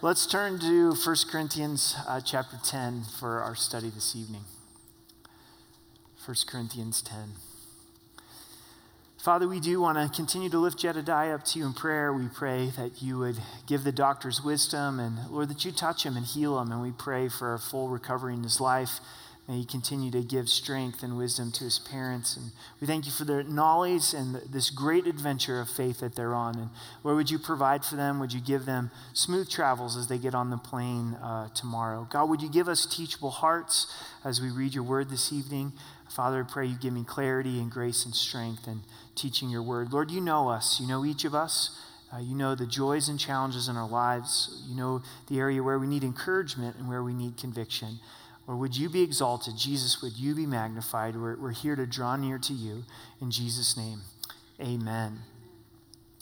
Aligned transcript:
Let's 0.00 0.26
turn 0.26 0.60
to 0.60 0.92
1 0.92 1.16
Corinthians 1.28 1.96
uh, 2.06 2.20
chapter 2.20 2.56
10 2.64 3.02
for 3.18 3.40
our 3.40 3.56
study 3.56 3.90
this 3.90 4.14
evening. 4.14 4.42
1 6.24 6.36
Corinthians 6.46 7.02
10. 7.02 7.32
Father, 9.16 9.48
we 9.48 9.58
do 9.58 9.80
want 9.80 9.98
to 9.98 10.08
continue 10.16 10.48
to 10.50 10.58
lift 10.58 10.78
Jedediah 10.78 11.34
up 11.34 11.44
to 11.46 11.58
you 11.58 11.66
in 11.66 11.72
prayer. 11.72 12.12
We 12.12 12.28
pray 12.28 12.70
that 12.76 13.02
you 13.02 13.18
would 13.18 13.38
give 13.66 13.82
the 13.82 13.90
doctors 13.90 14.40
wisdom 14.40 15.00
and, 15.00 15.28
Lord, 15.30 15.48
that 15.48 15.64
you 15.64 15.72
touch 15.72 16.06
him 16.06 16.16
and 16.16 16.24
heal 16.24 16.60
him. 16.60 16.70
And 16.70 16.80
we 16.80 16.92
pray 16.92 17.28
for 17.28 17.52
a 17.52 17.58
full 17.58 17.88
recovery 17.88 18.34
in 18.34 18.44
his 18.44 18.60
life. 18.60 19.00
May 19.48 19.60
he 19.60 19.64
continue 19.64 20.10
to 20.10 20.22
give 20.22 20.50
strength 20.50 21.02
and 21.02 21.16
wisdom 21.16 21.50
to 21.52 21.64
his 21.64 21.78
parents. 21.78 22.36
And 22.36 22.52
we 22.82 22.86
thank 22.86 23.06
you 23.06 23.12
for 23.12 23.24
their 23.24 23.42
knowledge 23.42 24.12
and 24.12 24.34
this 24.34 24.68
great 24.68 25.06
adventure 25.06 25.58
of 25.58 25.70
faith 25.70 26.00
that 26.00 26.14
they're 26.14 26.34
on. 26.34 26.56
And 26.56 26.68
where 27.00 27.14
would 27.14 27.30
you 27.30 27.38
provide 27.38 27.82
for 27.82 27.96
them? 27.96 28.20
Would 28.20 28.34
you 28.34 28.42
give 28.42 28.66
them 28.66 28.90
smooth 29.14 29.48
travels 29.48 29.96
as 29.96 30.08
they 30.08 30.18
get 30.18 30.34
on 30.34 30.50
the 30.50 30.58
plane 30.58 31.14
uh, 31.14 31.48
tomorrow? 31.54 32.06
God, 32.10 32.28
would 32.28 32.42
you 32.42 32.50
give 32.50 32.68
us 32.68 32.84
teachable 32.84 33.30
hearts 33.30 33.86
as 34.22 34.38
we 34.38 34.50
read 34.50 34.74
your 34.74 34.84
word 34.84 35.08
this 35.08 35.32
evening? 35.32 35.72
Father, 36.10 36.44
I 36.46 36.52
pray 36.52 36.66
you 36.66 36.76
give 36.76 36.92
me 36.92 37.04
clarity 37.04 37.58
and 37.58 37.70
grace 37.70 38.04
and 38.04 38.14
strength 38.14 38.68
in 38.68 38.82
teaching 39.14 39.48
your 39.48 39.62
word. 39.62 39.94
Lord, 39.94 40.10
you 40.10 40.20
know 40.20 40.50
us, 40.50 40.78
you 40.78 40.86
know 40.86 41.06
each 41.06 41.24
of 41.24 41.34
us. 41.34 41.70
Uh, 42.10 42.20
you 42.20 42.34
know 42.34 42.54
the 42.54 42.66
joys 42.66 43.10
and 43.10 43.20
challenges 43.20 43.68
in 43.68 43.76
our 43.76 43.88
lives. 43.88 44.64
You 44.66 44.74
know 44.74 45.02
the 45.28 45.38
area 45.38 45.62
where 45.62 45.78
we 45.78 45.86
need 45.86 46.04
encouragement 46.04 46.76
and 46.76 46.88
where 46.88 47.02
we 47.02 47.12
need 47.12 47.36
conviction. 47.36 47.98
Or 48.48 48.56
would 48.56 48.74
you 48.74 48.88
be 48.88 49.02
exalted? 49.02 49.58
Jesus, 49.58 50.00
would 50.00 50.16
you 50.16 50.34
be 50.34 50.46
magnified? 50.46 51.14
We're, 51.14 51.36
we're 51.36 51.52
here 51.52 51.76
to 51.76 51.86
draw 51.86 52.16
near 52.16 52.38
to 52.38 52.54
you. 52.54 52.84
In 53.20 53.30
Jesus' 53.30 53.76
name, 53.76 54.00
amen. 54.58 55.18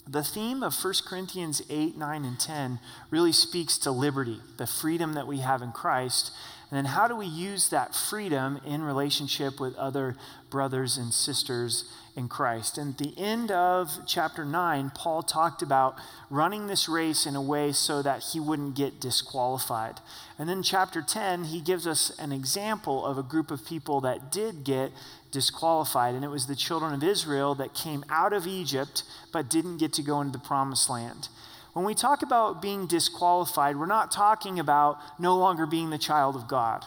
The 0.08 0.24
theme 0.24 0.64
of 0.64 0.74
1 0.74 0.94
Corinthians 1.06 1.62
8, 1.70 1.96
9, 1.96 2.24
and 2.24 2.38
10 2.38 2.80
really 3.10 3.32
speaks 3.32 3.78
to 3.78 3.92
liberty, 3.92 4.40
the 4.56 4.66
freedom 4.66 5.14
that 5.14 5.28
we 5.28 5.38
have 5.38 5.62
in 5.62 5.70
Christ. 5.70 6.32
And 6.68 6.76
then 6.76 6.86
how 6.86 7.06
do 7.06 7.14
we 7.14 7.26
use 7.26 7.68
that 7.68 7.94
freedom 7.94 8.60
in 8.66 8.82
relationship 8.82 9.60
with 9.60 9.76
other 9.76 10.16
brothers 10.50 10.96
and 10.96 11.14
sisters 11.14 11.84
in 12.16 12.28
Christ. 12.28 12.78
And 12.78 12.92
at 12.92 12.98
the 12.98 13.14
end 13.18 13.50
of 13.50 13.90
chapter 14.06 14.44
9, 14.44 14.90
Paul 14.94 15.22
talked 15.22 15.60
about 15.60 15.96
running 16.30 16.66
this 16.66 16.88
race 16.88 17.26
in 17.26 17.36
a 17.36 17.42
way 17.42 17.72
so 17.72 18.02
that 18.02 18.30
he 18.32 18.40
wouldn't 18.40 18.74
get 18.74 18.98
disqualified. 18.98 20.00
And 20.38 20.48
then 20.48 20.62
chapter 20.62 21.02
10, 21.02 21.44
he 21.44 21.60
gives 21.60 21.86
us 21.86 22.10
an 22.18 22.32
example 22.32 23.04
of 23.04 23.18
a 23.18 23.22
group 23.22 23.50
of 23.50 23.66
people 23.66 24.00
that 24.00 24.32
did 24.32 24.64
get 24.64 24.92
disqualified. 25.30 26.14
And 26.14 26.24
it 26.24 26.28
was 26.28 26.46
the 26.46 26.56
children 26.56 26.94
of 26.94 27.04
Israel 27.04 27.54
that 27.56 27.74
came 27.74 28.02
out 28.08 28.32
of 28.32 28.46
Egypt 28.46 29.02
but 29.32 29.50
didn't 29.50 29.76
get 29.76 29.92
to 29.94 30.02
go 30.02 30.20
into 30.22 30.32
the 30.32 30.44
promised 30.44 30.88
land. 30.88 31.28
When 31.74 31.84
we 31.84 31.94
talk 31.94 32.22
about 32.22 32.62
being 32.62 32.86
disqualified, 32.86 33.76
we're 33.76 33.84
not 33.84 34.10
talking 34.10 34.58
about 34.58 34.96
no 35.18 35.36
longer 35.36 35.66
being 35.66 35.90
the 35.90 35.98
child 35.98 36.34
of 36.34 36.48
God. 36.48 36.82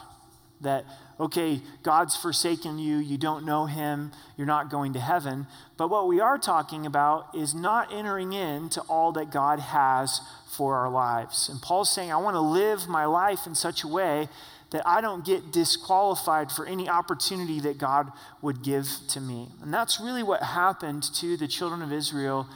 That 0.62 0.84
okay, 1.20 1.60
God's 1.82 2.16
forsaken 2.16 2.78
you, 2.78 2.96
you 2.96 3.18
don't 3.18 3.44
know 3.44 3.66
him, 3.66 4.10
you're 4.38 4.46
not 4.46 4.70
going 4.70 4.94
to 4.94 5.00
heaven. 5.00 5.46
But 5.76 5.90
what 5.90 6.08
we 6.08 6.18
are 6.18 6.38
talking 6.38 6.86
about 6.86 7.34
is 7.34 7.54
not 7.54 7.92
entering 7.92 8.32
into 8.32 8.80
all 8.82 9.12
that 9.12 9.30
God 9.30 9.60
has 9.60 10.22
for 10.56 10.76
our 10.76 10.88
lives. 10.90 11.50
And 11.50 11.60
Paul's 11.60 11.92
saying, 11.92 12.10
I 12.10 12.16
want 12.16 12.36
to 12.36 12.40
live 12.40 12.88
my 12.88 13.04
life 13.04 13.46
in 13.46 13.54
such 13.54 13.84
a 13.84 13.88
way 13.88 14.28
that 14.70 14.86
I 14.86 15.00
don't 15.00 15.24
get 15.24 15.52
disqualified 15.52 16.50
for 16.50 16.64
any 16.64 16.88
opportunity 16.88 17.60
that 17.60 17.76
God 17.76 18.10
would 18.40 18.62
give 18.62 18.88
to 19.08 19.20
me. 19.20 19.48
And 19.62 19.74
that's 19.74 20.00
really 20.00 20.22
what 20.22 20.42
happened 20.42 21.02
to 21.14 21.36
the 21.36 21.48
children 21.48 21.82
of 21.82 21.92
Israel 21.92 22.46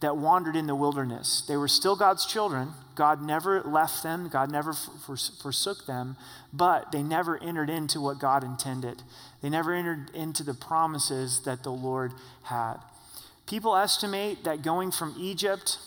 that 0.00 0.16
wandered 0.16 0.54
in 0.56 0.66
the 0.66 0.74
wilderness. 0.74 1.42
They 1.46 1.56
were 1.56 1.68
still 1.68 1.96
God's 1.96 2.24
children. 2.24 2.70
God 2.94 3.22
never 3.22 3.62
left 3.62 4.02
them, 4.02 4.28
God 4.28 4.50
never 4.50 4.72
forsook 4.72 5.86
them, 5.86 6.16
but 6.52 6.90
they 6.90 7.02
never 7.02 7.40
entered 7.42 7.70
into 7.70 8.00
what 8.00 8.18
God 8.18 8.42
intended. 8.42 9.02
They 9.40 9.50
never 9.50 9.72
entered 9.72 10.10
into 10.14 10.42
the 10.42 10.54
promises 10.54 11.42
that 11.44 11.62
the 11.62 11.70
Lord 11.70 12.12
had. 12.44 12.78
People 13.46 13.76
estimate 13.76 14.44
that 14.44 14.62
going 14.62 14.90
from 14.90 15.14
Egypt 15.18 15.78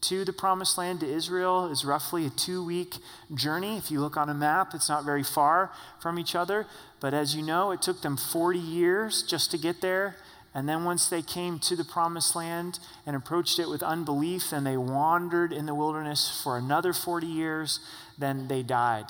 to 0.00 0.24
the 0.24 0.32
promised 0.32 0.76
land 0.76 1.00
to 1.00 1.06
Israel 1.06 1.70
is 1.70 1.84
roughly 1.84 2.26
a 2.26 2.30
two 2.30 2.64
week 2.64 2.96
journey. 3.34 3.78
If 3.78 3.90
you 3.90 4.00
look 4.00 4.16
on 4.16 4.28
a 4.28 4.34
map, 4.34 4.74
it's 4.74 4.88
not 4.88 5.04
very 5.04 5.22
far 5.22 5.70
from 6.00 6.18
each 6.18 6.34
other. 6.34 6.66
But 7.00 7.14
as 7.14 7.34
you 7.34 7.42
know, 7.42 7.70
it 7.70 7.80
took 7.80 8.02
them 8.02 8.16
40 8.16 8.58
years 8.58 9.22
just 9.22 9.50
to 9.52 9.58
get 9.58 9.80
there. 9.80 10.16
And 10.54 10.68
then 10.68 10.84
once 10.84 11.08
they 11.08 11.20
came 11.20 11.58
to 11.60 11.74
the 11.74 11.84
promised 11.84 12.36
land 12.36 12.78
and 13.04 13.16
approached 13.16 13.58
it 13.58 13.68
with 13.68 13.82
unbelief, 13.82 14.52
and 14.52 14.64
they 14.64 14.76
wandered 14.76 15.52
in 15.52 15.66
the 15.66 15.74
wilderness 15.74 16.40
for 16.42 16.56
another 16.56 16.92
40 16.92 17.26
years, 17.26 17.80
then 18.16 18.46
they 18.46 18.62
died. 18.62 19.06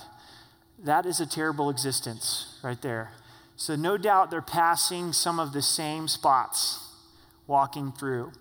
That 0.83 1.05
is 1.05 1.21
a 1.21 1.27
terrible 1.27 1.69
existence 1.69 2.59
right 2.63 2.81
there. 2.81 3.13
So, 3.57 3.77
no 3.77 3.97
doubt 3.97 4.31
they're 4.31 4.43
passing 4.43 5.13
some 5.13 5.39
of 5.39 5.53
the 5.53 5.63
same 5.63 6.09
spots 6.09 6.81
walking 7.47 7.93
through. 7.93 8.33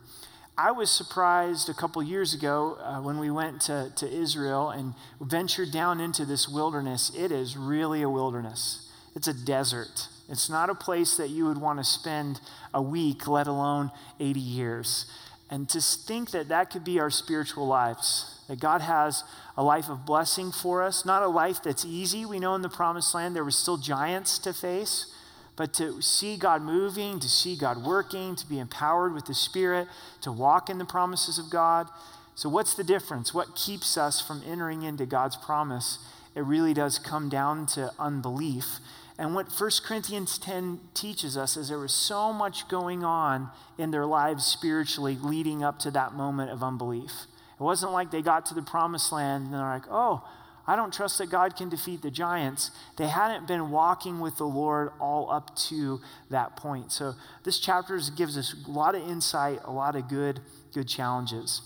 I 0.57 0.71
was 0.71 0.91
surprised 0.91 1.67
a 1.67 1.73
couple 1.73 2.01
years 2.01 2.33
ago 2.33 2.77
uh, 2.81 3.01
when 3.01 3.19
we 3.19 3.29
went 3.29 3.61
to, 3.63 3.91
to 3.95 4.09
Israel 4.09 4.69
and 4.69 4.93
ventured 5.19 5.71
down 5.71 5.99
into 5.99 6.25
this 6.25 6.47
wilderness. 6.47 7.11
It 7.17 7.31
is 7.31 7.57
really 7.57 8.01
a 8.01 8.09
wilderness, 8.09 8.89
it's 9.15 9.27
a 9.27 9.33
desert. 9.33 10.07
It's 10.29 10.49
not 10.49 10.69
a 10.69 10.75
place 10.75 11.17
that 11.17 11.29
you 11.29 11.45
would 11.45 11.57
want 11.57 11.79
to 11.79 11.83
spend 11.83 12.39
a 12.73 12.81
week, 12.81 13.27
let 13.27 13.47
alone 13.47 13.91
80 14.19 14.39
years. 14.39 15.05
And 15.49 15.69
to 15.69 15.81
think 15.81 16.31
that 16.31 16.49
that 16.49 16.71
could 16.71 16.83
be 16.83 16.99
our 16.99 17.09
spiritual 17.09 17.67
lives, 17.67 18.41
that 18.47 18.59
God 18.59 18.81
has 18.81 19.23
a 19.55 19.63
life 19.63 19.89
of 19.89 20.05
blessing 20.05 20.51
for 20.51 20.81
us, 20.81 21.05
not 21.05 21.21
a 21.21 21.27
life 21.27 21.61
that's 21.61 21.85
easy. 21.85 22.25
We 22.25 22.39
know 22.39 22.55
in 22.55 22.61
the 22.61 22.69
promised 22.69 23.13
land 23.13 23.35
there 23.35 23.43
were 23.43 23.51
still 23.51 23.77
giants 23.77 24.39
to 24.39 24.53
face, 24.53 25.13
but 25.55 25.73
to 25.75 26.01
see 26.01 26.37
God 26.37 26.61
moving, 26.63 27.19
to 27.19 27.29
see 27.29 27.55
God 27.55 27.85
working, 27.85 28.35
to 28.35 28.47
be 28.47 28.57
empowered 28.57 29.13
with 29.13 29.25
the 29.25 29.35
Spirit, 29.35 29.87
to 30.21 30.31
walk 30.31 30.69
in 30.69 30.79
the 30.79 30.85
promises 30.85 31.37
of 31.37 31.51
God. 31.51 31.87
So, 32.33 32.49
what's 32.49 32.73
the 32.73 32.83
difference? 32.83 33.33
What 33.33 33.55
keeps 33.55 33.95
us 33.95 34.19
from 34.19 34.41
entering 34.47 34.81
into 34.81 35.05
God's 35.05 35.35
promise? 35.35 35.99
It 36.35 36.43
really 36.43 36.73
does 36.73 36.97
come 36.97 37.29
down 37.29 37.67
to 37.67 37.91
unbelief. 37.99 38.79
And 39.17 39.35
what 39.35 39.47
1 39.51 39.69
Corinthians 39.85 40.37
10 40.39 40.79
teaches 40.93 41.37
us 41.37 41.55
is 41.55 41.69
there 41.69 41.77
was 41.77 41.93
so 41.93 42.33
much 42.33 42.67
going 42.67 43.03
on 43.03 43.49
in 43.77 43.91
their 43.91 44.05
lives 44.05 44.45
spiritually 44.45 45.17
leading 45.21 45.63
up 45.63 45.77
to 45.79 45.91
that 45.91 46.13
moment 46.13 46.51
of 46.51 46.63
unbelief. 46.63 47.11
It 47.59 47.63
wasn't 47.63 47.91
like 47.91 48.09
they 48.09 48.23
got 48.23 48.45
to 48.47 48.55
the 48.55 48.63
promised 48.63 49.11
land 49.11 49.45
and 49.45 49.53
they're 49.53 49.61
like, 49.61 49.85
oh, 49.89 50.27
I 50.65 50.75
don't 50.75 50.93
trust 50.93 51.17
that 51.17 51.29
God 51.29 51.55
can 51.55 51.69
defeat 51.69 52.01
the 52.01 52.09
giants. 52.09 52.71
They 52.97 53.07
hadn't 53.07 53.47
been 53.47 53.69
walking 53.69 54.19
with 54.19 54.37
the 54.37 54.47
Lord 54.47 54.91
all 54.99 55.29
up 55.29 55.55
to 55.67 55.99
that 56.29 56.55
point. 56.55 56.91
So 56.91 57.15
this 57.43 57.59
chapter 57.59 57.99
gives 58.15 58.37
us 58.37 58.55
a 58.65 58.71
lot 58.71 58.95
of 58.95 59.07
insight, 59.07 59.59
a 59.65 59.71
lot 59.71 59.95
of 59.95 60.07
good, 60.07 60.39
good 60.73 60.87
challenges. 60.87 61.61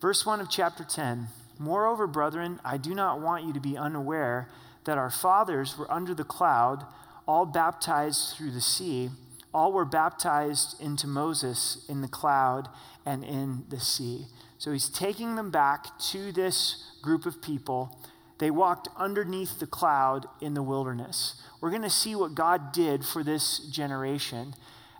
Verse 0.00 0.26
1 0.26 0.40
of 0.40 0.50
chapter 0.50 0.84
10 0.84 1.28
Moreover, 1.58 2.06
brethren, 2.06 2.60
I 2.64 2.76
do 2.76 2.94
not 2.94 3.20
want 3.20 3.46
you 3.46 3.52
to 3.54 3.60
be 3.60 3.78
unaware 3.78 4.48
that 4.86 4.98
our 4.98 5.10
fathers 5.10 5.76
were 5.76 5.90
under 5.92 6.14
the 6.14 6.24
cloud, 6.24 6.84
all 7.28 7.44
baptized 7.44 8.34
through 8.36 8.52
the 8.52 8.60
sea. 8.60 9.10
All 9.52 9.72
were 9.72 9.84
baptized 9.84 10.80
into 10.80 11.06
Moses 11.06 11.84
in 11.88 12.02
the 12.02 12.08
cloud 12.08 12.68
and 13.04 13.24
in 13.24 13.64
the 13.68 13.80
sea. 13.80 14.26
So 14.58 14.72
he's 14.72 14.88
taking 14.88 15.36
them 15.36 15.50
back 15.50 15.98
to 16.10 16.32
this 16.32 16.92
group 17.02 17.26
of 17.26 17.40
people. 17.42 17.98
They 18.38 18.50
walked 18.50 18.88
underneath 18.96 19.58
the 19.58 19.66
cloud 19.66 20.26
in 20.40 20.54
the 20.54 20.62
wilderness. 20.62 21.40
We're 21.60 21.70
going 21.70 21.82
to 21.82 21.90
see 21.90 22.14
what 22.14 22.34
God 22.34 22.72
did 22.72 23.04
for 23.04 23.24
this 23.24 23.58
generation. 23.70 24.54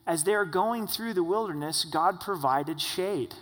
As 0.06 0.24
they 0.24 0.34
are 0.34 0.47
going 0.47 0.86
through 0.86 1.14
the 1.14 1.24
wilderness, 1.24 1.84
God 1.84 2.20
provided 2.20 2.80
shade. 2.80 3.34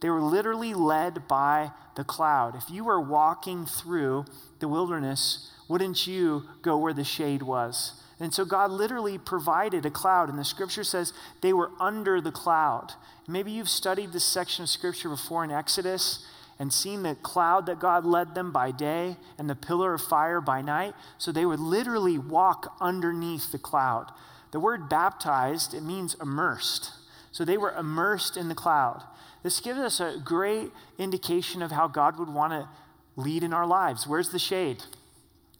They 0.00 0.10
were 0.10 0.22
literally 0.22 0.74
led 0.74 1.28
by 1.28 1.72
the 1.94 2.04
cloud. 2.04 2.56
If 2.56 2.70
you 2.70 2.84
were 2.84 3.00
walking 3.00 3.66
through 3.66 4.24
the 4.58 4.68
wilderness, 4.68 5.50
wouldn't 5.68 6.06
you 6.06 6.44
go 6.62 6.76
where 6.78 6.94
the 6.94 7.04
shade 7.04 7.42
was? 7.42 8.00
And 8.18 8.34
so 8.34 8.44
God 8.44 8.70
literally 8.70 9.16
provided 9.18 9.86
a 9.86 9.90
cloud, 9.90 10.28
and 10.28 10.38
the 10.38 10.44
scripture 10.44 10.84
says 10.84 11.12
they 11.40 11.52
were 11.52 11.70
under 11.80 12.20
the 12.20 12.32
cloud. 12.32 12.92
Maybe 13.26 13.50
you've 13.50 13.68
studied 13.68 14.12
this 14.12 14.24
section 14.24 14.64
of 14.64 14.68
scripture 14.68 15.08
before 15.08 15.44
in 15.44 15.50
Exodus 15.50 16.26
and 16.58 16.72
seen 16.72 17.02
the 17.02 17.14
cloud 17.14 17.64
that 17.66 17.80
God 17.80 18.04
led 18.04 18.34
them 18.34 18.52
by 18.52 18.70
day 18.70 19.16
and 19.38 19.48
the 19.48 19.54
pillar 19.54 19.94
of 19.94 20.02
fire 20.02 20.42
by 20.42 20.60
night. 20.60 20.94
So 21.16 21.32
they 21.32 21.46
would 21.46 21.60
literally 21.60 22.18
walk 22.18 22.76
underneath 22.80 23.50
the 23.50 23.58
cloud. 23.58 24.12
The 24.50 24.60
word 24.60 24.90
baptized, 24.90 25.72
it 25.72 25.82
means 25.82 26.16
immersed. 26.20 26.92
So 27.32 27.44
they 27.44 27.56
were 27.56 27.72
immersed 27.72 28.36
in 28.36 28.48
the 28.48 28.54
cloud. 28.54 29.04
This 29.42 29.60
gives 29.60 29.78
us 29.78 30.00
a 30.00 30.20
great 30.22 30.70
indication 30.98 31.62
of 31.62 31.70
how 31.70 31.88
God 31.88 32.18
would 32.18 32.28
want 32.28 32.52
to 32.52 32.68
lead 33.16 33.42
in 33.42 33.52
our 33.52 33.66
lives. 33.66 34.06
Where's 34.06 34.30
the 34.30 34.38
shade? 34.38 34.82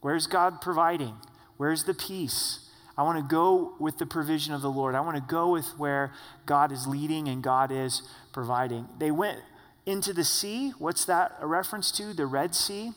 Where's 0.01 0.27
God 0.27 0.61
providing? 0.61 1.15
Where's 1.57 1.85
the 1.85 1.95
peace? 1.95 2.71
I 2.97 3.03
want 3.03 3.19
to 3.19 3.25
go 3.25 3.75
with 3.79 3.99
the 3.99 4.07
provision 4.07 4.53
of 4.53 4.63
the 4.63 4.71
Lord. 4.71 4.95
I 4.95 5.01
want 5.01 5.17
to 5.17 5.23
go 5.23 5.51
with 5.51 5.67
where 5.79 6.13
God 6.45 6.73
is 6.73 6.87
leading 6.87 7.29
and 7.29 7.43
God 7.43 7.73
is 7.73 8.03
providing. 8.33 8.89
They 8.99 9.11
went 9.11 9.39
into 9.87 10.13
the 10.13 10.25
sea. 10.25 10.73
What's 10.79 11.05
that 11.07 11.37
a 11.41 11.47
reference 11.47 11.91
to? 11.93 12.13
The 12.13 12.27
Red 12.27 12.55
Sea. 12.55 12.93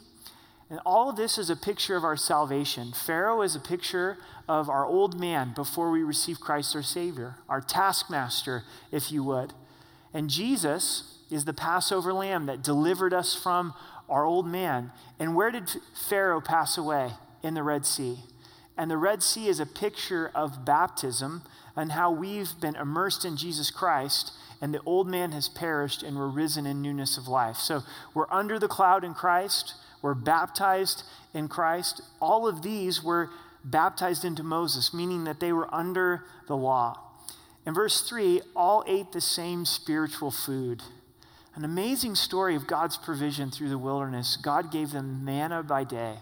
And 0.69 0.79
all 0.85 1.09
of 1.09 1.15
this 1.15 1.37
is 1.37 1.49
a 1.49 1.55
picture 1.55 1.95
of 1.95 2.03
our 2.03 2.17
salvation. 2.17 2.93
Pharaoh 2.93 3.41
is 3.41 3.55
a 3.55 3.59
picture 3.59 4.17
of 4.47 4.69
our 4.69 4.85
old 4.85 5.19
man 5.19 5.53
before 5.55 5.91
we 5.91 6.03
receive 6.03 6.39
Christ 6.39 6.75
our 6.75 6.83
Savior, 6.83 7.35
our 7.47 7.61
taskmaster, 7.61 8.63
if 8.91 9.11
you 9.11 9.23
would. 9.23 9.53
And 10.13 10.29
Jesus 10.29 11.19
is 11.29 11.45
the 11.45 11.53
Passover 11.53 12.13
lamb 12.13 12.45
that 12.45 12.63
delivered 12.63 13.13
us 13.13 13.35
from 13.35 13.73
our 14.09 14.25
old 14.25 14.47
man. 14.47 14.91
And 15.19 15.35
where 15.35 15.51
did 15.51 15.69
Pharaoh 15.93 16.41
pass 16.41 16.77
away? 16.77 17.11
In 17.41 17.53
the 17.53 17.63
Red 17.63 17.85
Sea. 17.85 18.19
And 18.77 18.89
the 18.89 18.97
Red 18.97 19.21
Sea 19.21 19.47
is 19.47 19.59
a 19.59 19.65
picture 19.65 20.31
of 20.33 20.65
baptism 20.65 21.43
and 21.75 21.91
how 21.91 22.11
we've 22.11 22.51
been 22.59 22.75
immersed 22.75 23.25
in 23.25 23.37
Jesus 23.37 23.69
Christ 23.69 24.31
and 24.63 24.73
the 24.73 24.81
old 24.85 25.09
man 25.09 25.33
has 25.33 25.49
perished 25.49 26.03
and 26.03 26.15
we're 26.15 26.29
risen 26.29 26.65
in 26.65 26.81
newness 26.81 27.17
of 27.17 27.27
life. 27.27 27.57
So 27.57 27.83
we're 28.13 28.31
under 28.31 28.57
the 28.57 28.69
cloud 28.69 29.03
in 29.03 29.13
Christ, 29.13 29.73
we're 30.03 30.13
baptized 30.13 31.03
in 31.33 31.47
Christ. 31.47 32.01
All 32.21 32.47
of 32.47 32.61
these 32.61 33.03
were 33.03 33.29
baptized 33.63 34.25
into 34.25 34.43
Moses, 34.43 34.93
meaning 34.93 35.23
that 35.23 35.39
they 35.39 35.53
were 35.53 35.73
under 35.73 36.25
the 36.47 36.57
law. 36.57 36.99
In 37.65 37.73
verse 37.73 38.01
3, 38.07 38.41
all 38.55 38.83
ate 38.85 39.13
the 39.13 39.21
same 39.21 39.65
spiritual 39.65 40.29
food. 40.29 40.83
An 41.55 41.63
amazing 41.63 42.15
story 42.15 42.55
of 42.55 42.67
God's 42.67 42.97
provision 42.97 43.49
through 43.49 43.69
the 43.69 43.77
wilderness. 43.77 44.37
God 44.37 44.71
gave 44.71 44.91
them 44.91 45.23
manna 45.23 45.63
by 45.63 45.85
day. 45.85 46.17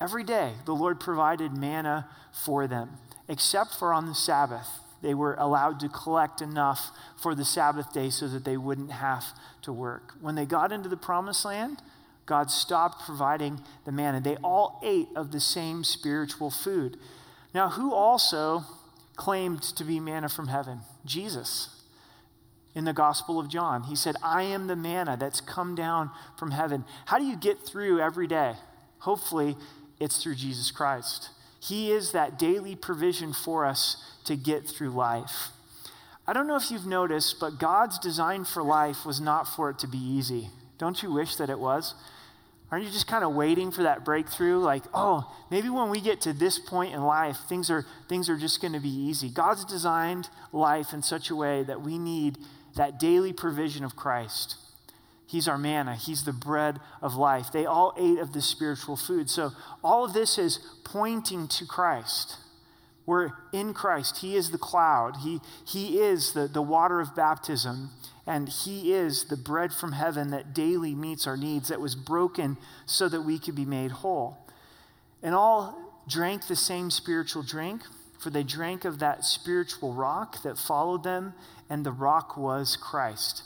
Every 0.00 0.24
day, 0.24 0.54
the 0.64 0.74
Lord 0.74 0.98
provided 0.98 1.54
manna 1.54 2.08
for 2.32 2.66
them, 2.66 2.92
except 3.28 3.74
for 3.74 3.92
on 3.92 4.06
the 4.06 4.14
Sabbath. 4.14 4.68
They 5.02 5.12
were 5.12 5.34
allowed 5.34 5.80
to 5.80 5.90
collect 5.90 6.40
enough 6.40 6.90
for 7.20 7.34
the 7.34 7.44
Sabbath 7.44 7.92
day 7.92 8.08
so 8.08 8.28
that 8.28 8.46
they 8.46 8.56
wouldn't 8.56 8.92
have 8.92 9.24
to 9.62 9.72
work. 9.72 10.14
When 10.22 10.36
they 10.36 10.46
got 10.46 10.72
into 10.72 10.88
the 10.88 10.96
promised 10.96 11.44
land, 11.44 11.82
God 12.30 12.48
stopped 12.48 13.04
providing 13.04 13.60
the 13.84 13.90
manna. 13.90 14.20
They 14.20 14.36
all 14.36 14.80
ate 14.84 15.08
of 15.16 15.32
the 15.32 15.40
same 15.40 15.82
spiritual 15.82 16.48
food. 16.48 16.96
Now, 17.52 17.70
who 17.70 17.92
also 17.92 18.62
claimed 19.16 19.62
to 19.62 19.82
be 19.82 19.98
manna 19.98 20.28
from 20.28 20.46
heaven? 20.46 20.82
Jesus. 21.04 21.82
In 22.72 22.84
the 22.84 22.92
Gospel 22.92 23.40
of 23.40 23.48
John, 23.48 23.82
he 23.82 23.96
said, 23.96 24.14
I 24.22 24.44
am 24.44 24.68
the 24.68 24.76
manna 24.76 25.16
that's 25.18 25.40
come 25.40 25.74
down 25.74 26.12
from 26.38 26.52
heaven. 26.52 26.84
How 27.06 27.18
do 27.18 27.24
you 27.24 27.34
get 27.36 27.58
through 27.58 27.98
every 27.98 28.28
day? 28.28 28.54
Hopefully, 29.00 29.56
it's 29.98 30.22
through 30.22 30.36
Jesus 30.36 30.70
Christ. 30.70 31.30
He 31.58 31.90
is 31.90 32.12
that 32.12 32.38
daily 32.38 32.76
provision 32.76 33.32
for 33.32 33.66
us 33.66 33.96
to 34.26 34.36
get 34.36 34.68
through 34.68 34.90
life. 34.90 35.48
I 36.28 36.32
don't 36.32 36.46
know 36.46 36.54
if 36.54 36.70
you've 36.70 36.86
noticed, 36.86 37.40
but 37.40 37.58
God's 37.58 37.98
design 37.98 38.44
for 38.44 38.62
life 38.62 39.04
was 39.04 39.20
not 39.20 39.48
for 39.48 39.68
it 39.68 39.80
to 39.80 39.88
be 39.88 39.98
easy. 39.98 40.50
Don't 40.78 41.02
you 41.02 41.12
wish 41.12 41.34
that 41.36 41.50
it 41.50 41.58
was? 41.58 41.94
Aren't 42.70 42.84
you 42.84 42.90
just 42.90 43.08
kind 43.08 43.24
of 43.24 43.34
waiting 43.34 43.72
for 43.72 43.82
that 43.82 44.04
breakthrough? 44.04 44.58
Like, 44.58 44.84
oh, 44.94 45.30
maybe 45.50 45.68
when 45.68 45.90
we 45.90 46.00
get 46.00 46.20
to 46.22 46.32
this 46.32 46.58
point 46.58 46.94
in 46.94 47.02
life, 47.02 47.36
things 47.48 47.68
are, 47.68 47.84
things 48.08 48.28
are 48.30 48.36
just 48.36 48.60
going 48.60 48.74
to 48.74 48.80
be 48.80 48.88
easy. 48.88 49.28
God's 49.28 49.64
designed 49.64 50.28
life 50.52 50.92
in 50.92 51.02
such 51.02 51.30
a 51.30 51.36
way 51.36 51.64
that 51.64 51.82
we 51.82 51.98
need 51.98 52.38
that 52.76 53.00
daily 53.00 53.32
provision 53.32 53.84
of 53.84 53.96
Christ. 53.96 54.56
He's 55.26 55.48
our 55.48 55.58
manna. 55.58 55.94
He's 55.96 56.24
the 56.24 56.32
bread 56.32 56.80
of 57.02 57.14
life. 57.14 57.52
They 57.52 57.66
all 57.66 57.94
ate 57.96 58.18
of 58.18 58.32
the 58.32 58.42
spiritual 58.42 58.96
food. 58.96 59.30
So 59.30 59.52
all 59.82 60.04
of 60.04 60.12
this 60.12 60.38
is 60.38 60.58
pointing 60.84 61.48
to 61.48 61.66
Christ. 61.66 62.36
We're 63.10 63.32
in 63.52 63.74
Christ. 63.74 64.18
He 64.18 64.36
is 64.36 64.52
the 64.52 64.56
cloud. 64.56 65.16
He, 65.24 65.40
he 65.66 65.98
is 65.98 66.32
the, 66.32 66.46
the 66.46 66.62
water 66.62 67.00
of 67.00 67.16
baptism. 67.16 67.90
And 68.24 68.48
He 68.48 68.92
is 68.92 69.24
the 69.24 69.36
bread 69.36 69.72
from 69.72 69.90
heaven 69.90 70.30
that 70.30 70.54
daily 70.54 70.94
meets 70.94 71.26
our 71.26 71.36
needs, 71.36 71.70
that 71.70 71.80
was 71.80 71.96
broken 71.96 72.56
so 72.86 73.08
that 73.08 73.22
we 73.22 73.40
could 73.40 73.56
be 73.56 73.64
made 73.64 73.90
whole. 73.90 74.38
And 75.24 75.34
all 75.34 76.04
drank 76.08 76.46
the 76.46 76.54
same 76.54 76.88
spiritual 76.92 77.42
drink, 77.42 77.82
for 78.20 78.30
they 78.30 78.44
drank 78.44 78.84
of 78.84 79.00
that 79.00 79.24
spiritual 79.24 79.92
rock 79.92 80.44
that 80.44 80.56
followed 80.56 81.02
them, 81.02 81.34
and 81.68 81.84
the 81.84 81.90
rock 81.90 82.36
was 82.36 82.76
Christ. 82.76 83.42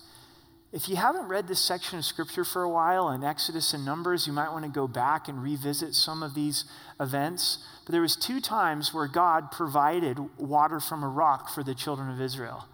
If 0.75 0.89
you 0.89 0.97
haven't 0.97 1.29
read 1.29 1.47
this 1.47 1.61
section 1.61 2.01
of 2.01 2.05
scripture 2.05 2.45
for 2.45 2.65
a 2.65 2.69
while 2.69 3.09
in 3.11 3.23
Exodus 3.23 3.73
and 3.75 3.85
Numbers, 3.85 4.27
you 4.27 4.33
might 4.33 4.51
want 4.51 4.65
to 4.65 4.71
go 4.73 4.89
back 4.89 5.29
and 5.29 5.41
revisit 5.41 5.95
some 5.95 6.21
of 6.21 6.35
these 6.35 6.65
events. 6.99 7.59
But 7.85 7.93
there 7.93 8.01
was 8.01 8.17
two 8.17 8.41
times 8.41 8.93
where 8.93 9.07
God 9.07 9.53
provided 9.53 10.19
water 10.37 10.81
from 10.81 11.05
a 11.05 11.09
rock 11.09 11.49
for 11.49 11.63
the 11.63 11.77
children 11.77 12.11
of 12.11 12.21
Israel. 12.21 12.67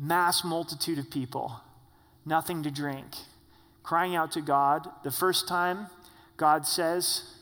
Mass 0.00 0.44
multitude 0.44 1.00
of 1.00 1.10
people, 1.10 1.60
nothing 2.24 2.62
to 2.62 2.70
drink, 2.70 3.16
crying 3.82 4.14
out 4.14 4.30
to 4.30 4.40
God. 4.40 4.88
The 5.02 5.10
first 5.10 5.48
time, 5.48 5.88
God 6.36 6.68
says, 6.68 7.34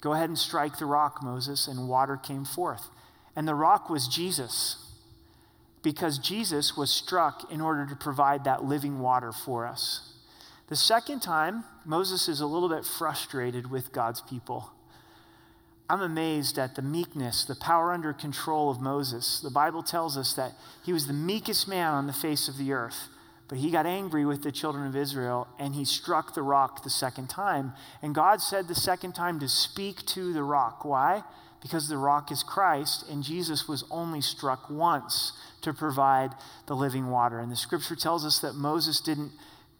Go 0.00 0.14
ahead 0.14 0.30
and 0.30 0.38
strike 0.38 0.78
the 0.78 0.86
rock, 0.86 1.22
Moses, 1.22 1.68
and 1.68 1.90
water 1.90 2.16
came 2.16 2.46
forth. 2.46 2.88
And 3.36 3.46
the 3.46 3.54
rock 3.54 3.90
was 3.90 4.08
Jesus 4.08 4.89
because 5.82 6.18
Jesus 6.18 6.76
was 6.76 6.90
struck 6.90 7.50
in 7.50 7.60
order 7.60 7.86
to 7.86 7.96
provide 7.96 8.44
that 8.44 8.64
living 8.64 9.00
water 9.00 9.32
for 9.32 9.66
us. 9.66 10.12
The 10.68 10.76
second 10.76 11.20
time, 11.20 11.64
Moses 11.84 12.28
is 12.28 12.40
a 12.40 12.46
little 12.46 12.68
bit 12.68 12.84
frustrated 12.84 13.70
with 13.70 13.92
God's 13.92 14.20
people. 14.20 14.70
I'm 15.88 16.02
amazed 16.02 16.56
at 16.58 16.76
the 16.76 16.82
meekness, 16.82 17.44
the 17.44 17.56
power 17.56 17.92
under 17.92 18.12
control 18.12 18.70
of 18.70 18.80
Moses. 18.80 19.40
The 19.40 19.50
Bible 19.50 19.82
tells 19.82 20.16
us 20.16 20.34
that 20.34 20.52
he 20.84 20.92
was 20.92 21.08
the 21.08 21.12
meekest 21.12 21.66
man 21.66 21.94
on 21.94 22.06
the 22.06 22.12
face 22.12 22.46
of 22.46 22.58
the 22.58 22.72
earth, 22.72 23.08
but 23.48 23.58
he 23.58 23.72
got 23.72 23.86
angry 23.86 24.24
with 24.24 24.44
the 24.44 24.52
children 24.52 24.86
of 24.86 24.94
Israel 24.94 25.48
and 25.58 25.74
he 25.74 25.84
struck 25.84 26.34
the 26.34 26.42
rock 26.42 26.84
the 26.84 26.90
second 26.90 27.28
time. 27.28 27.72
And 28.00 28.14
God 28.14 28.40
said 28.40 28.68
the 28.68 28.74
second 28.76 29.14
time 29.14 29.40
to 29.40 29.48
speak 29.48 30.06
to 30.06 30.32
the 30.32 30.44
rock. 30.44 30.84
Why? 30.84 31.24
Because 31.60 31.88
the 31.88 31.98
rock 31.98 32.32
is 32.32 32.42
Christ 32.42 33.04
and 33.10 33.22
Jesus 33.22 33.68
was 33.68 33.84
only 33.90 34.20
struck 34.20 34.70
once 34.70 35.32
to 35.62 35.74
provide 35.74 36.30
the 36.66 36.74
living 36.74 37.10
water. 37.10 37.38
And 37.38 37.52
the 37.52 37.56
scripture 37.56 37.96
tells 37.96 38.24
us 38.24 38.38
that 38.40 38.54
Moses 38.54 39.00
didn't 39.00 39.32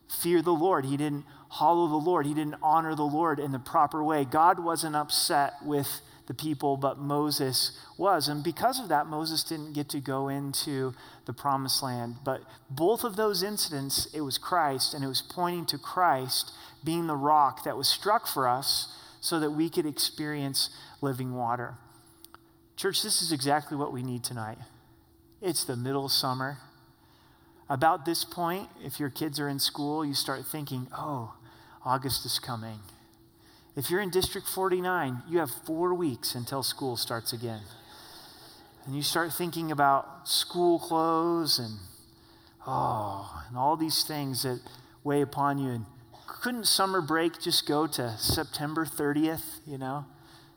fear 0.09 0.43
the 0.43 0.53
Lord, 0.53 0.85
he 0.85 0.97
didn't 0.97 1.25
hollow 1.49 1.89
the 1.89 1.97
Lord, 1.97 2.27
he 2.27 2.35
didn't 2.35 2.57
honor 2.63 2.95
the 2.95 3.03
Lord 3.03 3.39
in 3.39 3.53
the 3.53 3.59
proper 3.59 4.03
way. 4.05 4.25
God 4.25 4.59
wasn't 4.59 4.97
upset 4.97 5.55
with 5.65 6.01
the 6.27 6.35
people, 6.35 6.77
but 6.77 6.97
Moses 6.97 7.77
was. 7.99 8.29
And 8.29 8.45
because 8.45 8.79
of 8.79 8.89
that, 8.89 9.07
Moses 9.07 9.43
didn't 9.43 9.73
get 9.73 9.89
to 9.89 9.99
go 9.99 10.29
into 10.29 10.95
the 11.27 11.33
promised 11.33 11.83
land. 11.83 12.17
But 12.25 12.43
both 12.71 13.03
of 13.03 13.17
those 13.17 13.43
incidents, 13.43 14.07
it 14.15 14.21
was 14.21 14.39
Christ, 14.39 14.95
and 14.95 15.03
it 15.03 15.09
was 15.09 15.23
pointing 15.23 15.67
to 15.67 15.79
Christ 15.79 16.53
being 16.85 17.09
the 17.09 17.17
rock 17.17 17.65
that 17.65 17.77
was 17.77 17.89
struck 17.89 18.29
for 18.29 18.47
us 18.47 18.97
so 19.21 19.41
that 19.41 19.51
we 19.51 19.69
could 19.69 19.87
experience 19.87 20.71
living 21.01 21.35
water. 21.35 21.75
Church, 22.77 23.03
this 23.03 23.21
is 23.21 23.33
exactly 23.33 23.77
what 23.77 23.93
we 23.93 24.03
need 24.03 24.25
tonight. 24.25 24.59
It's 25.43 25.65
the 25.65 25.77
middle 25.77 26.07
of 26.07 26.13
summer. 26.13 26.59
About 27.69 28.05
this 28.05 28.25
point, 28.25 28.69
if 28.85 28.99
your 28.99 29.11
kids 29.11 29.39
are 29.39 29.49
in 29.49 29.59
school, 29.59 30.05
you 30.05 30.15
start 30.15 30.45
thinking, 30.45 30.89
oh, 30.97 31.35
August 31.85 32.27
is 32.27 32.39
coming. 32.39 32.81
If 33.77 33.91
you're 33.91 34.01
in 34.01 34.11
District 34.11 34.49
49, 34.49 35.23
you 35.29 35.39
have 35.39 35.51
four 35.65 35.95
weeks 35.95 36.35
until 36.35 36.63
school 36.63 36.97
starts 36.97 37.33
again. 37.33 37.63
And 38.85 38.97
you 38.97 39.03
start 39.03 39.33
thinking 39.33 39.71
about 39.71 40.29
school 40.29 40.79
clothes 40.79 41.59
and, 41.59 41.79
oh, 42.67 43.45
and 43.49 43.57
all 43.57 43.77
these 43.77 44.05
things 44.05 44.43
that 44.43 44.61
weigh 45.05 45.21
upon 45.21 45.59
you. 45.59 45.71
And 45.71 45.87
couldn't 46.27 46.67
summer 46.67 47.01
break 47.01 47.39
just 47.39 47.67
go 47.69 47.87
to 47.87 48.17
September 48.19 48.85
30th, 48.85 49.61
you 49.67 49.79
know? 49.79 50.07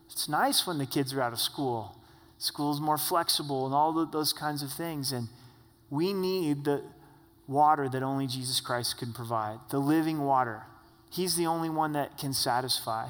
It's 0.10 0.30
nice 0.30 0.68
when 0.68 0.78
the 0.78 0.86
kids 0.86 1.14
are 1.14 1.22
out 1.22 1.34
of 1.34 1.40
school 1.40 1.96
school's 2.44 2.82
more 2.82 2.98
flexible 2.98 3.66
and 3.66 3.74
all 3.74 4.06
those 4.06 4.34
kinds 4.34 4.62
of 4.62 4.72
things. 4.72 5.14
And 5.14 5.30
we 5.90 6.12
need 6.12 6.66
the 6.66 6.84
water 7.48 7.88
that 7.88 8.04
only 8.04 8.28
Jesus 8.28 8.60
Christ 8.60 8.98
can 8.98 9.14
provide, 9.14 9.60
the 9.70 9.80
living 9.80 10.20
water. 10.20 10.64
He's 11.10 11.38
the 11.38 11.46
only 11.46 11.70
one 11.70 11.94
that 11.94 12.18
can 12.18 12.34
satisfy. 12.34 13.10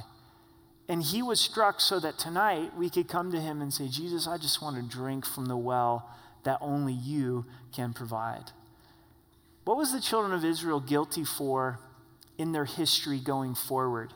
And 0.88 1.02
he 1.02 1.24
was 1.24 1.40
struck 1.40 1.82
so 1.82 2.00
that 2.00 2.20
tonight 2.20 2.78
we 2.78 2.90
could 2.90 3.08
come 3.08 3.32
to 3.32 3.40
him 3.40 3.62
and 3.62 3.74
say, 3.74 3.88
Jesus, 3.88 4.28
I 4.28 4.38
just 4.38 4.62
want 4.62 4.76
to 4.76 4.84
drink 4.84 5.26
from 5.26 5.46
the 5.46 5.58
well 5.58 6.10
that 6.44 6.60
only 6.62 6.94
you 6.94 7.46
can 7.74 7.94
provide. 7.94 8.52
What 9.64 9.78
was 9.78 9.94
the 9.94 10.02
children 10.02 10.34
of 10.34 10.46
Israel 10.46 10.82
guilty 10.82 11.24
for 11.24 11.80
in 12.38 12.52
their 12.52 12.66
history 12.66 13.20
going 13.20 13.56
forward? 13.56 14.14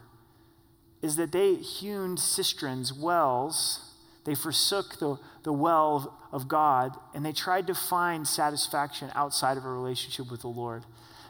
Is 1.02 1.16
that 1.16 1.32
they 1.32 1.56
hewn 1.56 2.18
cisterns, 2.18 2.92
wells, 2.92 3.88
they 4.28 4.36
forsook 4.36 5.00
the, 5.00 5.18
the 5.44 5.54
well 5.54 6.20
of 6.34 6.50
God 6.50 6.98
and 7.14 7.26
they 7.26 7.32
tried 7.32 7.66
to 7.68 7.74
find 7.74 8.28
satisfaction 8.28 9.10
outside 9.16 9.56
of 9.56 9.64
a 9.64 9.70
relationship 9.70 10.30
with 10.30 10.42
the 10.42 10.50
Lord. 10.50 10.84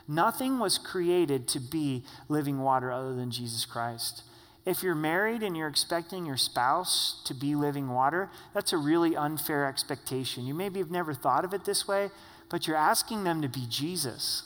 Nothing 0.07 0.57
was 0.57 0.79
created 0.79 1.47
to 1.49 1.59
be 1.59 2.03
living 2.27 2.59
water 2.59 2.91
other 2.91 3.13
than 3.13 3.29
Jesus 3.29 3.65
Christ. 3.65 4.23
If 4.65 4.81
you're 4.81 4.95
married 4.95 5.43
and 5.43 5.55
you're 5.55 5.67
expecting 5.67 6.25
your 6.25 6.37
spouse 6.37 7.21
to 7.25 7.33
be 7.33 7.55
living 7.55 7.89
water, 7.89 8.31
that's 8.53 8.73
a 8.73 8.77
really 8.77 9.15
unfair 9.15 9.65
expectation. 9.65 10.45
You 10.45 10.53
maybe 10.53 10.79
have 10.79 10.91
never 10.91 11.13
thought 11.13 11.45
of 11.45 11.53
it 11.53 11.65
this 11.65 11.87
way, 11.87 12.09
but 12.49 12.67
you're 12.67 12.75
asking 12.75 13.23
them 13.23 13.41
to 13.43 13.47
be 13.47 13.65
Jesus. 13.69 14.43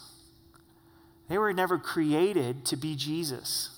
They 1.29 1.37
were 1.37 1.53
never 1.53 1.79
created 1.79 2.65
to 2.65 2.75
be 2.75 2.95
Jesus. 2.95 3.70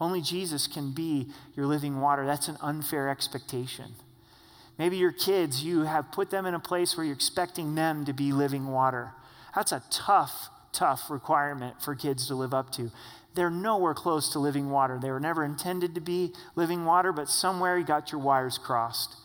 Only 0.00 0.20
Jesus 0.20 0.66
can 0.66 0.92
be 0.92 1.28
your 1.54 1.66
living 1.66 2.00
water. 2.00 2.26
That's 2.26 2.48
an 2.48 2.58
unfair 2.60 3.08
expectation. 3.08 3.94
Maybe 4.78 4.98
your 4.98 5.12
kids, 5.12 5.62
you 5.62 5.82
have 5.82 6.12
put 6.12 6.30
them 6.30 6.44
in 6.44 6.54
a 6.54 6.60
place 6.60 6.96
where 6.96 7.06
you're 7.06 7.14
expecting 7.14 7.74
them 7.74 8.04
to 8.04 8.12
be 8.12 8.32
living 8.32 8.68
water. 8.68 9.12
That's 9.54 9.72
a 9.72 9.82
tough, 9.90 10.50
tough 10.72 11.08
requirement 11.08 11.82
for 11.82 11.94
kids 11.94 12.26
to 12.26 12.34
live 12.34 12.52
up 12.52 12.70
to. 12.72 12.90
They're 13.34 13.50
nowhere 13.50 13.94
close 13.94 14.30
to 14.32 14.38
living 14.38 14.70
water. 14.70 14.98
They 15.00 15.10
were 15.10 15.20
never 15.20 15.44
intended 15.44 15.94
to 15.94 16.00
be 16.00 16.32
living 16.54 16.84
water, 16.84 17.12
but 17.12 17.28
somewhere 17.28 17.78
you 17.78 17.84
got 17.84 18.12
your 18.12 18.20
wires 18.20 18.58
crossed. 18.58 19.16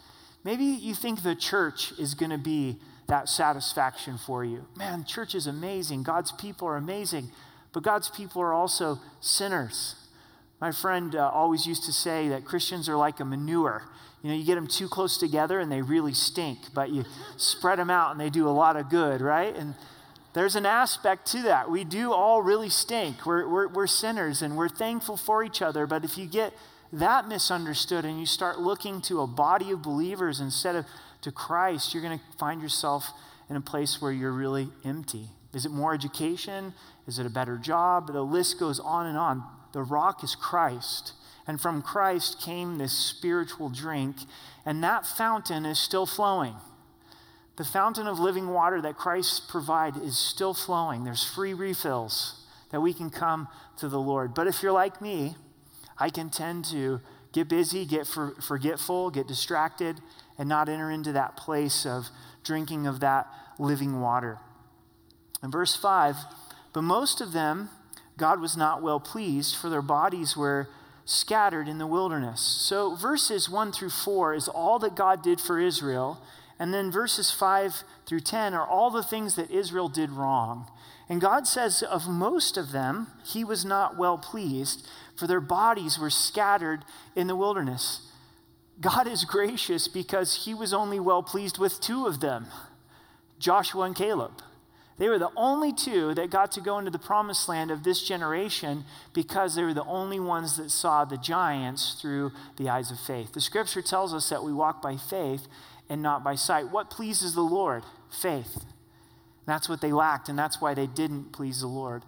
Maybe 0.43 0.63
you 0.63 0.95
think 0.95 1.21
the 1.21 1.35
church 1.35 1.93
is 1.99 2.13
going 2.13 2.31
to 2.31 2.37
be 2.37 2.77
that 3.07 3.27
satisfaction 3.27 4.17
for 4.17 4.43
you. 4.45 4.65
Man, 4.77 5.03
church 5.03 5.35
is 5.35 5.47
amazing. 5.47 6.03
God's 6.03 6.31
people 6.31 6.67
are 6.67 6.77
amazing. 6.77 7.29
But 7.73 7.83
God's 7.83 8.09
people 8.09 8.41
are 8.41 8.53
also 8.53 8.99
sinners. 9.19 9.95
My 10.61 10.71
friend 10.71 11.15
uh, 11.15 11.27
always 11.29 11.65
used 11.65 11.85
to 11.85 11.93
say 11.93 12.29
that 12.29 12.45
Christians 12.45 12.87
are 12.87 12.95
like 12.95 13.19
a 13.19 13.25
manure. 13.25 13.83
You 14.21 14.29
know, 14.29 14.35
you 14.35 14.45
get 14.45 14.55
them 14.55 14.67
too 14.67 14.87
close 14.87 15.17
together 15.17 15.59
and 15.59 15.71
they 15.71 15.81
really 15.81 16.13
stink, 16.13 16.59
but 16.75 16.91
you 16.91 17.03
spread 17.35 17.79
them 17.79 17.89
out 17.89 18.11
and 18.11 18.19
they 18.19 18.29
do 18.29 18.47
a 18.47 18.51
lot 18.51 18.75
of 18.75 18.87
good, 18.87 19.21
right? 19.21 19.55
And 19.55 19.73
there's 20.33 20.55
an 20.55 20.67
aspect 20.67 21.25
to 21.31 21.41
that. 21.41 21.71
We 21.71 21.83
do 21.83 22.13
all 22.13 22.43
really 22.43 22.69
stink. 22.69 23.25
We're, 23.25 23.49
we're, 23.49 23.67
we're 23.69 23.87
sinners 23.87 24.43
and 24.43 24.55
we're 24.55 24.69
thankful 24.69 25.17
for 25.17 25.43
each 25.43 25.63
other. 25.63 25.87
But 25.87 26.05
if 26.05 26.15
you 26.15 26.27
get 26.27 26.53
that 26.93 27.27
misunderstood 27.27 28.05
and 28.05 28.19
you 28.19 28.27
start 28.27 28.59
looking 28.59 29.01
to 29.01 29.21
a 29.21 29.27
body 29.27 29.71
of 29.71 29.81
believers 29.81 30.39
instead 30.39 30.75
of 30.75 30.85
to 31.21 31.31
Christ, 31.31 31.93
you're 31.93 32.03
going 32.03 32.19
to 32.19 32.37
find 32.37 32.61
yourself 32.61 33.09
in 33.49 33.55
a 33.55 33.61
place 33.61 33.99
where 33.99 34.11
you're 34.11 34.31
really 34.31 34.69
empty. 34.85 35.29
Is 35.55 35.65
it 35.65 35.71
more 35.71 35.95
education? 35.95 36.73
Is 37.07 37.17
it 37.17 37.25
a 37.25 37.29
better 37.29 37.57
job? 37.57 38.13
The 38.13 38.21
list 38.21 38.59
goes 38.59 38.79
on 38.79 39.07
and 39.07 39.17
on. 39.17 39.43
The 39.73 39.83
rock 39.83 40.23
is 40.23 40.35
Christ. 40.35 41.13
And 41.47 41.59
from 41.59 41.81
Christ 41.81 42.39
came 42.39 42.77
this 42.77 42.93
spiritual 42.93 43.69
drink, 43.69 44.17
and 44.65 44.83
that 44.83 45.05
fountain 45.05 45.65
is 45.65 45.79
still 45.79 46.05
flowing. 46.05 46.55
The 47.57 47.65
fountain 47.65 48.07
of 48.07 48.19
living 48.19 48.49
water 48.49 48.81
that 48.81 48.95
Christ 48.95 49.49
provided 49.49 50.03
is 50.03 50.17
still 50.17 50.53
flowing. 50.53 51.03
There's 51.03 51.23
free 51.23 51.53
refills 51.53 52.45
that 52.71 52.81
we 52.81 52.93
can 52.93 53.09
come 53.09 53.47
to 53.77 53.89
the 53.89 53.99
Lord. 53.99 54.33
But 54.33 54.47
if 54.47 54.63
you're 54.63 54.71
like 54.71 55.01
me, 55.01 55.35
I 55.97 56.09
can 56.09 56.29
tend 56.29 56.65
to 56.65 57.01
get 57.33 57.47
busy, 57.47 57.85
get 57.85 58.07
for, 58.07 58.35
forgetful, 58.41 59.11
get 59.11 59.27
distracted, 59.27 59.99
and 60.37 60.47
not 60.47 60.69
enter 60.69 60.89
into 60.89 61.11
that 61.13 61.37
place 61.37 61.85
of 61.85 62.07
drinking 62.43 62.87
of 62.87 62.99
that 63.01 63.27
living 63.59 64.01
water. 64.01 64.39
In 65.43 65.51
verse 65.51 65.75
5, 65.75 66.15
but 66.73 66.81
most 66.81 67.21
of 67.21 67.33
them 67.33 67.69
God 68.17 68.39
was 68.39 68.57
not 68.57 68.81
well 68.81 68.99
pleased, 68.99 69.55
for 69.55 69.69
their 69.69 69.81
bodies 69.81 70.35
were 70.37 70.67
scattered 71.05 71.67
in 71.67 71.77
the 71.77 71.87
wilderness. 71.87 72.41
So, 72.41 72.95
verses 72.95 73.49
1 73.49 73.71
through 73.71 73.89
4 73.89 74.33
is 74.33 74.47
all 74.47 74.79
that 74.79 74.95
God 74.95 75.23
did 75.23 75.41
for 75.41 75.59
Israel. 75.59 76.21
And 76.59 76.73
then 76.73 76.91
verses 76.91 77.31
5 77.31 77.83
through 78.05 78.19
10 78.19 78.53
are 78.53 78.67
all 78.67 78.91
the 78.91 79.01
things 79.01 79.35
that 79.35 79.49
Israel 79.49 79.89
did 79.89 80.11
wrong. 80.11 80.67
And 81.09 81.19
God 81.19 81.47
says 81.47 81.81
of 81.81 82.07
most 82.07 82.55
of 82.55 82.71
them, 82.71 83.07
he 83.25 83.43
was 83.43 83.65
not 83.65 83.97
well 83.97 84.17
pleased, 84.17 84.87
for 85.15 85.25
their 85.25 85.41
bodies 85.41 85.97
were 85.97 86.11
scattered 86.11 86.85
in 87.15 87.27
the 87.27 87.35
wilderness. 87.35 88.07
God 88.79 89.07
is 89.07 89.25
gracious 89.25 89.87
because 89.87 90.45
he 90.45 90.53
was 90.53 90.71
only 90.71 90.99
well 90.99 91.23
pleased 91.23 91.57
with 91.57 91.81
two 91.81 92.05
of 92.05 92.19
them 92.19 92.45
Joshua 93.39 93.83
and 93.85 93.95
Caleb. 93.95 94.41
They 95.01 95.09
were 95.09 95.17
the 95.17 95.31
only 95.35 95.73
two 95.73 96.13
that 96.13 96.29
got 96.29 96.51
to 96.51 96.61
go 96.61 96.77
into 96.77 96.91
the 96.91 96.99
promised 96.99 97.49
land 97.49 97.71
of 97.71 97.83
this 97.83 98.03
generation 98.07 98.85
because 99.13 99.55
they 99.55 99.63
were 99.63 99.73
the 99.73 99.83
only 99.85 100.19
ones 100.19 100.57
that 100.57 100.69
saw 100.69 101.05
the 101.05 101.17
giants 101.17 101.97
through 101.99 102.33
the 102.57 102.69
eyes 102.69 102.91
of 102.91 102.99
faith. 102.99 103.33
The 103.33 103.41
scripture 103.41 103.81
tells 103.81 104.13
us 104.13 104.29
that 104.29 104.43
we 104.43 104.53
walk 104.53 104.79
by 104.79 104.97
faith 104.97 105.47
and 105.89 106.03
not 106.03 106.23
by 106.23 106.35
sight. 106.35 106.69
What 106.69 106.91
pleases 106.91 107.33
the 107.33 107.41
Lord? 107.41 107.81
Faith. 108.11 108.63
That's 109.47 109.67
what 109.67 109.81
they 109.81 109.91
lacked, 109.91 110.29
and 110.29 110.37
that's 110.37 110.61
why 110.61 110.75
they 110.75 110.85
didn't 110.85 111.31
please 111.31 111.61
the 111.61 111.67
Lord. 111.67 112.03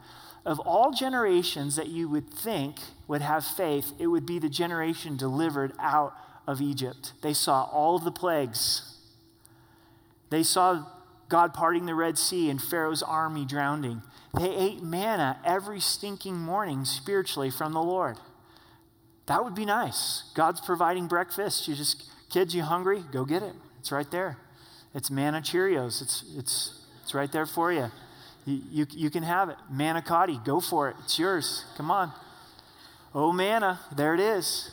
Of 0.45 0.59
all 0.59 0.91
generations 0.91 1.75
that 1.75 1.87
you 1.87 2.07
would 2.09 2.29
think 2.29 2.75
would 3.07 3.23
have 3.23 3.43
faith, 3.43 3.93
it 3.97 4.05
would 4.05 4.27
be 4.27 4.37
the 4.37 4.49
generation 4.49 5.17
delivered 5.17 5.73
out 5.79 6.13
of 6.45 6.61
Egypt. 6.61 7.13
They 7.23 7.33
saw 7.33 7.63
all 7.63 7.95
of 7.95 8.03
the 8.03 8.11
plagues. 8.11 8.99
They 10.29 10.43
saw 10.43 10.85
God 11.29 11.53
parting 11.53 11.85
the 11.85 11.95
Red 11.95 12.17
Sea 12.17 12.49
and 12.49 12.61
Pharaoh's 12.61 13.01
army 13.03 13.45
drowning. 13.45 14.01
They 14.37 14.55
ate 14.55 14.81
manna 14.81 15.39
every 15.45 15.79
stinking 15.79 16.37
morning 16.37 16.85
spiritually 16.85 17.49
from 17.49 17.73
the 17.73 17.81
Lord. 17.81 18.17
That 19.27 19.43
would 19.43 19.55
be 19.55 19.65
nice. 19.65 20.23
God's 20.35 20.59
providing 20.59 21.07
breakfast. 21.07 21.67
You 21.67 21.75
just, 21.75 22.09
kids, 22.29 22.53
you 22.55 22.63
hungry? 22.63 23.03
Go 23.11 23.25
get 23.25 23.43
it. 23.43 23.53
It's 23.79 23.91
right 23.91 24.09
there. 24.11 24.37
It's 24.93 25.09
manna 25.09 25.41
Cheerios. 25.41 26.01
It's, 26.01 26.23
it's, 26.35 26.81
it's 27.03 27.13
right 27.13 27.31
there 27.31 27.45
for 27.45 27.71
you. 27.71 27.91
You, 28.45 28.61
you, 28.69 28.87
you 28.91 29.09
can 29.09 29.23
have 29.23 29.49
it. 29.49 29.57
Manicotti, 29.71 30.43
go 30.43 30.59
for 30.59 30.89
it. 30.89 30.95
It's 31.03 31.17
yours. 31.17 31.65
Come 31.77 31.89
on. 31.89 32.11
Oh, 33.15 33.31
manna, 33.31 33.79
there 33.95 34.13
it 34.13 34.19
is. 34.19 34.71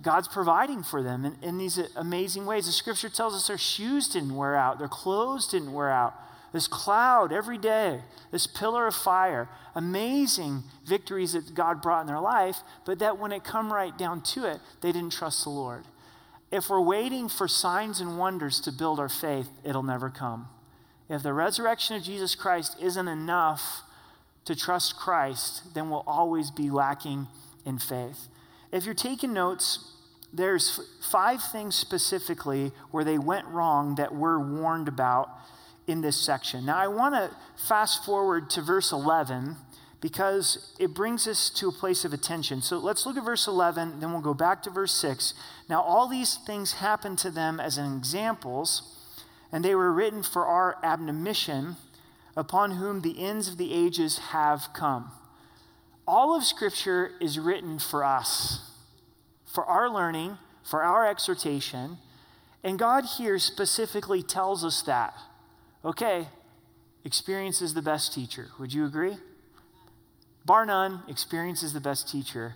God's 0.00 0.28
providing 0.28 0.82
for 0.82 1.02
them 1.02 1.24
in, 1.24 1.36
in 1.42 1.58
these 1.58 1.78
amazing 1.96 2.46
ways. 2.46 2.66
The 2.66 2.72
scripture 2.72 3.08
tells 3.08 3.34
us 3.34 3.48
their 3.48 3.58
shoes 3.58 4.08
didn't 4.08 4.36
wear 4.36 4.54
out, 4.54 4.78
their 4.78 4.88
clothes 4.88 5.48
didn't 5.48 5.72
wear 5.72 5.90
out. 5.90 6.14
This 6.52 6.66
cloud 6.66 7.30
every 7.30 7.58
day, 7.58 8.00
this 8.30 8.46
pillar 8.46 8.86
of 8.86 8.94
fire, 8.94 9.48
amazing 9.74 10.62
victories 10.86 11.34
that 11.34 11.54
God 11.54 11.82
brought 11.82 12.02
in 12.02 12.06
their 12.06 12.20
life, 12.20 12.56
but 12.86 13.00
that 13.00 13.18
when 13.18 13.32
it 13.32 13.44
come 13.44 13.70
right 13.72 13.96
down 13.98 14.22
to 14.22 14.46
it, 14.46 14.58
they 14.80 14.90
didn't 14.90 15.12
trust 15.12 15.44
the 15.44 15.50
Lord. 15.50 15.84
If 16.50 16.70
we're 16.70 16.80
waiting 16.80 17.28
for 17.28 17.46
signs 17.46 18.00
and 18.00 18.18
wonders 18.18 18.60
to 18.60 18.72
build 18.72 18.98
our 18.98 19.10
faith, 19.10 19.48
it'll 19.62 19.82
never 19.82 20.08
come. 20.08 20.48
If 21.10 21.22
the 21.22 21.34
resurrection 21.34 21.96
of 21.96 22.02
Jesus 22.02 22.34
Christ 22.34 22.76
isn't 22.80 23.08
enough 23.08 23.82
to 24.46 24.56
trust 24.56 24.96
Christ, 24.96 25.74
then 25.74 25.90
we'll 25.90 26.04
always 26.06 26.50
be 26.50 26.70
lacking 26.70 27.26
in 27.66 27.78
faith. 27.78 28.28
If 28.70 28.84
you're 28.84 28.94
taking 28.94 29.32
notes, 29.32 29.94
there's 30.32 30.80
five 31.10 31.42
things 31.42 31.74
specifically 31.74 32.72
where 32.90 33.04
they 33.04 33.18
went 33.18 33.46
wrong 33.46 33.94
that 33.94 34.14
we're 34.14 34.38
warned 34.38 34.88
about 34.88 35.30
in 35.86 36.02
this 36.02 36.16
section. 36.16 36.66
Now, 36.66 36.76
I 36.76 36.88
want 36.88 37.14
to 37.14 37.30
fast 37.66 38.04
forward 38.04 38.50
to 38.50 38.62
verse 38.62 38.92
11 38.92 39.56
because 40.00 40.76
it 40.78 40.94
brings 40.94 41.26
us 41.26 41.50
to 41.50 41.68
a 41.68 41.72
place 41.72 42.04
of 42.04 42.12
attention. 42.12 42.60
So 42.60 42.78
let's 42.78 43.06
look 43.06 43.16
at 43.16 43.24
verse 43.24 43.46
11, 43.46 44.00
then 44.00 44.12
we'll 44.12 44.20
go 44.20 44.34
back 44.34 44.62
to 44.64 44.70
verse 44.70 44.92
6. 44.92 45.34
Now, 45.68 45.82
all 45.82 46.06
these 46.06 46.36
things 46.36 46.74
happened 46.74 47.18
to 47.20 47.30
them 47.30 47.58
as 47.58 47.78
examples, 47.78 48.96
and 49.50 49.64
they 49.64 49.74
were 49.74 49.92
written 49.92 50.22
for 50.22 50.46
our 50.46 50.76
admonition, 50.84 51.76
upon 52.36 52.72
whom 52.72 53.00
the 53.00 53.24
ends 53.24 53.48
of 53.48 53.56
the 53.56 53.72
ages 53.72 54.18
have 54.18 54.68
come 54.72 55.10
all 56.08 56.34
of 56.34 56.42
Scripture 56.42 57.12
is 57.20 57.38
written 57.38 57.78
for 57.78 58.02
us, 58.02 58.60
for 59.44 59.66
our 59.66 59.90
learning, 59.90 60.38
for 60.64 60.82
our 60.82 61.06
exhortation. 61.06 61.98
And 62.64 62.78
God 62.78 63.04
here 63.18 63.38
specifically 63.38 64.22
tells 64.22 64.64
us 64.64 64.80
that. 64.82 65.14
Okay, 65.84 66.28
experience 67.04 67.60
is 67.60 67.74
the 67.74 67.82
best 67.82 68.14
teacher. 68.14 68.48
Would 68.58 68.72
you 68.72 68.86
agree? 68.86 69.18
Bar 70.46 70.64
none, 70.64 71.02
experience 71.08 71.62
is 71.62 71.74
the 71.74 71.80
best 71.80 72.10
teacher. 72.10 72.54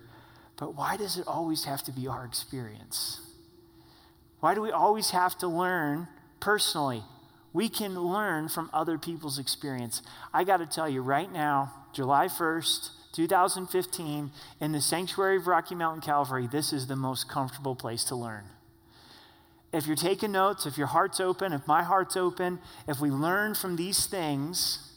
But 0.57 0.75
why 0.75 0.97
does 0.97 1.19
it 1.19 1.27
always 1.27 1.65
have 1.65 1.83
to 1.83 1.91
be 1.91 2.07
our 2.07 2.25
experience? 2.25 3.21
Why 4.39 4.55
do 4.55 4.61
we 4.61 4.71
always 4.71 5.11
have 5.11 5.37
to 5.37 5.47
learn 5.47 6.07
personally? 6.39 7.03
We 7.53 7.69
can 7.69 7.93
learn 7.93 8.49
from 8.49 8.71
other 8.73 8.97
people's 8.97 9.37
experience. 9.37 10.01
I 10.33 10.43
got 10.43 10.57
to 10.57 10.65
tell 10.65 10.89
you 10.89 11.03
right 11.03 11.31
now, 11.31 11.71
July 11.93 12.25
1st, 12.25 12.89
2015, 13.13 14.31
in 14.59 14.71
the 14.71 14.81
sanctuary 14.81 15.37
of 15.37 15.47
Rocky 15.47 15.75
Mountain 15.75 16.01
Calvary, 16.01 16.47
this 16.47 16.73
is 16.73 16.87
the 16.87 16.95
most 16.95 17.29
comfortable 17.29 17.75
place 17.75 18.03
to 18.05 18.15
learn. 18.15 18.45
If 19.71 19.87
you're 19.87 19.95
taking 19.95 20.31
notes, 20.31 20.65
if 20.65 20.77
your 20.77 20.87
heart's 20.87 21.19
open, 21.19 21.53
if 21.53 21.67
my 21.67 21.83
heart's 21.83 22.17
open, 22.17 22.59
if 22.87 22.99
we 22.99 23.09
learn 23.09 23.55
from 23.55 23.75
these 23.75 24.05
things, 24.05 24.91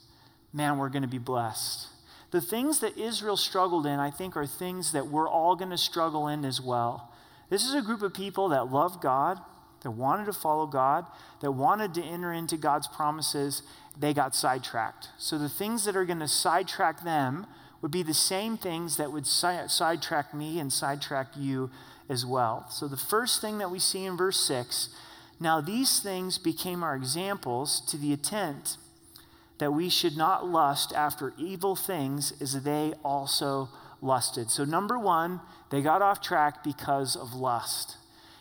man, 0.52 0.78
we're 0.78 0.88
going 0.88 1.02
to 1.02 1.08
be 1.08 1.18
blessed. 1.18 1.88
The 2.30 2.40
things 2.40 2.80
that 2.80 2.98
Israel 2.98 3.36
struggled 3.36 3.86
in, 3.86 4.00
I 4.00 4.10
think, 4.10 4.36
are 4.36 4.46
things 4.46 4.92
that 4.92 5.06
we're 5.06 5.28
all 5.28 5.56
going 5.56 5.70
to 5.70 5.78
struggle 5.78 6.28
in 6.28 6.44
as 6.44 6.60
well. 6.60 7.12
This 7.48 7.64
is 7.64 7.74
a 7.74 7.82
group 7.82 8.02
of 8.02 8.12
people 8.12 8.48
that 8.48 8.72
love 8.72 9.00
God, 9.00 9.38
that 9.82 9.92
wanted 9.92 10.26
to 10.26 10.32
follow 10.32 10.66
God, 10.66 11.06
that 11.40 11.52
wanted 11.52 11.94
to 11.94 12.02
enter 12.02 12.32
into 12.32 12.56
God's 12.56 12.88
promises. 12.88 13.62
They 13.98 14.12
got 14.12 14.34
sidetracked. 14.34 15.08
So 15.16 15.38
the 15.38 15.48
things 15.48 15.84
that 15.84 15.96
are 15.96 16.04
going 16.04 16.18
to 16.18 16.28
sidetrack 16.28 17.04
them 17.04 17.46
would 17.86 17.92
be 17.92 18.02
the 18.02 18.12
same 18.12 18.56
things 18.56 18.96
that 18.96 19.12
would 19.12 19.28
si- 19.28 19.68
sidetrack 19.68 20.34
me 20.34 20.58
and 20.58 20.72
sidetrack 20.72 21.28
you 21.36 21.70
as 22.08 22.26
well. 22.26 22.66
So, 22.68 22.88
the 22.88 22.96
first 22.96 23.40
thing 23.40 23.58
that 23.58 23.70
we 23.70 23.78
see 23.78 24.04
in 24.04 24.16
verse 24.16 24.40
6 24.40 24.88
now 25.38 25.60
these 25.60 26.00
things 26.00 26.36
became 26.36 26.82
our 26.82 26.96
examples 26.96 27.80
to 27.82 27.96
the 27.96 28.10
intent 28.10 28.76
that 29.58 29.70
we 29.70 29.88
should 29.88 30.16
not 30.16 30.44
lust 30.44 30.92
after 30.94 31.32
evil 31.38 31.76
things 31.76 32.32
as 32.40 32.60
they 32.64 32.92
also 33.04 33.68
lusted. 34.02 34.50
So, 34.50 34.64
number 34.64 34.98
one, 34.98 35.40
they 35.70 35.80
got 35.80 36.02
off 36.02 36.20
track 36.20 36.64
because 36.64 37.14
of 37.14 37.34
lust. 37.36 37.98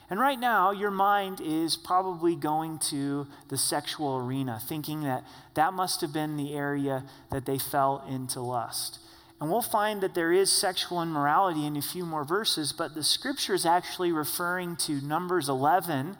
And 0.10 0.20
right 0.20 0.40
now, 0.40 0.72
your 0.72 0.90
mind 0.90 1.40
is 1.40 1.78
probably 1.78 2.36
going 2.36 2.80
to 2.90 3.28
the 3.50 3.60
sexual 3.60 4.18
arena, 4.18 4.60
thinking 4.68 5.02
that 5.02 5.24
that 5.54 5.72
must 5.72 6.02
have 6.02 6.12
been 6.12 6.36
the 6.36 6.56
area 6.56 7.04
that 7.30 7.46
they 7.46 7.60
fell 7.60 8.04
into 8.10 8.42
lust. 8.42 9.02
And 9.40 9.52
we'll 9.52 9.62
find 9.62 10.02
that 10.02 10.16
there 10.16 10.32
is 10.32 10.52
sexual 10.52 11.02
immorality 11.02 11.66
in 11.66 11.76
a 11.76 11.82
few 11.82 12.06
more 12.06 12.24
verses, 12.24 12.72
but 12.72 12.96
the 12.96 13.04
scripture 13.04 13.54
is 13.54 13.66
actually 13.66 14.12
referring 14.12 14.78
to 14.78 15.02
Numbers 15.02 15.50
11. 15.50 16.16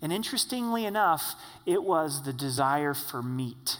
And 0.00 0.12
interestingly 0.12 0.84
enough, 0.84 1.34
it 1.66 1.82
was 1.82 2.24
the 2.24 2.32
desire 2.32 2.94
for 2.94 3.22
meat, 3.22 3.76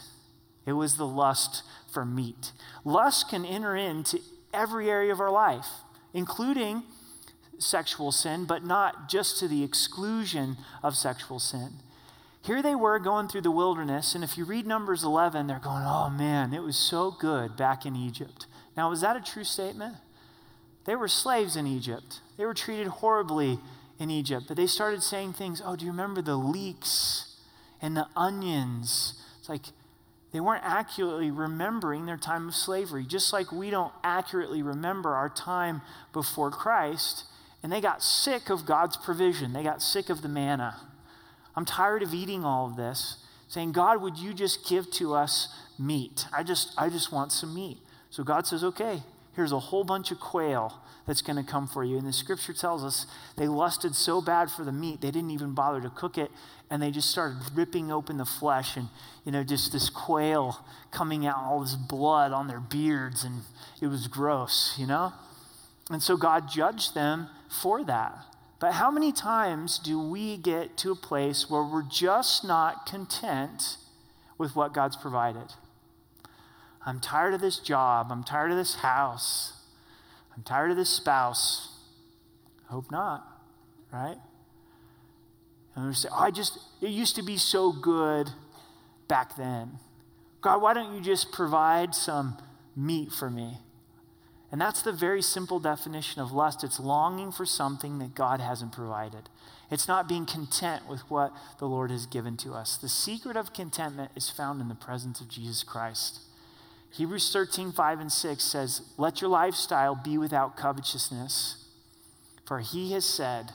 it 0.66 0.72
was 0.72 0.96
the 0.96 1.06
lust 1.06 1.62
for 1.92 2.04
meat. 2.04 2.52
Lust 2.84 3.28
can 3.28 3.44
enter 3.44 3.76
into 3.76 4.20
every 4.52 4.90
area 4.90 5.12
of 5.12 5.20
our 5.20 5.30
life, 5.30 5.66
including 6.12 6.82
sexual 7.58 8.12
sin, 8.12 8.44
but 8.44 8.64
not 8.64 9.08
just 9.08 9.38
to 9.38 9.48
the 9.48 9.62
exclusion 9.62 10.56
of 10.82 10.96
sexual 10.96 11.38
sin. 11.38 11.74
Here 12.42 12.62
they 12.62 12.74
were 12.74 12.98
going 12.98 13.28
through 13.28 13.42
the 13.42 13.50
wilderness, 13.50 14.14
and 14.14 14.24
if 14.24 14.38
you 14.38 14.44
read 14.44 14.66
Numbers 14.66 15.04
11, 15.04 15.46
they're 15.46 15.58
going, 15.58 15.84
oh 15.84 16.08
man, 16.08 16.54
it 16.54 16.62
was 16.62 16.76
so 16.76 17.10
good 17.10 17.56
back 17.56 17.84
in 17.84 17.94
Egypt. 17.94 18.46
Now, 18.80 18.88
was 18.88 19.02
that 19.02 19.14
a 19.14 19.20
true 19.20 19.44
statement? 19.44 19.96
They 20.86 20.96
were 20.96 21.06
slaves 21.06 21.54
in 21.54 21.66
Egypt, 21.66 22.20
they 22.38 22.46
were 22.46 22.54
treated 22.54 22.86
horribly 22.86 23.58
in 23.98 24.08
Egypt, 24.10 24.46
but 24.48 24.56
they 24.56 24.66
started 24.66 25.02
saying 25.02 25.34
things, 25.34 25.60
oh, 25.62 25.76
do 25.76 25.84
you 25.84 25.90
remember 25.90 26.22
the 26.22 26.38
leeks 26.38 27.36
and 27.82 27.94
the 27.94 28.06
onions? 28.16 29.22
It's 29.38 29.50
like, 29.50 29.64
they 30.32 30.40
weren't 30.40 30.64
accurately 30.64 31.30
remembering 31.30 32.06
their 32.06 32.16
time 32.16 32.48
of 32.48 32.54
slavery, 32.54 33.04
just 33.04 33.34
like 33.34 33.52
we 33.52 33.68
don't 33.68 33.92
accurately 34.02 34.62
remember 34.62 35.10
our 35.14 35.28
time 35.28 35.82
before 36.14 36.50
Christ. 36.50 37.24
And 37.62 37.70
they 37.70 37.82
got 37.82 38.02
sick 38.02 38.48
of 38.48 38.64
God's 38.64 38.96
provision, 38.96 39.52
they 39.52 39.62
got 39.62 39.82
sick 39.82 40.08
of 40.08 40.22
the 40.22 40.28
manna. 40.30 40.80
I'm 41.54 41.66
tired 41.66 42.02
of 42.02 42.14
eating 42.14 42.46
all 42.46 42.64
of 42.64 42.76
this, 42.76 43.18
saying, 43.46 43.72
God, 43.72 44.00
would 44.00 44.16
you 44.16 44.32
just 44.32 44.66
give 44.66 44.90
to 44.92 45.12
us 45.12 45.48
meat? 45.78 46.24
I 46.32 46.42
just, 46.42 46.72
I 46.78 46.88
just 46.88 47.12
want 47.12 47.30
some 47.30 47.54
meat. 47.54 47.76
So 48.10 48.24
God 48.24 48.46
says, 48.46 48.64
okay, 48.64 49.02
here's 49.34 49.52
a 49.52 49.58
whole 49.58 49.84
bunch 49.84 50.10
of 50.10 50.18
quail 50.20 50.82
that's 51.06 51.22
going 51.22 51.36
to 51.36 51.48
come 51.48 51.66
for 51.66 51.84
you. 51.84 51.96
And 51.96 52.06
the 52.06 52.12
scripture 52.12 52.52
tells 52.52 52.84
us 52.84 53.06
they 53.36 53.48
lusted 53.48 53.94
so 53.94 54.20
bad 54.20 54.50
for 54.50 54.64
the 54.64 54.72
meat, 54.72 55.00
they 55.00 55.10
didn't 55.10 55.30
even 55.30 55.54
bother 55.54 55.80
to 55.80 55.90
cook 55.90 56.18
it. 56.18 56.30
And 56.72 56.80
they 56.80 56.90
just 56.90 57.10
started 57.10 57.38
ripping 57.54 57.90
open 57.90 58.16
the 58.16 58.24
flesh 58.24 58.76
and, 58.76 58.88
you 59.24 59.32
know, 59.32 59.42
just 59.42 59.72
this 59.72 59.90
quail 59.90 60.64
coming 60.92 61.26
out, 61.26 61.36
all 61.38 61.60
this 61.60 61.74
blood 61.74 62.32
on 62.32 62.46
their 62.46 62.60
beards. 62.60 63.24
And 63.24 63.42
it 63.80 63.88
was 63.88 64.06
gross, 64.06 64.76
you 64.78 64.86
know? 64.86 65.12
And 65.90 66.02
so 66.02 66.16
God 66.16 66.48
judged 66.48 66.94
them 66.94 67.28
for 67.48 67.82
that. 67.84 68.18
But 68.60 68.74
how 68.74 68.90
many 68.90 69.10
times 69.10 69.78
do 69.78 70.00
we 70.00 70.36
get 70.36 70.76
to 70.78 70.92
a 70.92 70.96
place 70.96 71.48
where 71.48 71.64
we're 71.64 71.82
just 71.82 72.44
not 72.44 72.86
content 72.86 73.78
with 74.38 74.54
what 74.54 74.74
God's 74.74 74.96
provided? 74.96 75.54
I'm 76.84 77.00
tired 77.00 77.34
of 77.34 77.40
this 77.40 77.58
job. 77.58 78.08
I'm 78.10 78.24
tired 78.24 78.50
of 78.50 78.56
this 78.56 78.76
house. 78.76 79.52
I'm 80.34 80.42
tired 80.42 80.70
of 80.70 80.76
this 80.76 80.90
spouse. 80.90 81.76
Hope 82.68 82.90
not, 82.90 83.26
right? 83.92 84.16
And 85.74 85.88
we 85.88 85.94
say, 85.94 86.08
oh, 86.12 86.18
I 86.18 86.30
just, 86.30 86.58
it 86.80 86.90
used 86.90 87.16
to 87.16 87.22
be 87.22 87.36
so 87.36 87.72
good 87.72 88.30
back 89.08 89.36
then. 89.36 89.78
God, 90.40 90.62
why 90.62 90.72
don't 90.72 90.94
you 90.94 91.00
just 91.00 91.32
provide 91.32 91.94
some 91.94 92.38
meat 92.74 93.12
for 93.12 93.28
me? 93.28 93.58
And 94.52 94.60
that's 94.60 94.82
the 94.82 94.92
very 94.92 95.22
simple 95.22 95.60
definition 95.60 96.20
of 96.20 96.32
lust 96.32 96.64
it's 96.64 96.80
longing 96.80 97.30
for 97.30 97.46
something 97.46 97.98
that 97.98 98.14
God 98.14 98.40
hasn't 98.40 98.72
provided. 98.72 99.28
It's 99.70 99.86
not 99.86 100.08
being 100.08 100.26
content 100.26 100.88
with 100.88 101.02
what 101.08 101.32
the 101.58 101.66
Lord 101.66 101.92
has 101.92 102.06
given 102.06 102.36
to 102.38 102.52
us. 102.52 102.76
The 102.76 102.88
secret 102.88 103.36
of 103.36 103.52
contentment 103.52 104.10
is 104.16 104.28
found 104.28 104.60
in 104.60 104.68
the 104.68 104.74
presence 104.74 105.20
of 105.20 105.28
Jesus 105.28 105.62
Christ. 105.62 106.20
Hebrews 106.92 107.32
13, 107.32 107.72
5 107.72 108.00
and 108.00 108.12
6 108.12 108.42
says, 108.42 108.82
Let 108.96 109.20
your 109.20 109.30
lifestyle 109.30 109.94
be 109.94 110.18
without 110.18 110.56
covetousness, 110.56 111.66
for 112.44 112.60
he 112.60 112.92
has 112.92 113.04
said, 113.04 113.52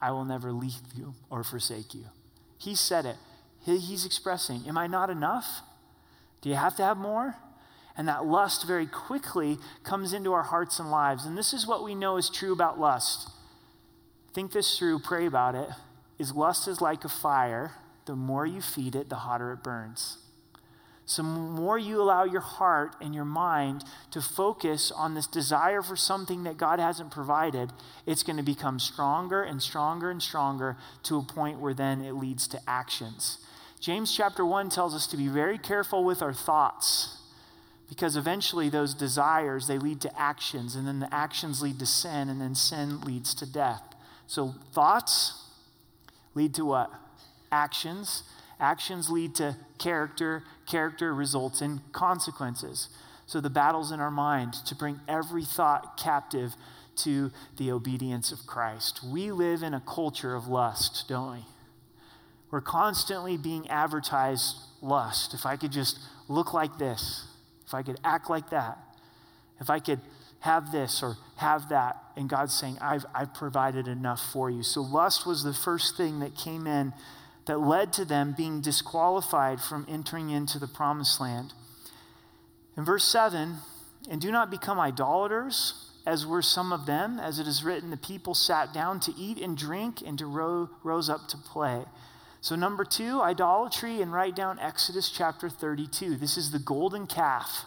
I 0.00 0.10
will 0.10 0.24
never 0.24 0.52
leave 0.52 0.80
you 0.94 1.14
or 1.30 1.42
forsake 1.42 1.94
you. 1.94 2.06
He 2.58 2.74
said 2.74 3.06
it. 3.06 3.16
He's 3.64 4.04
expressing, 4.04 4.62
Am 4.68 4.76
I 4.76 4.86
not 4.86 5.10
enough? 5.10 5.62
Do 6.40 6.48
you 6.48 6.54
have 6.54 6.76
to 6.76 6.82
have 6.82 6.96
more? 6.96 7.36
And 7.96 8.08
that 8.08 8.24
lust 8.24 8.66
very 8.66 8.86
quickly 8.86 9.58
comes 9.82 10.12
into 10.12 10.32
our 10.32 10.42
hearts 10.42 10.78
and 10.78 10.90
lives. 10.90 11.26
And 11.26 11.36
this 11.36 11.52
is 11.52 11.66
what 11.66 11.84
we 11.84 11.94
know 11.94 12.16
is 12.16 12.30
true 12.30 12.52
about 12.52 12.80
lust. 12.80 13.28
Think 14.32 14.52
this 14.52 14.78
through, 14.78 15.00
pray 15.00 15.26
about 15.26 15.54
it. 15.54 15.68
Is 16.18 16.32
lust 16.32 16.68
is 16.68 16.80
like 16.80 17.04
a 17.04 17.08
fire. 17.08 17.72
The 18.06 18.16
more 18.16 18.46
you 18.46 18.60
feed 18.60 18.94
it, 18.94 19.08
the 19.08 19.16
hotter 19.16 19.52
it 19.52 19.62
burns. 19.62 20.18
So, 21.10 21.24
more 21.24 21.76
you 21.76 22.00
allow 22.00 22.22
your 22.22 22.40
heart 22.40 22.94
and 23.00 23.12
your 23.12 23.24
mind 23.24 23.82
to 24.12 24.22
focus 24.22 24.92
on 24.92 25.14
this 25.14 25.26
desire 25.26 25.82
for 25.82 25.96
something 25.96 26.44
that 26.44 26.56
God 26.56 26.78
hasn't 26.78 27.10
provided, 27.10 27.72
it's 28.06 28.22
going 28.22 28.36
to 28.36 28.44
become 28.44 28.78
stronger 28.78 29.42
and 29.42 29.60
stronger 29.60 30.08
and 30.08 30.22
stronger 30.22 30.76
to 31.02 31.18
a 31.18 31.22
point 31.24 31.58
where 31.58 31.74
then 31.74 32.00
it 32.00 32.12
leads 32.12 32.46
to 32.46 32.60
actions. 32.64 33.38
James 33.80 34.16
chapter 34.16 34.46
1 34.46 34.70
tells 34.70 34.94
us 34.94 35.08
to 35.08 35.16
be 35.16 35.26
very 35.26 35.58
careful 35.58 36.04
with 36.04 36.22
our 36.22 36.32
thoughts 36.32 37.18
because 37.88 38.14
eventually 38.14 38.68
those 38.68 38.94
desires 38.94 39.66
they 39.66 39.78
lead 39.78 40.00
to 40.02 40.20
actions 40.20 40.76
and 40.76 40.86
then 40.86 41.00
the 41.00 41.12
actions 41.12 41.60
lead 41.60 41.80
to 41.80 41.86
sin 41.86 42.28
and 42.28 42.40
then 42.40 42.54
sin 42.54 43.00
leads 43.00 43.34
to 43.34 43.52
death. 43.52 43.82
So 44.28 44.54
thoughts 44.72 45.44
lead 46.36 46.54
to 46.54 46.64
what? 46.64 46.88
Actions 47.50 48.22
actions 48.60 49.10
lead 49.10 49.34
to 49.36 49.56
character 49.78 50.44
character 50.66 51.14
results 51.14 51.60
in 51.60 51.80
consequences. 51.92 52.88
So 53.26 53.40
the 53.40 53.50
battles 53.50 53.90
in 53.92 54.00
our 54.00 54.10
mind 54.10 54.54
to 54.66 54.74
bring 54.74 55.00
every 55.08 55.44
thought 55.44 55.96
captive 55.96 56.54
to 56.96 57.30
the 57.56 57.70
obedience 57.72 58.32
of 58.32 58.46
christ. 58.46 59.00
We 59.04 59.32
live 59.32 59.62
in 59.62 59.74
a 59.74 59.80
culture 59.80 60.34
of 60.34 60.48
lust 60.48 61.06
don't 61.08 61.32
we? 61.32 61.44
We're 62.50 62.60
constantly 62.60 63.36
being 63.36 63.68
advertised 63.68 64.56
lust. 64.82 65.34
If 65.34 65.46
i 65.46 65.56
could 65.56 65.72
just 65.72 65.98
look 66.28 66.52
like 66.52 66.78
this 66.78 67.26
if 67.70 67.74
I 67.74 67.84
could 67.84 68.00
act 68.02 68.28
like 68.28 68.50
that, 68.50 68.78
if 69.60 69.70
I 69.70 69.78
could 69.78 70.00
have 70.40 70.72
this 70.72 71.04
or 71.04 71.16
have 71.36 71.68
that, 71.68 71.96
and 72.16 72.28
God's 72.28 72.52
saying, 72.52 72.78
I've, 72.80 73.06
I've 73.14 73.32
provided 73.32 73.86
enough 73.86 74.20
for 74.32 74.50
you. 74.50 74.64
So 74.64 74.80
lust 74.80 75.24
was 75.24 75.44
the 75.44 75.54
first 75.54 75.96
thing 75.96 76.18
that 76.18 76.34
came 76.34 76.66
in 76.66 76.92
that 77.50 77.58
led 77.58 77.92
to 77.92 78.04
them 78.04 78.32
being 78.36 78.60
disqualified 78.60 79.60
from 79.60 79.84
entering 79.88 80.30
into 80.30 80.56
the 80.56 80.68
promised 80.68 81.20
land. 81.20 81.52
In 82.76 82.84
verse 82.84 83.04
7, 83.04 83.56
and 84.08 84.20
do 84.20 84.30
not 84.30 84.52
become 84.52 84.78
idolaters, 84.78 85.90
as 86.06 86.24
were 86.24 86.42
some 86.42 86.72
of 86.72 86.86
them, 86.86 87.18
as 87.18 87.40
it 87.40 87.48
is 87.48 87.64
written, 87.64 87.90
the 87.90 87.96
people 87.96 88.34
sat 88.34 88.72
down 88.72 89.00
to 89.00 89.12
eat 89.18 89.38
and 89.38 89.56
drink 89.56 90.00
and 90.00 90.16
to 90.20 90.26
ro- 90.26 90.70
rose 90.84 91.10
up 91.10 91.26
to 91.26 91.36
play. 91.36 91.86
So, 92.40 92.54
number 92.54 92.84
two, 92.84 93.20
idolatry, 93.20 94.00
and 94.00 94.12
write 94.12 94.36
down 94.36 94.60
Exodus 94.60 95.10
chapter 95.10 95.48
32. 95.48 96.14
This 96.14 96.36
is 96.36 96.52
the 96.52 96.60
golden 96.60 97.08
calf 97.08 97.64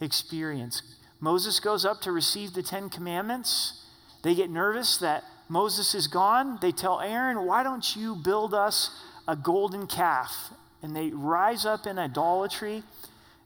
experience. 0.00 0.82
Moses 1.18 1.58
goes 1.58 1.84
up 1.84 2.00
to 2.02 2.12
receive 2.12 2.52
the 2.52 2.62
Ten 2.62 2.88
Commandments. 2.88 3.84
They 4.22 4.36
get 4.36 4.50
nervous 4.50 4.98
that 4.98 5.24
Moses 5.50 5.96
is 5.96 6.06
gone. 6.06 6.58
They 6.62 6.70
tell 6.70 7.00
Aaron, 7.00 7.44
Why 7.44 7.64
don't 7.64 7.96
you 7.96 8.14
build 8.14 8.54
us 8.54 8.90
a 9.26 9.34
golden 9.34 9.88
calf? 9.88 10.52
And 10.80 10.94
they 10.94 11.10
rise 11.10 11.66
up 11.66 11.86
in 11.86 11.98
idolatry. 11.98 12.84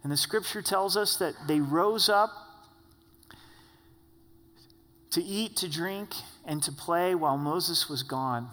And 0.02 0.12
the 0.12 0.16
scripture 0.18 0.60
tells 0.60 0.98
us 0.98 1.16
that 1.16 1.34
they 1.48 1.60
rose 1.60 2.10
up 2.10 2.30
to 5.12 5.22
eat, 5.22 5.56
to 5.56 5.68
drink, 5.68 6.10
and 6.44 6.62
to 6.62 6.70
play 6.70 7.14
while 7.14 7.38
Moses 7.38 7.88
was 7.88 8.02
gone. 8.02 8.50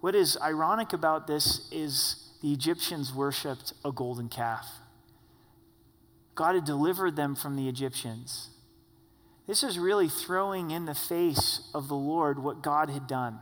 What 0.00 0.14
is 0.14 0.38
ironic 0.42 0.94
about 0.94 1.26
this 1.26 1.68
is 1.70 2.30
the 2.40 2.52
Egyptians 2.54 3.12
worshiped 3.12 3.74
a 3.84 3.92
golden 3.92 4.30
calf. 4.30 4.66
God 6.34 6.54
had 6.54 6.64
delivered 6.64 7.16
them 7.16 7.34
from 7.34 7.56
the 7.56 7.68
Egyptians. 7.68 8.48
This 9.48 9.62
is 9.62 9.78
really 9.78 10.08
throwing 10.08 10.70
in 10.70 10.84
the 10.84 10.94
face 10.94 11.62
of 11.74 11.88
the 11.88 11.96
Lord 11.96 12.38
what 12.38 12.62
God 12.62 12.90
had 12.90 13.06
done. 13.06 13.38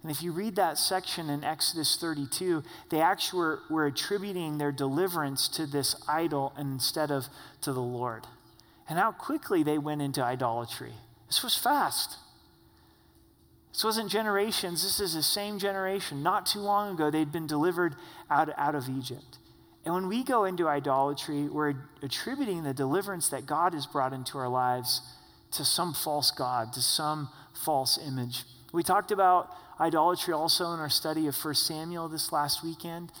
And 0.00 0.10
if 0.10 0.22
you 0.22 0.30
read 0.30 0.54
that 0.56 0.78
section 0.78 1.28
in 1.28 1.42
Exodus 1.42 1.96
32, 2.00 2.62
they 2.88 3.00
actually 3.00 3.40
were, 3.40 3.60
were 3.68 3.86
attributing 3.86 4.56
their 4.56 4.70
deliverance 4.70 5.48
to 5.48 5.66
this 5.66 5.96
idol 6.08 6.54
instead 6.56 7.10
of 7.10 7.26
to 7.62 7.72
the 7.72 7.82
Lord. 7.82 8.28
And 8.88 8.98
how 8.98 9.10
quickly 9.10 9.64
they 9.64 9.76
went 9.76 10.02
into 10.02 10.24
idolatry. 10.24 10.92
This 11.26 11.42
was 11.42 11.56
fast. 11.56 12.16
This 13.72 13.82
wasn't 13.82 14.10
generations, 14.10 14.82
this 14.84 15.00
is 15.00 15.14
the 15.14 15.22
same 15.22 15.58
generation. 15.58 16.22
Not 16.22 16.46
too 16.46 16.60
long 16.60 16.94
ago, 16.94 17.10
they'd 17.10 17.30
been 17.30 17.46
delivered 17.46 17.96
out, 18.30 18.50
out 18.56 18.76
of 18.76 18.88
Egypt. 18.88 19.38
And 19.84 19.94
when 19.94 20.08
we 20.08 20.22
go 20.22 20.44
into 20.44 20.68
idolatry, 20.68 21.48
we're 21.48 21.74
attributing 22.02 22.62
the 22.62 22.74
deliverance 22.74 23.28
that 23.30 23.46
God 23.46 23.74
has 23.74 23.86
brought 23.86 24.12
into 24.12 24.38
our 24.38 24.48
lives 24.48 25.02
to 25.52 25.64
some 25.64 25.92
false 25.92 26.30
God, 26.30 26.72
to 26.74 26.80
some 26.80 27.28
false 27.52 27.98
image. 27.98 28.44
We 28.72 28.82
talked 28.82 29.10
about 29.10 29.50
idolatry 29.80 30.34
also 30.34 30.72
in 30.72 30.80
our 30.80 30.90
study 30.90 31.26
of 31.26 31.36
1 31.36 31.54
Samuel 31.54 32.08
this 32.08 32.32
last 32.32 32.62
weekend. 32.62 33.12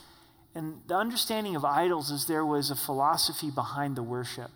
And 0.54 0.80
the 0.86 0.96
understanding 0.96 1.56
of 1.56 1.64
idols 1.64 2.10
is 2.10 2.26
there 2.26 2.44
was 2.44 2.70
a 2.70 2.76
philosophy 2.76 3.50
behind 3.50 3.96
the 3.96 4.02
worship. 4.02 4.50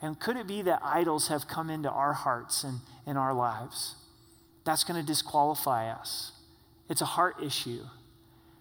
And 0.00 0.18
could 0.18 0.36
it 0.36 0.46
be 0.46 0.62
that 0.62 0.80
idols 0.82 1.28
have 1.28 1.48
come 1.48 1.70
into 1.70 1.90
our 1.90 2.12
hearts 2.12 2.62
and 2.62 2.80
in 3.06 3.16
our 3.16 3.34
lives? 3.34 3.96
That's 4.64 4.84
going 4.84 5.00
to 5.00 5.06
disqualify 5.06 5.90
us. 5.90 6.32
It's 6.88 7.00
a 7.00 7.06
heart 7.06 7.42
issue. 7.42 7.82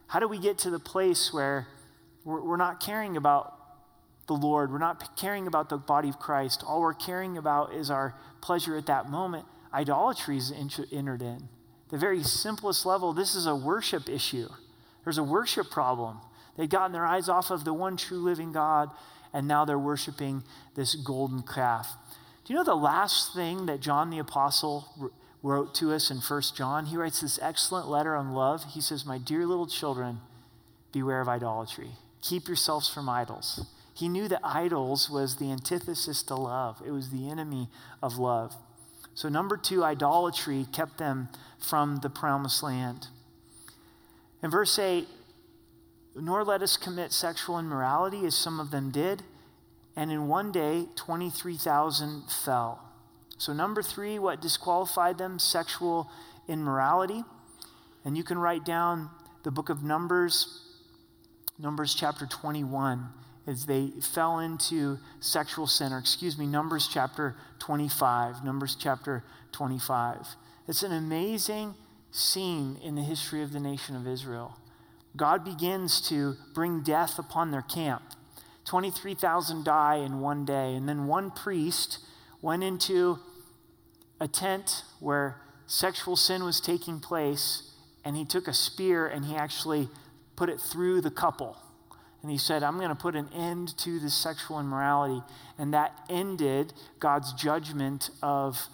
How 0.08 0.20
do 0.20 0.28
we 0.28 0.40
get 0.40 0.58
to 0.60 0.70
the 0.70 0.80
place 0.80 1.34
where 1.34 1.68
we're, 2.24 2.58
not 2.58 2.80
caring 2.82 3.16
about 3.16 3.57
the 4.28 4.34
Lord? 4.34 4.72
We're 4.72 4.78
not 4.78 5.18
caring 5.18 5.48
about 5.48 5.70
the 5.70 5.78
body 5.78 6.10
of 6.10 6.20
Christ. 6.20 6.64
All 6.66 6.82
we're 6.82 6.94
caring 6.94 7.38
about 7.38 7.74
is 7.74 7.90
our 7.90 8.16
pleasure 8.42 8.78
at 8.78 8.86
that 8.86 9.10
moment. 9.10 9.46
Idolatry 9.74 10.38
is 10.38 10.52
entered 10.52 11.22
in. 11.22 11.50
The 11.90 11.98
very 11.98 12.24
simplest 12.24 12.86
level, 12.86 13.14
this 13.14 13.36
is 13.36 13.46
a 13.46 13.56
worship 13.56 14.10
issue. 14.10 14.50
There's 15.04 15.18
a 15.18 15.24
worship 15.24 15.70
problem. 15.70 16.20
They'd 16.58 16.70
gotten 16.70 16.92
their 16.92 17.06
eyes 17.06 17.30
off 17.30 17.50
of 17.50 17.64
the 17.64 17.74
one 17.74 17.96
true 17.96 18.18
living 18.18 18.52
God, 18.52 18.90
and 19.32 19.48
now 19.48 19.64
they're 19.64 19.80
worshiping 19.80 20.44
this 20.76 20.96
golden 20.96 21.44
calf. 21.44 21.96
Do 22.44 22.54
you 22.54 22.60
know 22.60 22.66
the 22.66 22.76
last 22.76 23.34
thing 23.34 23.68
that 23.68 23.80
John 23.80 24.10
the 24.10 24.20
Apostle 24.20 25.12
wrote 25.44 25.76
to 25.76 25.94
us 25.94 26.10
in 26.10 26.18
1 26.18 26.42
John? 26.56 26.88
He 26.88 26.98
writes 26.98 27.22
this 27.22 27.40
excellent 27.42 27.88
letter 27.88 28.16
on 28.16 28.34
love. 28.34 28.64
He 28.74 28.82
says, 28.82 29.06
My 29.06 29.18
dear 29.18 29.46
little 29.46 29.68
children, 29.68 30.20
beware 30.92 31.22
of 31.22 31.30
idolatry. 31.30 31.92
Keep 32.22 32.48
yourselves 32.48 32.90
from 32.90 33.08
idols. 33.08 33.66
He 33.98 34.10
knew 34.10 34.28
that 34.28 34.42
idols 34.44 35.10
was 35.10 35.38
the 35.38 35.52
antithesis 35.52 36.22
to 36.24 36.36
love, 36.36 36.84
it 36.86 36.92
was 36.92 37.10
the 37.10 37.28
enemy 37.32 37.68
of 38.04 38.20
love. 38.20 38.56
So, 39.16 39.28
number 39.28 39.58
two, 39.58 39.84
idolatry 39.84 40.68
kept 40.72 41.00
them 41.00 41.30
from 41.58 42.02
the 42.04 42.10
promised 42.12 42.62
land. 42.62 43.08
In 44.44 44.52
verse 44.52 44.78
8, 44.78 45.08
nor 46.16 46.44
let 46.44 46.62
us 46.62 46.78
commit 46.78 47.12
sexual 47.12 47.58
immorality 47.58 48.24
as 48.28 48.36
some 48.36 48.60
of 48.60 48.70
them 48.70 48.92
did. 48.92 49.24
And 49.96 50.12
in 50.12 50.28
one 50.28 50.52
day, 50.52 50.86
23,000 50.96 52.30
fell. 52.30 52.80
So, 53.40 53.52
number 53.52 53.82
three, 53.82 54.20
what 54.20 54.44
disqualified 54.44 55.18
them? 55.18 55.40
Sexual 55.40 56.08
immorality. 56.48 57.24
And 58.06 58.16
you 58.16 58.24
can 58.24 58.38
write 58.38 58.64
down 58.64 59.10
the 59.42 59.50
book 59.50 59.70
of 59.70 59.84
Numbers, 59.84 60.62
Numbers 61.58 61.96
chapter 61.96 62.28
21, 62.28 63.10
as 63.48 63.66
they 63.66 63.92
fell 64.02 64.40
into 64.40 65.00
sexual 65.22 65.66
sin, 65.66 65.94
or 65.94 65.98
excuse 65.98 66.38
me, 66.38 66.46
Numbers 66.46 66.90
chapter 66.92 67.36
25. 67.60 68.44
Numbers 68.44 68.76
chapter 68.78 69.24
25. 69.54 70.28
It's 70.68 70.84
an 70.84 70.92
amazing 70.92 71.74
scene 72.12 72.78
in 72.84 72.96
the 72.96 73.02
history 73.02 73.42
of 73.42 73.54
the 73.54 73.60
nation 73.60 73.96
of 73.96 74.06
Israel. 74.06 74.58
God 75.16 75.46
begins 75.46 76.02
to 76.10 76.36
bring 76.54 76.82
death 76.82 77.18
upon 77.18 77.52
their 77.52 77.62
camp. 77.62 78.04
23,000 78.66 79.64
die 79.64 79.96
in 79.96 80.20
one 80.20 80.44
day. 80.44 80.76
And 80.76 80.88
then 80.88 81.08
one 81.08 81.32
priest 81.32 82.00
went 82.42 82.64
into 82.64 83.20
a 84.20 84.28
tent 84.28 84.84
where 85.00 85.42
sexual 85.68 86.18
sin 86.18 86.44
was 86.44 86.60
taking 86.60 87.00
place, 87.00 87.72
and 88.04 88.18
he 88.18 88.26
took 88.26 88.48
a 88.48 88.54
spear 88.54 89.08
and 89.08 89.26
he 89.26 89.36
actually 89.36 89.88
put 90.36 90.50
it 90.50 90.60
through 90.60 91.02
the 91.02 91.12
couple. 91.12 91.58
And 92.22 92.32
he 92.32 92.38
said, 92.38 92.64
I'm 92.64 92.78
going 92.78 92.90
to 92.90 92.96
put 92.96 93.16
an 93.16 93.30
end 93.34 93.78
to 93.80 94.00
this 94.00 94.14
sexual 94.14 94.60
immorality. 94.60 95.22
And 95.58 95.74
that 95.74 96.00
ended 96.10 96.74
God's 97.00 97.32
judgment 97.34 98.10
of 98.22 98.68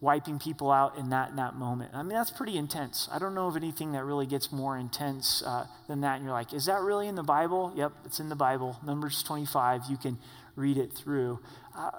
wiping 0.00 0.38
people 0.38 0.70
out 0.70 0.98
in 0.98 1.08
that, 1.08 1.30
in 1.30 1.36
that 1.36 1.54
moment. 1.54 1.90
I 1.94 2.02
mean, 2.02 2.10
that's 2.10 2.30
pretty 2.30 2.58
intense. 2.58 3.08
I 3.10 3.18
don't 3.18 3.34
know 3.34 3.46
of 3.46 3.56
anything 3.56 3.92
that 3.92 4.04
really 4.04 4.26
gets 4.26 4.52
more 4.52 4.76
intense 4.76 5.42
uh, 5.46 5.66
than 5.88 6.02
that. 6.02 6.16
And 6.16 6.24
you're 6.24 6.34
like, 6.34 6.52
is 6.52 6.66
that 6.66 6.82
really 6.82 7.08
in 7.08 7.14
the 7.14 7.22
Bible? 7.22 7.72
Yep, 7.74 7.92
it's 8.04 8.20
in 8.20 8.28
the 8.28 8.36
Bible. 8.36 8.78
Numbers 8.84 9.22
25, 9.22 9.86
you 9.88 9.96
can 9.96 10.18
read 10.56 10.76
it 10.76 10.92
through. 10.92 11.40
Uh, 11.76 11.90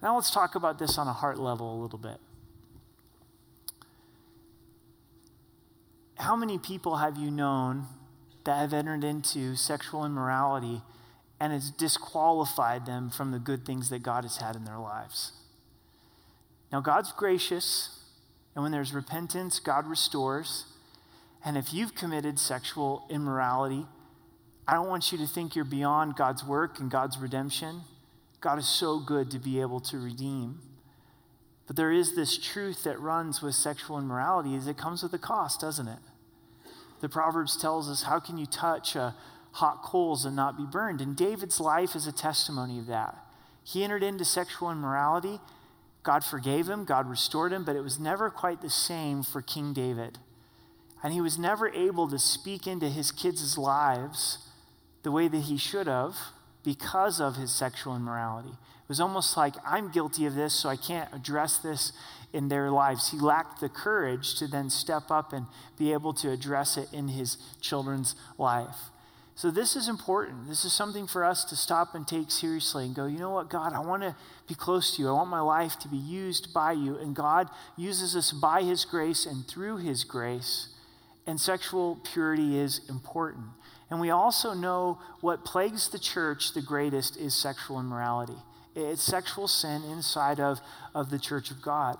now 0.00 0.14
let's 0.14 0.30
talk 0.30 0.54
about 0.54 0.78
this 0.78 0.98
on 0.98 1.08
a 1.08 1.12
heart 1.12 1.38
level 1.38 1.80
a 1.80 1.82
little 1.82 1.98
bit. 1.98 2.18
How 6.14 6.36
many 6.36 6.58
people 6.58 6.96
have 6.96 7.16
you 7.16 7.30
known 7.30 7.86
that 8.48 8.56
have 8.56 8.72
entered 8.72 9.04
into 9.04 9.54
sexual 9.56 10.06
immorality 10.06 10.80
and 11.38 11.52
has 11.52 11.70
disqualified 11.70 12.86
them 12.86 13.10
from 13.10 13.30
the 13.30 13.38
good 13.38 13.66
things 13.66 13.90
that 13.90 14.02
God 14.02 14.24
has 14.24 14.38
had 14.38 14.56
in 14.56 14.64
their 14.64 14.78
lives? 14.78 15.32
Now, 16.72 16.80
God's 16.80 17.12
gracious, 17.12 18.04
and 18.54 18.62
when 18.62 18.72
there's 18.72 18.94
repentance, 18.94 19.60
God 19.60 19.86
restores. 19.86 20.64
And 21.44 21.58
if 21.58 21.74
you've 21.74 21.94
committed 21.94 22.38
sexual 22.38 23.04
immorality, 23.10 23.84
I 24.66 24.72
don't 24.72 24.88
want 24.88 25.12
you 25.12 25.18
to 25.18 25.26
think 25.26 25.54
you're 25.54 25.66
beyond 25.66 26.16
God's 26.16 26.42
work 26.42 26.80
and 26.80 26.90
God's 26.90 27.18
redemption. 27.18 27.82
God 28.40 28.58
is 28.58 28.66
so 28.66 28.98
good 28.98 29.30
to 29.32 29.38
be 29.38 29.60
able 29.60 29.80
to 29.80 29.98
redeem. 29.98 30.60
But 31.66 31.76
there 31.76 31.92
is 31.92 32.16
this 32.16 32.38
truth 32.38 32.84
that 32.84 32.98
runs 32.98 33.42
with 33.42 33.54
sexual 33.54 33.98
immorality 33.98 34.54
is 34.54 34.66
it 34.66 34.78
comes 34.78 35.02
with 35.02 35.12
a 35.12 35.18
cost, 35.18 35.60
doesn't 35.60 35.86
it? 35.86 35.98
The 37.00 37.08
Proverbs 37.08 37.56
tells 37.56 37.88
us, 37.88 38.02
how 38.02 38.20
can 38.20 38.38
you 38.38 38.46
touch 38.46 38.96
uh, 38.96 39.12
hot 39.52 39.82
coals 39.82 40.24
and 40.24 40.34
not 40.34 40.56
be 40.56 40.64
burned? 40.64 41.00
And 41.00 41.16
David's 41.16 41.60
life 41.60 41.94
is 41.94 42.06
a 42.06 42.12
testimony 42.12 42.78
of 42.78 42.86
that. 42.86 43.16
He 43.64 43.84
entered 43.84 44.02
into 44.02 44.24
sexual 44.24 44.70
immorality 44.70 45.40
God 46.08 46.24
forgave 46.24 46.70
him, 46.70 46.86
God 46.86 47.06
restored 47.06 47.52
him, 47.52 47.64
but 47.64 47.76
it 47.76 47.82
was 47.82 47.98
never 47.98 48.30
quite 48.30 48.62
the 48.62 48.70
same 48.70 49.22
for 49.22 49.42
King 49.42 49.74
David. 49.74 50.18
And 51.02 51.12
he 51.12 51.20
was 51.20 51.38
never 51.38 51.68
able 51.68 52.08
to 52.08 52.18
speak 52.18 52.66
into 52.66 52.88
his 52.88 53.12
kids' 53.12 53.58
lives 53.58 54.38
the 55.02 55.12
way 55.12 55.28
that 55.28 55.40
he 55.40 55.58
should 55.58 55.86
have 55.86 56.16
because 56.64 57.20
of 57.20 57.36
his 57.36 57.54
sexual 57.54 57.94
immorality. 57.94 58.48
It 58.48 58.88
was 58.88 59.00
almost 59.00 59.36
like, 59.36 59.54
I'm 59.66 59.90
guilty 59.90 60.24
of 60.24 60.34
this, 60.34 60.54
so 60.54 60.70
I 60.70 60.76
can't 60.76 61.12
address 61.12 61.58
this 61.58 61.92
in 62.32 62.48
their 62.48 62.70
lives. 62.70 63.10
He 63.10 63.18
lacked 63.18 63.60
the 63.60 63.68
courage 63.68 64.34
to 64.38 64.46
then 64.46 64.70
step 64.70 65.10
up 65.10 65.32
and 65.32 65.46
be 65.78 65.92
able 65.92 66.12
to 66.14 66.30
address 66.30 66.76
it 66.76 66.92
in 66.92 67.08
his 67.08 67.38
children's 67.60 68.14
life. 68.36 68.76
So, 69.34 69.52
this 69.52 69.76
is 69.76 69.88
important. 69.88 70.48
This 70.48 70.64
is 70.64 70.72
something 70.72 71.06
for 71.06 71.24
us 71.24 71.44
to 71.44 71.54
stop 71.54 71.94
and 71.94 72.08
take 72.08 72.28
seriously 72.28 72.86
and 72.86 72.94
go, 72.94 73.06
you 73.06 73.20
know 73.20 73.30
what, 73.30 73.48
God, 73.48 73.72
I 73.72 73.78
want 73.78 74.02
to 74.02 74.16
be 74.48 74.56
close 74.56 74.96
to 74.96 75.02
you. 75.02 75.08
I 75.08 75.12
want 75.12 75.30
my 75.30 75.40
life 75.40 75.78
to 75.78 75.88
be 75.88 75.96
used 75.96 76.52
by 76.52 76.72
you. 76.72 76.96
And 76.98 77.14
God 77.14 77.48
uses 77.76 78.16
us 78.16 78.32
by 78.32 78.62
His 78.62 78.84
grace 78.84 79.26
and 79.26 79.46
through 79.46 79.76
His 79.76 80.02
grace. 80.02 80.70
And 81.24 81.40
sexual 81.40 82.00
purity 82.12 82.58
is 82.58 82.80
important. 82.88 83.46
And 83.90 84.00
we 84.00 84.10
also 84.10 84.54
know 84.54 84.98
what 85.20 85.44
plagues 85.44 85.88
the 85.88 86.00
church 86.00 86.52
the 86.52 86.60
greatest 86.60 87.16
is 87.16 87.32
sexual 87.32 87.78
immorality. 87.78 88.38
It's 88.74 89.02
sexual 89.02 89.46
sin 89.46 89.84
inside 89.84 90.40
of, 90.40 90.60
of 90.96 91.10
the 91.10 91.18
church 91.18 91.52
of 91.52 91.62
God. 91.62 91.96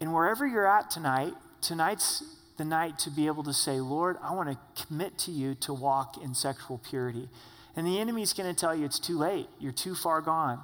And 0.00 0.14
wherever 0.14 0.46
you're 0.46 0.66
at 0.66 0.90
tonight, 0.90 1.34
tonight's 1.60 2.22
the 2.56 2.64
night 2.64 2.98
to 3.00 3.10
be 3.10 3.26
able 3.26 3.44
to 3.44 3.52
say, 3.52 3.80
Lord, 3.80 4.16
I 4.22 4.34
want 4.34 4.50
to 4.50 4.84
commit 4.84 5.16
to 5.18 5.30
you 5.30 5.54
to 5.56 5.72
walk 5.72 6.16
in 6.22 6.34
sexual 6.34 6.78
purity. 6.78 7.28
And 7.76 7.86
the 7.86 8.00
enemy's 8.00 8.32
going 8.32 8.52
to 8.52 8.58
tell 8.58 8.74
you 8.74 8.84
it's 8.84 8.98
too 8.98 9.16
late. 9.16 9.46
You're 9.60 9.72
too 9.72 9.94
far 9.94 10.20
gone. 10.20 10.60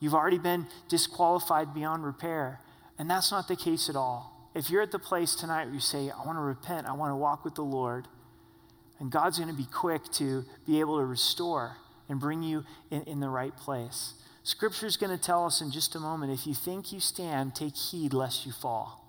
You've 0.00 0.14
already 0.14 0.38
been 0.38 0.66
disqualified 0.88 1.74
beyond 1.74 2.04
repair. 2.04 2.60
And 2.98 3.10
that's 3.10 3.30
not 3.30 3.48
the 3.48 3.56
case 3.56 3.88
at 3.88 3.96
all. 3.96 4.50
If 4.54 4.70
you're 4.70 4.82
at 4.82 4.92
the 4.92 4.98
place 4.98 5.34
tonight 5.34 5.64
where 5.66 5.74
you 5.74 5.80
say, 5.80 6.10
I 6.10 6.24
want 6.26 6.36
to 6.36 6.42
repent, 6.42 6.86
I 6.86 6.92
want 6.92 7.12
to 7.12 7.16
walk 7.16 7.44
with 7.44 7.54
the 7.54 7.62
Lord, 7.62 8.08
and 8.98 9.10
God's 9.10 9.38
going 9.38 9.50
to 9.50 9.56
be 9.56 9.68
quick 9.72 10.04
to 10.14 10.44
be 10.66 10.80
able 10.80 10.98
to 10.98 11.04
restore 11.04 11.76
and 12.08 12.18
bring 12.18 12.42
you 12.42 12.64
in, 12.90 13.02
in 13.02 13.20
the 13.20 13.28
right 13.28 13.56
place. 13.56 14.14
Scripture's 14.48 14.96
going 14.96 15.14
to 15.14 15.22
tell 15.22 15.44
us 15.44 15.60
in 15.60 15.70
just 15.70 15.94
a 15.94 16.00
moment 16.00 16.32
if 16.32 16.46
you 16.46 16.54
think 16.54 16.90
you 16.90 17.00
stand, 17.00 17.54
take 17.54 17.76
heed 17.76 18.14
lest 18.14 18.46
you 18.46 18.52
fall. 18.52 19.04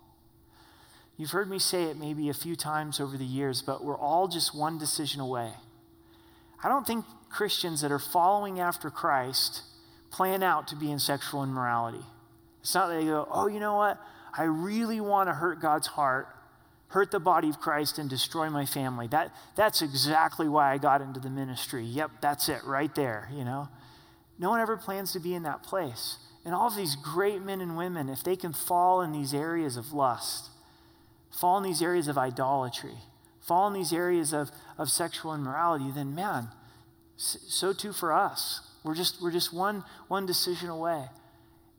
You've 1.16 1.30
heard 1.30 1.48
me 1.48 1.58
say 1.58 1.84
it 1.84 1.96
maybe 1.96 2.28
a 2.28 2.34
few 2.34 2.54
times 2.54 3.00
over 3.00 3.16
the 3.16 3.24
years, 3.24 3.62
but 3.62 3.82
we're 3.82 3.96
all 3.96 4.28
just 4.28 4.54
one 4.54 4.76
decision 4.76 5.18
away. 5.18 5.52
I 6.62 6.68
don't 6.68 6.86
think 6.86 7.06
Christians 7.30 7.80
that 7.80 7.90
are 7.90 7.98
following 7.98 8.60
after 8.60 8.90
Christ 8.90 9.62
plan 10.10 10.42
out 10.42 10.68
to 10.68 10.76
be 10.76 10.90
in 10.90 10.98
sexual 10.98 11.42
immorality. 11.42 12.04
It's 12.60 12.74
not 12.74 12.88
that 12.88 12.96
they 12.96 13.06
go, 13.06 13.26
oh, 13.30 13.46
you 13.46 13.60
know 13.60 13.76
what? 13.76 13.98
I 14.36 14.42
really 14.42 15.00
want 15.00 15.30
to 15.30 15.32
hurt 15.32 15.58
God's 15.58 15.86
heart, 15.86 16.28
hurt 16.88 17.10
the 17.10 17.18
body 17.18 17.48
of 17.48 17.60
Christ, 17.60 17.98
and 17.98 18.10
destroy 18.10 18.50
my 18.50 18.66
family. 18.66 19.06
That, 19.06 19.34
that's 19.56 19.80
exactly 19.80 20.50
why 20.50 20.70
I 20.70 20.76
got 20.76 21.00
into 21.00 21.18
the 21.18 21.30
ministry. 21.30 21.82
Yep, 21.82 22.10
that's 22.20 22.50
it 22.50 22.62
right 22.62 22.94
there, 22.94 23.30
you 23.32 23.46
know? 23.46 23.70
No 24.40 24.48
one 24.48 24.60
ever 24.60 24.78
plans 24.78 25.12
to 25.12 25.20
be 25.20 25.34
in 25.34 25.42
that 25.42 25.62
place. 25.62 26.16
And 26.46 26.54
all 26.54 26.68
of 26.68 26.74
these 26.74 26.96
great 26.96 27.42
men 27.42 27.60
and 27.60 27.76
women, 27.76 28.08
if 28.08 28.24
they 28.24 28.36
can 28.36 28.54
fall 28.54 29.02
in 29.02 29.12
these 29.12 29.34
areas 29.34 29.76
of 29.76 29.92
lust, 29.92 30.48
fall 31.30 31.58
in 31.58 31.62
these 31.62 31.82
areas 31.82 32.08
of 32.08 32.16
idolatry, 32.16 32.94
fall 33.46 33.68
in 33.68 33.74
these 33.74 33.92
areas 33.92 34.32
of, 34.32 34.50
of 34.78 34.88
sexual 34.88 35.34
immorality, 35.34 35.90
then 35.94 36.14
man, 36.14 36.48
So 37.16 37.74
too 37.74 37.92
for 37.92 38.14
us. 38.14 38.62
We're 38.82 38.94
just, 38.94 39.20
we're 39.20 39.30
just 39.30 39.52
one, 39.52 39.84
one 40.08 40.24
decision 40.24 40.70
away. 40.70 41.04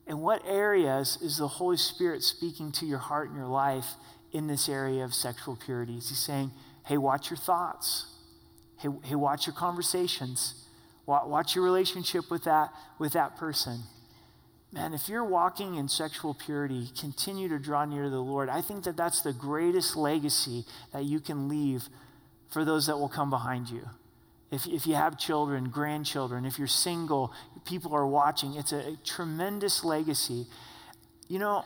In 0.06 0.20
what 0.20 0.44
areas 0.46 1.18
is 1.20 1.38
the 1.38 1.48
Holy 1.48 1.78
Spirit 1.78 2.22
speaking 2.22 2.72
to 2.74 2.86
your 2.86 3.00
heart 3.00 3.30
and 3.30 3.38
your 3.38 3.48
life 3.48 3.96
in 4.32 4.46
this 4.46 4.70
area 4.70 5.04
of 5.04 5.16
sexual 5.16 5.56
purity? 5.56 5.98
Is 5.98 6.10
He 6.10 6.16
saying, 6.16 6.52
hey, 6.86 6.98
watch 6.98 7.32
your 7.32 7.38
thoughts? 7.38 8.06
Hey, 8.78 8.90
hey 9.04 9.16
watch 9.16 9.48
your 9.48 9.56
conversations. 9.56 10.68
Watch 11.06 11.56
your 11.56 11.64
relationship 11.64 12.30
with 12.30 12.44
that, 12.46 12.72
with 13.00 13.14
that 13.14 13.36
person. 13.38 13.82
Man, 14.72 14.94
if 14.94 15.10
you're 15.10 15.26
walking 15.26 15.76
in 15.76 15.90
sexual 15.90 16.34
purity, 16.34 16.90
continue 16.98 17.50
to 17.50 17.60
draw 17.60 17.84
near 17.84 18.04
to 18.04 18.10
the 18.10 18.22
Lord. 18.22 18.48
I 18.48 18.62
think 18.62 18.86
that 18.86 18.96
that's 18.96 19.22
the 19.22 19.34
greatest 19.34 19.98
legacy 19.98 20.64
that 20.94 21.04
you 21.04 21.20
can 21.20 21.50
leave 21.50 21.90
for 22.50 22.64
those 22.64 22.88
that 22.88 22.98
will 22.98 23.10
come 23.10 23.30
behind 23.30 23.70
you. 23.70 23.90
If, 24.50 24.68
if 24.68 24.86
you 24.86 24.96
have 24.96 25.18
children, 25.18 25.70
grandchildren, 25.70 26.46
if 26.46 26.58
you're 26.58 26.68
single, 26.68 27.34
people 27.66 27.94
are 27.94 28.08
watching, 28.08 28.56
it's 28.56 28.72
a, 28.72 28.80
a 28.80 28.98
tremendous 29.04 29.84
legacy. 29.84 30.46
You 31.28 31.40
know, 31.40 31.66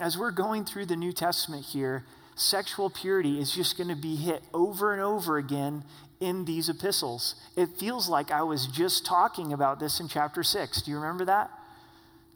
as 0.00 0.18
we're 0.18 0.32
going 0.32 0.64
through 0.64 0.86
the 0.86 0.96
New 0.96 1.12
Testament 1.12 1.64
here, 1.64 2.04
sexual 2.34 2.90
purity 2.90 3.40
is 3.40 3.52
just 3.54 3.76
going 3.76 3.88
to 3.88 3.96
be 3.96 4.16
hit 4.16 4.42
over 4.52 4.92
and 4.92 5.02
over 5.02 5.38
again 5.38 5.84
in 6.20 6.44
these 6.44 6.68
epistles. 6.68 7.34
It 7.56 7.70
feels 7.78 8.08
like 8.08 8.30
I 8.30 8.42
was 8.42 8.66
just 8.66 9.04
talking 9.04 9.52
about 9.52 9.80
this 9.80 10.00
in 10.00 10.08
chapter 10.08 10.42
6. 10.42 10.82
Do 10.82 10.90
you 10.90 10.96
remember 10.96 11.24
that? 11.26 11.50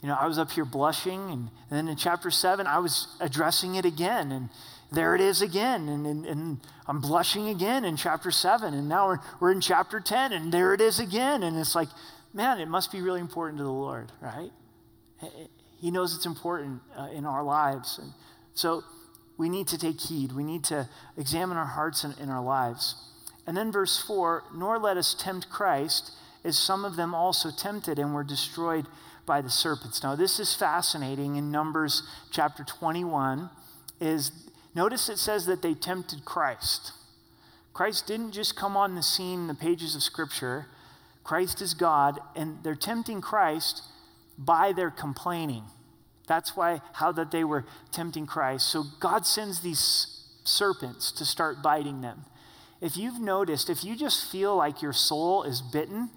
You 0.02 0.08
know, 0.08 0.16
I 0.20 0.26
was 0.26 0.38
up 0.38 0.52
here 0.52 0.64
blushing, 0.64 1.20
and, 1.30 1.50
and 1.70 1.70
then 1.70 1.88
in 1.88 1.96
chapter 1.96 2.30
7, 2.30 2.66
I 2.66 2.78
was 2.78 3.08
addressing 3.20 3.74
it 3.74 3.84
again, 3.84 4.30
and 4.30 4.48
there 4.92 5.14
it 5.14 5.20
is 5.20 5.42
again, 5.42 5.88
and, 5.88 6.06
and, 6.06 6.24
and 6.24 6.61
I'm 6.87 7.00
blushing 7.00 7.48
again 7.48 7.84
in 7.84 7.96
chapter 7.96 8.30
7, 8.30 8.74
and 8.74 8.88
now 8.88 9.08
we're, 9.08 9.18
we're 9.40 9.52
in 9.52 9.61
chapter 9.61 9.98
10, 9.98 10.32
and 10.32 10.52
there 10.52 10.72
it 10.72 10.80
is 10.80 11.00
again, 11.00 11.42
and 11.42 11.56
it's 11.58 11.74
like, 11.74 11.88
man, 12.32 12.61
it 12.61 12.68
must 12.68 12.92
be 12.92 13.00
really 13.00 13.20
important 13.20 13.58
to 13.58 13.64
the 13.64 13.72
Lord, 13.72 14.12
right? 14.20 14.50
He 15.80 15.90
knows 15.90 16.14
it's 16.14 16.26
important 16.26 16.80
uh, 16.96 17.08
in 17.12 17.24
our 17.24 17.42
lives. 17.42 17.98
And 17.98 18.12
so 18.54 18.84
we 19.38 19.48
need 19.48 19.68
to 19.68 19.79
take 19.79 20.01
heed. 20.01 20.33
We 20.33 20.44
need 20.44 20.64
to 20.64 20.88
examine 21.16 21.57
our 21.57 21.64
hearts 21.64 22.05
and, 22.05 22.18
in 22.18 22.29
our 22.29 22.42
lives. 22.42 22.96
And 23.46 23.57
then 23.57 23.72
verse 23.72 23.98
4 23.98 24.44
Nor 24.55 24.79
let 24.79 24.98
us 24.98 25.14
tempt 25.14 25.48
Christ, 25.48 26.11
as 26.44 26.59
some 26.59 26.85
of 26.85 26.96
them 26.96 27.14
also 27.14 27.51
tempted 27.51 27.98
and 27.98 28.12
were 28.12 28.24
destroyed 28.24 28.87
by 29.24 29.40
the 29.40 29.51
serpents. 29.51 30.03
Now, 30.03 30.16
this 30.16 30.40
is 30.40 30.55
fascinating 30.55 31.37
in 31.37 31.51
Numbers 31.51 32.03
chapter 32.31 32.64
21. 32.64 33.48
Is 34.01 34.33
notice 34.74 35.09
it 35.09 35.18
says 35.18 35.46
that 35.46 35.62
they 35.62 35.74
tempted 35.74 36.24
Christ. 36.24 36.92
Christ 37.72 38.07
didn't 38.07 38.33
just 38.33 38.57
come 38.57 38.77
on 38.77 38.96
the 38.96 39.03
scene 39.03 39.40
in 39.40 39.46
the 39.46 39.55
pages 39.55 39.94
of 39.94 40.03
Scripture. 40.03 40.66
Christ 41.22 41.62
is 41.62 41.74
God, 41.74 42.18
and 42.35 42.59
they're 42.64 42.74
tempting 42.74 43.20
Christ 43.20 43.83
by 44.37 44.72
their 44.72 44.90
complaining. 44.90 45.64
That's 46.28 46.54
why 46.56 46.80
how 46.92 47.10
that 47.12 47.30
they 47.30 47.42
were 47.42 47.64
tempting 47.90 48.26
Christ. 48.26 48.68
So 48.68 48.84
God 49.00 49.26
sends 49.26 49.60
these 49.60 50.24
serpents 50.44 51.10
to 51.12 51.24
start 51.24 51.62
biting 51.62 52.02
them. 52.02 52.24
If 52.80 52.96
you've 52.96 53.20
noticed, 53.20 53.68
if 53.68 53.82
you 53.82 53.96
just 53.96 54.30
feel 54.30 54.54
like 54.56 54.82
your 54.82 54.92
soul 54.92 55.42
is 55.42 55.60
bitten, 55.60 56.10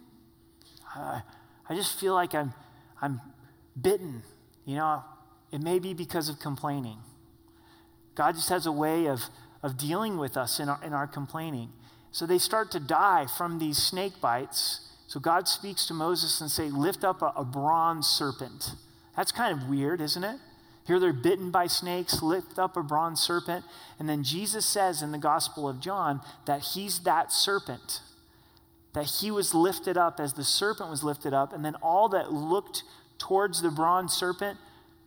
uh, 0.95 1.21
I 1.67 1.76
just 1.76 2.00
feel 2.00 2.13
like 2.13 2.36
I'm, 2.36 2.54
I'm 3.02 3.21
bitten. 3.82 4.21
You 4.65 4.76
know, 4.76 5.04
it 5.52 5.62
may 5.62 5.80
be 5.80 5.93
because 5.93 6.30
of 6.30 6.39
complaining. 6.39 6.97
God 8.13 8.36
just 8.36 8.50
has 8.50 8.65
a 8.65 8.71
way 8.71 9.08
of, 9.08 9.21
of 9.63 9.78
dealing 9.78 10.17
with 10.17 10.38
us 10.38 10.60
in 10.60 10.69
our, 10.69 10.80
in 10.84 10.93
our 10.93 11.08
complaining. 11.08 11.69
So 12.12 12.26
they 12.26 12.38
start 12.38 12.69
to 12.71 12.80
die 12.80 13.26
from 13.38 13.60
these 13.60 13.78
snake 13.78 14.19
bites. 14.21 14.89
So 15.08 15.19
God 15.19 15.47
speaks 15.47 15.88
to 15.88 15.93
Moses 15.93 16.41
and 16.41 16.52
say, 16.52 16.69
lift 16.69 17.04
up 17.04 17.21
a, 17.21 17.34
a 17.36 17.45
bronze 17.45 18.08
serpent. 18.08 18.71
That's 19.15 19.32
kind 19.32 19.60
of 19.60 19.69
weird, 19.69 20.02
isn't 20.02 20.24
it? 20.24 20.38
Here 20.88 21.00
they're 21.00 21.13
bitten 21.13 21.52
by 21.52 21.67
snakes, 21.67 22.21
lift 22.21 22.58
up 22.58 22.76
a 22.76 22.84
bronze 22.84 23.19
serpent. 23.19 23.65
And 24.00 24.10
then 24.10 24.24
Jesus 24.24 24.65
says 24.65 25.02
in 25.02 25.12
the 25.12 25.17
Gospel 25.17 25.69
of 25.69 25.80
John 25.80 26.21
that 26.45 26.62
he's 26.74 27.00
that 27.00 27.32
serpent, 27.32 28.02
that 28.93 29.06
he 29.21 29.32
was 29.32 29.54
lifted 29.54 29.97
up 29.97 30.19
as 30.19 30.34
the 30.34 30.43
serpent 30.43 30.89
was 30.89 31.04
lifted 31.04 31.34
up. 31.34 31.54
And 31.54 31.63
then 31.63 31.76
all 31.76 32.10
that 32.10 32.34
looked 32.34 32.84
towards 33.17 33.62
the 33.62 33.69
bronze 33.69 34.13
serpent, 34.13 34.58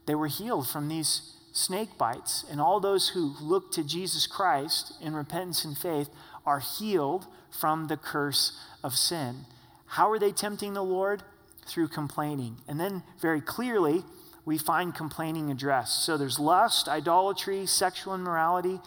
they 0.06 0.14
were 0.14 0.28
healed 0.28 0.68
from 0.68 0.88
these 0.88 1.32
snake 1.52 1.98
bites. 1.98 2.44
And 2.50 2.60
all 2.60 2.80
those 2.80 3.10
who 3.10 3.34
look 3.40 3.72
to 3.72 3.82
Jesus 3.82 4.26
Christ 4.26 4.94
in 5.00 5.14
repentance 5.14 5.64
and 5.64 5.76
faith 5.76 6.08
are 6.46 6.60
healed 6.60 7.26
from 7.50 7.88
the 7.88 7.96
curse 7.96 8.58
of 8.82 8.96
sin. 8.96 9.46
How 9.86 10.10
are 10.10 10.18
they 10.18 10.32
tempting 10.32 10.74
the 10.74 10.84
Lord? 10.84 11.22
Through 11.66 11.88
complaining. 11.88 12.58
And 12.68 12.78
then, 12.78 13.02
very 13.20 13.40
clearly, 13.40 14.04
we 14.44 14.58
find 14.58 14.94
complaining 14.94 15.50
addressed. 15.50 16.04
So 16.04 16.16
there's 16.16 16.38
lust, 16.38 16.88
idolatry, 16.88 17.66
sexual 17.66 18.14
immorality, 18.14 18.80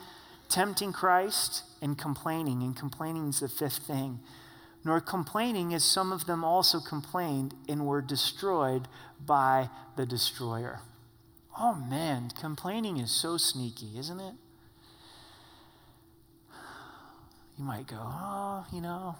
tempting 0.49 0.93
Christ, 0.93 1.63
and 1.81 1.97
complaining. 1.97 2.61
And 2.61 2.75
complaining 2.75 3.29
is 3.29 3.39
the 3.39 3.49
fifth 3.49 3.79
thing. 3.79 4.19
Nor 4.85 5.01
complaining 5.01 5.73
as 5.73 5.83
some 5.83 6.11
of 6.11 6.25
them 6.25 6.43
also 6.43 6.79
complained 6.79 7.55
and 7.67 7.85
were 7.85 8.01
destroyed 8.01 8.87
by 9.25 9.69
the 9.95 10.05
destroyer. 10.05 10.81
Oh 11.59 11.73
man, 11.73 12.29
complaining 12.39 12.97
is 12.97 13.11
so 13.11 13.37
sneaky, 13.37 13.97
isn't 13.97 14.19
it? 14.19 14.35
You 17.57 17.63
might 17.63 17.87
go, 17.87 17.97
oh, 17.99 18.67
you 18.71 18.79
know, 18.79 19.15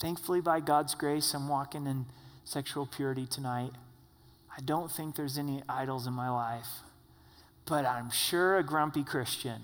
thankfully 0.00 0.40
by 0.40 0.60
God's 0.60 0.94
grace, 0.94 1.34
I'm 1.34 1.48
walking 1.48 1.86
in 1.86 2.06
sexual 2.48 2.86
purity 2.86 3.26
tonight. 3.26 3.72
I 4.56 4.62
don't 4.62 4.90
think 4.90 5.16
there's 5.16 5.36
any 5.36 5.62
idols 5.68 6.06
in 6.06 6.14
my 6.14 6.30
life, 6.30 6.68
but 7.66 7.84
I'm 7.84 8.10
sure 8.10 8.56
a 8.56 8.62
grumpy 8.62 9.04
Christian. 9.04 9.60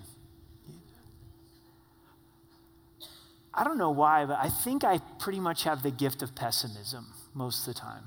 I 3.51 3.63
don't 3.63 3.79
know 3.79 3.89
why, 3.89 4.25
but 4.25 4.37
I 4.39 4.49
think 4.49 4.83
I 4.83 4.99
pretty 5.19 5.39
much 5.39 5.63
have 5.63 5.81
the 5.81 5.89
gift 5.89 6.21
of 6.21 6.35
pessimism 6.35 7.07
most 7.33 7.67
of 7.67 7.73
the 7.73 7.79
time. 7.79 8.03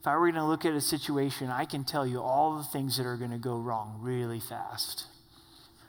If 0.00 0.06
I 0.06 0.16
were 0.16 0.30
going 0.30 0.42
to 0.42 0.46
look 0.46 0.64
at 0.64 0.72
a 0.72 0.80
situation, 0.80 1.50
I 1.50 1.66
can 1.66 1.84
tell 1.84 2.06
you 2.06 2.22
all 2.22 2.56
the 2.56 2.64
things 2.64 2.96
that 2.96 3.04
are 3.04 3.16
going 3.16 3.32
to 3.32 3.38
go 3.38 3.58
wrong 3.58 3.98
really 4.00 4.40
fast. 4.40 5.04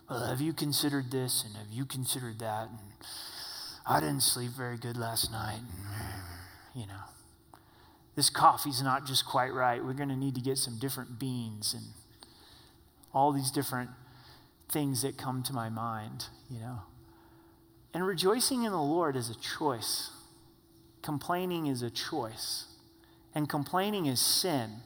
Well, 0.09 0.25
have 0.25 0.41
you 0.41 0.51
considered 0.51 1.09
this 1.09 1.45
and 1.45 1.55
have 1.55 1.71
you 1.71 1.85
considered 1.85 2.39
that? 2.39 2.67
And 2.67 2.79
I 3.85 4.01
didn't 4.01 4.23
sleep 4.23 4.51
very 4.51 4.77
good 4.77 4.97
last 4.97 5.31
night. 5.31 5.61
You 6.75 6.87
know 6.87 7.11
this 8.15 8.29
coffee's 8.29 8.81
not 8.81 9.05
just 9.05 9.25
quite 9.25 9.53
right. 9.53 9.83
We're 9.83 9.93
going 9.93 10.09
to 10.09 10.15
need 10.15 10.35
to 10.35 10.41
get 10.41 10.57
some 10.57 10.77
different 10.77 11.17
beans 11.19 11.73
and 11.73 11.85
all 13.13 13.31
these 13.31 13.51
different 13.51 13.89
things 14.69 15.01
that 15.01 15.17
come 15.17 15.43
to 15.43 15.53
my 15.53 15.69
mind, 15.69 16.25
you 16.49 16.59
know. 16.59 16.79
And 17.93 18.05
rejoicing 18.05 18.63
in 18.63 18.71
the 18.71 18.81
Lord 18.81 19.15
is 19.15 19.29
a 19.29 19.35
choice. 19.35 20.11
Complaining 21.01 21.67
is 21.67 21.81
a 21.81 21.89
choice. 21.89 22.65
And 23.33 23.49
complaining 23.49 24.05
is 24.05 24.19
sin. 24.19 24.77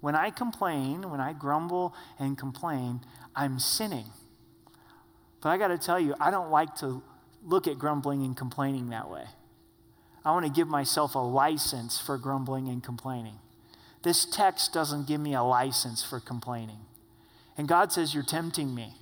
When 0.00 0.14
I 0.14 0.30
complain, 0.30 1.10
when 1.10 1.20
I 1.20 1.32
grumble 1.32 1.94
and 2.18 2.36
complain, 2.36 3.00
I'm 3.34 3.58
sinning. 3.58 4.06
But 5.40 5.50
I 5.50 5.58
got 5.58 5.68
to 5.68 5.78
tell 5.78 5.98
you, 5.98 6.14
I 6.20 6.30
don't 6.30 6.50
like 6.50 6.74
to 6.76 7.02
look 7.44 7.66
at 7.66 7.78
grumbling 7.78 8.24
and 8.24 8.36
complaining 8.36 8.90
that 8.90 9.08
way. 9.10 9.24
I 10.24 10.32
want 10.32 10.46
to 10.46 10.52
give 10.52 10.68
myself 10.68 11.14
a 11.14 11.18
license 11.18 12.00
for 12.00 12.16
grumbling 12.16 12.68
and 12.68 12.82
complaining. 12.82 13.38
This 14.02 14.24
text 14.24 14.72
doesn't 14.72 15.06
give 15.06 15.20
me 15.20 15.34
a 15.34 15.42
license 15.42 16.04
for 16.04 16.20
complaining. 16.20 16.80
And 17.56 17.68
God 17.68 17.92
says, 17.92 18.14
You're 18.14 18.22
tempting 18.22 18.74
me. 18.74 18.94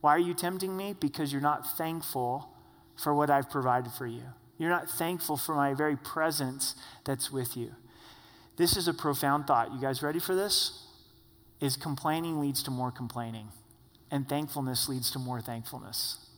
Why 0.00 0.14
are 0.14 0.18
you 0.18 0.34
tempting 0.34 0.76
me? 0.76 0.94
Because 0.98 1.32
you're 1.32 1.42
not 1.42 1.76
thankful 1.76 2.48
for 2.96 3.14
what 3.14 3.30
I've 3.30 3.50
provided 3.50 3.92
for 3.92 4.06
you. 4.06 4.22
You're 4.58 4.70
not 4.70 4.90
thankful 4.90 5.36
for 5.36 5.54
my 5.54 5.74
very 5.74 5.96
presence 5.96 6.74
that's 7.04 7.30
with 7.30 7.56
you. 7.56 7.72
This 8.56 8.76
is 8.76 8.88
a 8.88 8.94
profound 8.94 9.46
thought. 9.46 9.72
You 9.72 9.80
guys 9.80 10.02
ready 10.02 10.18
for 10.18 10.34
this? 10.34 10.86
Is 11.60 11.76
complaining 11.76 12.40
leads 12.40 12.62
to 12.64 12.70
more 12.70 12.90
complaining, 12.90 13.48
and 14.10 14.28
thankfulness 14.28 14.88
leads 14.88 15.10
to 15.12 15.18
more 15.18 15.40
thankfulness. 15.40 16.29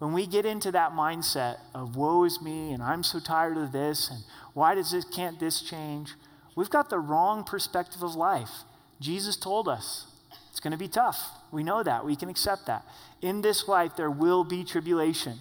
When 0.00 0.14
we 0.14 0.26
get 0.26 0.46
into 0.46 0.72
that 0.72 0.92
mindset 0.92 1.58
of 1.74 1.94
woe 1.94 2.24
is 2.24 2.40
me 2.40 2.72
and 2.72 2.82
I'm 2.82 3.02
so 3.02 3.20
tired 3.20 3.58
of 3.58 3.70
this 3.70 4.08
and 4.10 4.20
why 4.54 4.74
does 4.74 4.92
this 4.92 5.04
can't 5.04 5.38
this 5.38 5.60
change? 5.60 6.14
We've 6.56 6.70
got 6.70 6.88
the 6.88 6.98
wrong 6.98 7.44
perspective 7.44 8.02
of 8.02 8.14
life. 8.14 8.50
Jesus 8.98 9.36
told 9.36 9.68
us 9.68 10.06
it's 10.48 10.58
going 10.58 10.70
to 10.70 10.78
be 10.78 10.88
tough. 10.88 11.20
We 11.52 11.62
know 11.62 11.82
that. 11.82 12.06
We 12.06 12.16
can 12.16 12.30
accept 12.30 12.64
that. 12.64 12.86
In 13.20 13.42
this 13.42 13.68
life 13.68 13.94
there 13.94 14.10
will 14.10 14.42
be 14.42 14.64
tribulation, 14.64 15.40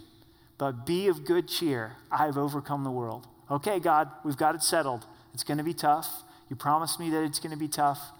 but 0.57 0.85
be 0.85 1.07
of 1.07 1.23
good 1.23 1.47
cheer. 1.47 1.93
I 2.11 2.25
have 2.25 2.37
overcome 2.37 2.83
the 2.83 2.91
world. 2.91 3.27
Okay, 3.49 3.79
God, 3.79 4.11
we've 4.25 4.35
got 4.35 4.55
it 4.55 4.61
settled. 4.61 5.05
It's 5.33 5.45
going 5.45 5.59
to 5.59 5.63
be 5.63 5.73
tough. 5.73 6.23
You 6.49 6.57
promised 6.57 6.99
me 6.99 7.09
that 7.11 7.23
it's 7.23 7.39
going 7.39 7.51
to 7.51 7.57
be 7.57 7.69
tough, 7.69 8.11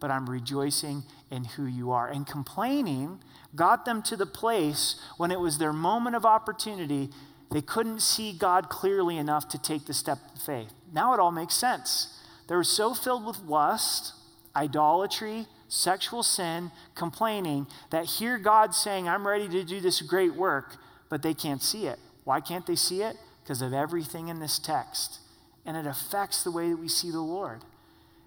but 0.00 0.10
I'm 0.10 0.28
rejoicing 0.28 1.04
in 1.30 1.44
who 1.44 1.66
you 1.66 1.92
are. 1.92 2.08
And 2.08 2.26
complaining 2.26 3.20
got 3.56 3.84
them 3.84 4.02
to 4.02 4.16
the 4.16 4.26
place 4.26 4.96
when 5.16 5.32
it 5.32 5.40
was 5.40 5.58
their 5.58 5.72
moment 5.72 6.14
of 6.14 6.24
opportunity 6.24 7.10
They 7.50 7.62
couldn't 7.62 8.00
see 8.00 8.32
God 8.32 8.68
clearly 8.68 9.16
enough 9.18 9.48
to 9.48 9.58
take 9.58 9.86
the 9.86 9.94
step 9.94 10.18
of 10.34 10.42
faith. 10.42 10.72
Now 10.92 11.14
it 11.14 11.20
all 11.20 11.30
makes 11.30 11.54
sense. 11.54 12.18
They 12.48 12.54
were 12.54 12.64
so 12.64 12.94
filled 12.94 13.24
with 13.24 13.38
lust, 13.44 14.14
idolatry, 14.54 15.46
sexual 15.68 16.22
sin, 16.22 16.70
complaining, 16.94 17.66
that 17.90 18.06
hear 18.06 18.38
God 18.38 18.74
saying, 18.74 19.08
I'm 19.08 19.26
ready 19.26 19.48
to 19.48 19.64
do 19.64 19.80
this 19.80 20.02
great 20.02 20.34
work, 20.34 20.76
but 21.08 21.22
they 21.22 21.34
can't 21.34 21.62
see 21.62 21.86
it. 21.86 21.98
Why 22.24 22.40
can't 22.40 22.66
they 22.66 22.76
see 22.76 23.02
it? 23.02 23.16
Because 23.42 23.62
of 23.62 23.72
everything 23.72 24.28
in 24.28 24.40
this 24.40 24.58
text. 24.58 25.20
And 25.64 25.76
it 25.76 25.86
affects 25.86 26.42
the 26.42 26.50
way 26.50 26.70
that 26.70 26.78
we 26.78 26.88
see 26.88 27.10
the 27.10 27.20
Lord. 27.20 27.64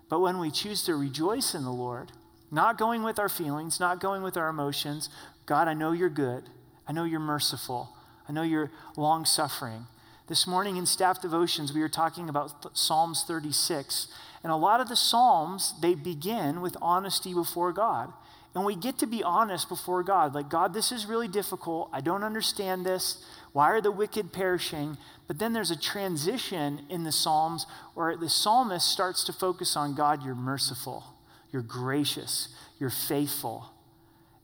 But 0.09 0.19
when 0.19 0.39
we 0.39 0.51
choose 0.51 0.83
to 0.85 0.95
rejoice 0.95 1.53
in 1.53 1.63
the 1.63 1.71
Lord, 1.71 2.11
not 2.51 2.77
going 2.77 3.03
with 3.03 3.19
our 3.19 3.29
feelings, 3.29 3.79
not 3.79 3.99
going 3.99 4.23
with 4.23 4.37
our 4.37 4.49
emotions, 4.49 5.09
God, 5.45 5.67
I 5.67 5.73
know 5.73 5.91
you're 5.91 6.09
good. 6.09 6.43
I 6.87 6.91
know 6.91 7.03
you're 7.03 7.19
merciful. 7.19 7.89
I 8.27 8.31
know 8.31 8.43
you're 8.43 8.71
long 8.95 9.25
suffering. 9.25 9.87
This 10.27 10.45
morning 10.45 10.77
in 10.77 10.85
staff 10.85 11.21
devotions, 11.21 11.73
we 11.73 11.81
were 11.81 11.89
talking 11.89 12.29
about 12.29 12.77
Psalms 12.77 13.23
36. 13.23 14.07
And 14.43 14.51
a 14.51 14.55
lot 14.55 14.79
of 14.79 14.87
the 14.87 14.95
Psalms, 14.95 15.73
they 15.81 15.95
begin 15.95 16.61
with 16.61 16.77
honesty 16.81 17.33
before 17.33 17.73
God. 17.73 18.13
And 18.55 18.65
we 18.65 18.75
get 18.75 18.97
to 18.99 19.07
be 19.07 19.23
honest 19.23 19.69
before 19.69 20.03
God. 20.03 20.33
Like, 20.33 20.49
God, 20.49 20.73
this 20.73 20.91
is 20.91 21.05
really 21.05 21.27
difficult. 21.27 21.89
I 21.93 22.01
don't 22.01 22.23
understand 22.23 22.85
this. 22.85 23.23
Why 23.53 23.69
are 23.71 23.81
the 23.81 23.91
wicked 23.91 24.31
perishing? 24.31 24.97
But 25.27 25.39
then 25.39 25.53
there's 25.53 25.71
a 25.71 25.79
transition 25.79 26.81
in 26.89 27.03
the 27.03 27.11
Psalms 27.11 27.65
where 27.93 28.15
the 28.17 28.29
psalmist 28.29 28.87
starts 28.87 29.23
to 29.25 29.33
focus 29.33 29.75
on 29.75 29.95
God, 29.95 30.23
you're 30.23 30.35
merciful, 30.35 31.03
you're 31.51 31.61
gracious, 31.61 32.49
you're 32.79 32.89
faithful, 32.89 33.71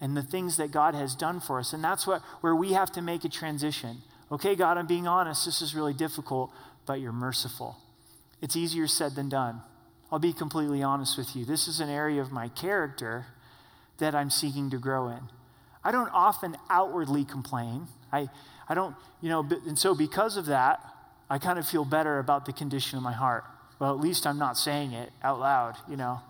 and 0.02 0.16
the 0.16 0.24
things 0.24 0.58
that 0.58 0.72
God 0.72 0.96
has 0.96 1.16
done 1.16 1.40
for 1.40 1.60
us. 1.60 1.74
And 1.74 1.84
that's 1.84 2.06
what, 2.06 2.22
where 2.42 2.56
we 2.56 2.74
have 2.74 2.92
to 2.94 3.02
make 3.02 3.24
a 3.24 3.30
transition. 3.30 3.98
Okay, 4.32 4.56
God, 4.56 4.78
I'm 4.78 4.88
being 4.88 5.08
honest. 5.08 5.46
This 5.46 5.62
is 5.62 5.76
really 5.76 5.94
difficult, 5.94 6.52
but 6.86 7.00
you're 7.00 7.12
merciful. 7.12 7.78
It's 8.42 8.56
easier 8.56 8.88
said 8.88 9.16
than 9.16 9.30
done. 9.30 9.62
I'll 10.12 10.20
be 10.20 10.34
completely 10.34 10.84
honest 10.84 11.18
with 11.18 11.36
you. 11.36 11.46
This 11.46 11.68
is 11.68 11.80
an 11.80 11.90
area 11.90 12.22
of 12.22 12.32
my 12.32 12.50
character 12.50 13.28
that 13.98 14.14
I'm 14.14 14.30
seeking 14.30 14.70
to 14.72 14.78
grow 14.78 15.10
in. 15.10 15.22
I 15.84 15.92
don't 15.92 16.10
often 16.10 16.58
outwardly 16.70 17.24
complain. 17.24 17.88
I, 18.12 18.28
I 18.68 18.74
don't, 18.74 18.96
you 19.22 19.30
know, 19.30 19.48
and 19.68 19.78
so 19.78 19.96
because 19.96 20.38
of 20.38 20.48
that, 20.48 20.80
I 21.30 21.38
kind 21.38 21.58
of 21.58 21.68
feel 21.68 21.86
better 21.86 22.20
about 22.20 22.46
the 22.46 22.54
condition 22.54 22.98
of 22.98 23.04
my 23.04 23.14
heart. 23.14 23.46
Well, 23.80 23.94
at 23.94 24.00
least 24.00 24.28
I'm 24.28 24.38
not 24.38 24.58
saying 24.58 24.94
it 24.94 25.12
out 25.24 25.40
loud, 25.40 25.76
you 25.90 25.98
know 25.98 26.22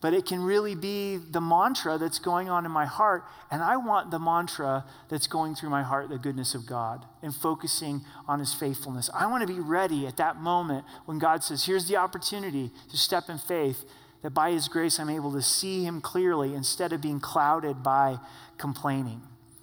but 0.00 0.14
it 0.14 0.24
can 0.24 0.42
really 0.42 0.74
be 0.74 1.16
the 1.16 1.40
mantra 1.40 1.98
that's 1.98 2.18
going 2.18 2.48
on 2.48 2.64
in 2.64 2.70
my 2.70 2.86
heart. 2.86 3.24
And 3.50 3.62
I 3.62 3.76
want 3.76 4.10
the 4.10 4.18
mantra 4.18 4.84
that's 5.08 5.26
going 5.26 5.54
through 5.54 5.70
my 5.70 5.82
heart, 5.82 6.08
the 6.08 6.18
goodness 6.18 6.54
of 6.54 6.66
God, 6.66 7.04
and 7.20 7.34
focusing 7.34 8.02
on 8.28 8.38
his 8.38 8.54
faithfulness. 8.54 9.10
I 9.12 9.26
want 9.26 9.46
to 9.46 9.52
be 9.52 9.60
ready 9.60 10.06
at 10.06 10.16
that 10.18 10.36
moment 10.36 10.84
when 11.06 11.18
God 11.18 11.42
says, 11.42 11.64
Here's 11.64 11.88
the 11.88 11.96
opportunity 11.96 12.70
to 12.90 12.96
step 12.96 13.28
in 13.28 13.38
faith, 13.38 13.84
that 14.22 14.30
by 14.30 14.52
his 14.52 14.68
grace 14.68 15.00
I'm 15.00 15.10
able 15.10 15.32
to 15.32 15.42
see 15.42 15.84
him 15.84 16.00
clearly 16.00 16.54
instead 16.54 16.92
of 16.92 17.00
being 17.00 17.20
clouded 17.20 17.82
by 17.82 18.18
complaining. 18.56 19.22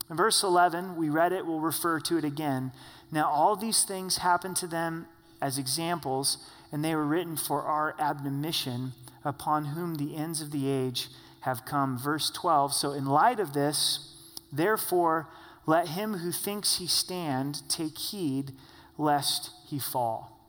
In 0.10 0.18
verse 0.18 0.44
11, 0.44 0.98
we 0.98 1.10
read 1.10 1.32
it, 1.32 1.46
we'll 1.46 1.60
refer 1.60 2.00
to 2.02 2.18
it 2.18 2.26
again. 2.26 2.72
Now, 3.12 3.30
all 3.30 3.56
these 3.56 3.86
things 3.86 4.18
happened 4.18 4.58
to 4.58 4.68
them 4.68 5.08
as 5.42 5.58
examples, 5.58 6.38
and 6.72 6.84
they 6.84 6.96
were 6.96 7.06
written 7.06 7.38
for 7.38 7.62
our 7.64 7.96
admonition 8.00 8.94
upon 9.24 9.66
whom 9.66 9.96
the 9.96 10.16
ends 10.16 10.42
of 10.42 10.52
the 10.52 10.70
age 10.70 11.08
have 11.42 11.66
come. 11.66 11.98
Verse 11.98 12.30
12. 12.30 12.74
So, 12.74 12.92
in 12.92 13.06
light 13.06 13.40
of 13.40 13.54
this, 13.54 14.14
therefore, 14.52 15.28
let 15.66 15.90
him 15.90 16.16
who 16.16 16.32
thinks 16.32 16.78
he 16.78 16.88
stand 16.88 17.68
take 17.70 17.98
heed 17.98 18.52
lest 18.98 19.52
he 19.68 19.80
fall. 19.80 20.40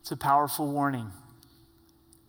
It's 0.00 0.12
a 0.12 0.16
powerful 0.16 0.70
warning. 0.70 1.12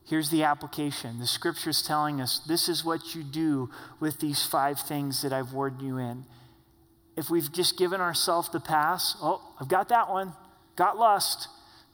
Here's 0.06 0.32
the 0.32 0.44
application. 0.44 1.20
The 1.20 1.28
scripture 1.28 1.70
is 1.70 1.84
telling 1.84 2.20
us 2.20 2.40
this 2.40 2.68
is 2.68 2.84
what 2.84 3.14
you 3.14 3.24
do 3.24 3.70
with 4.00 4.20
these 4.20 4.44
five 4.44 4.80
things 4.80 5.22
that 5.22 5.32
I've 5.32 5.54
warned 5.54 5.82
you 5.82 5.98
in. 5.98 6.26
If 7.16 7.30
we've 7.30 7.52
just 7.52 7.78
given 7.78 8.02
ourselves 8.02 8.50
the 8.50 8.60
pass, 8.60 9.16
oh, 9.22 9.42
I've 9.62 9.68
got 9.68 9.90
that 9.90 10.10
one, 10.10 10.34
got 10.80 10.98
lust, 10.98 11.50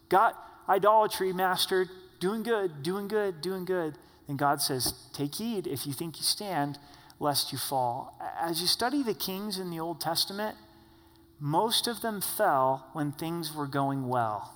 got 0.09 0.37
idolatry 0.69 1.33
mastered, 1.33 1.89
doing 2.19 2.43
good, 2.43 2.83
doing 2.83 3.07
good, 3.07 3.41
doing 3.41 3.65
good. 3.65 3.95
And 4.27 4.37
God 4.37 4.61
says, 4.61 4.93
Take 5.11 5.35
heed 5.35 5.65
if 5.65 5.87
you 5.87 5.91
think 5.91 6.17
you 6.17 6.23
stand, 6.23 6.77
lest 7.19 7.51
you 7.51 7.57
fall. 7.57 8.15
As 8.39 8.61
you 8.61 8.67
study 8.67 9.01
the 9.01 9.15
kings 9.15 9.57
in 9.57 9.71
the 9.71 9.79
Old 9.79 9.99
Testament, 9.99 10.55
most 11.39 11.87
of 11.87 12.01
them 12.01 12.21
fell 12.21 12.87
when 12.93 13.11
things 13.11 13.55
were 13.55 13.65
going 13.65 14.07
well. 14.07 14.53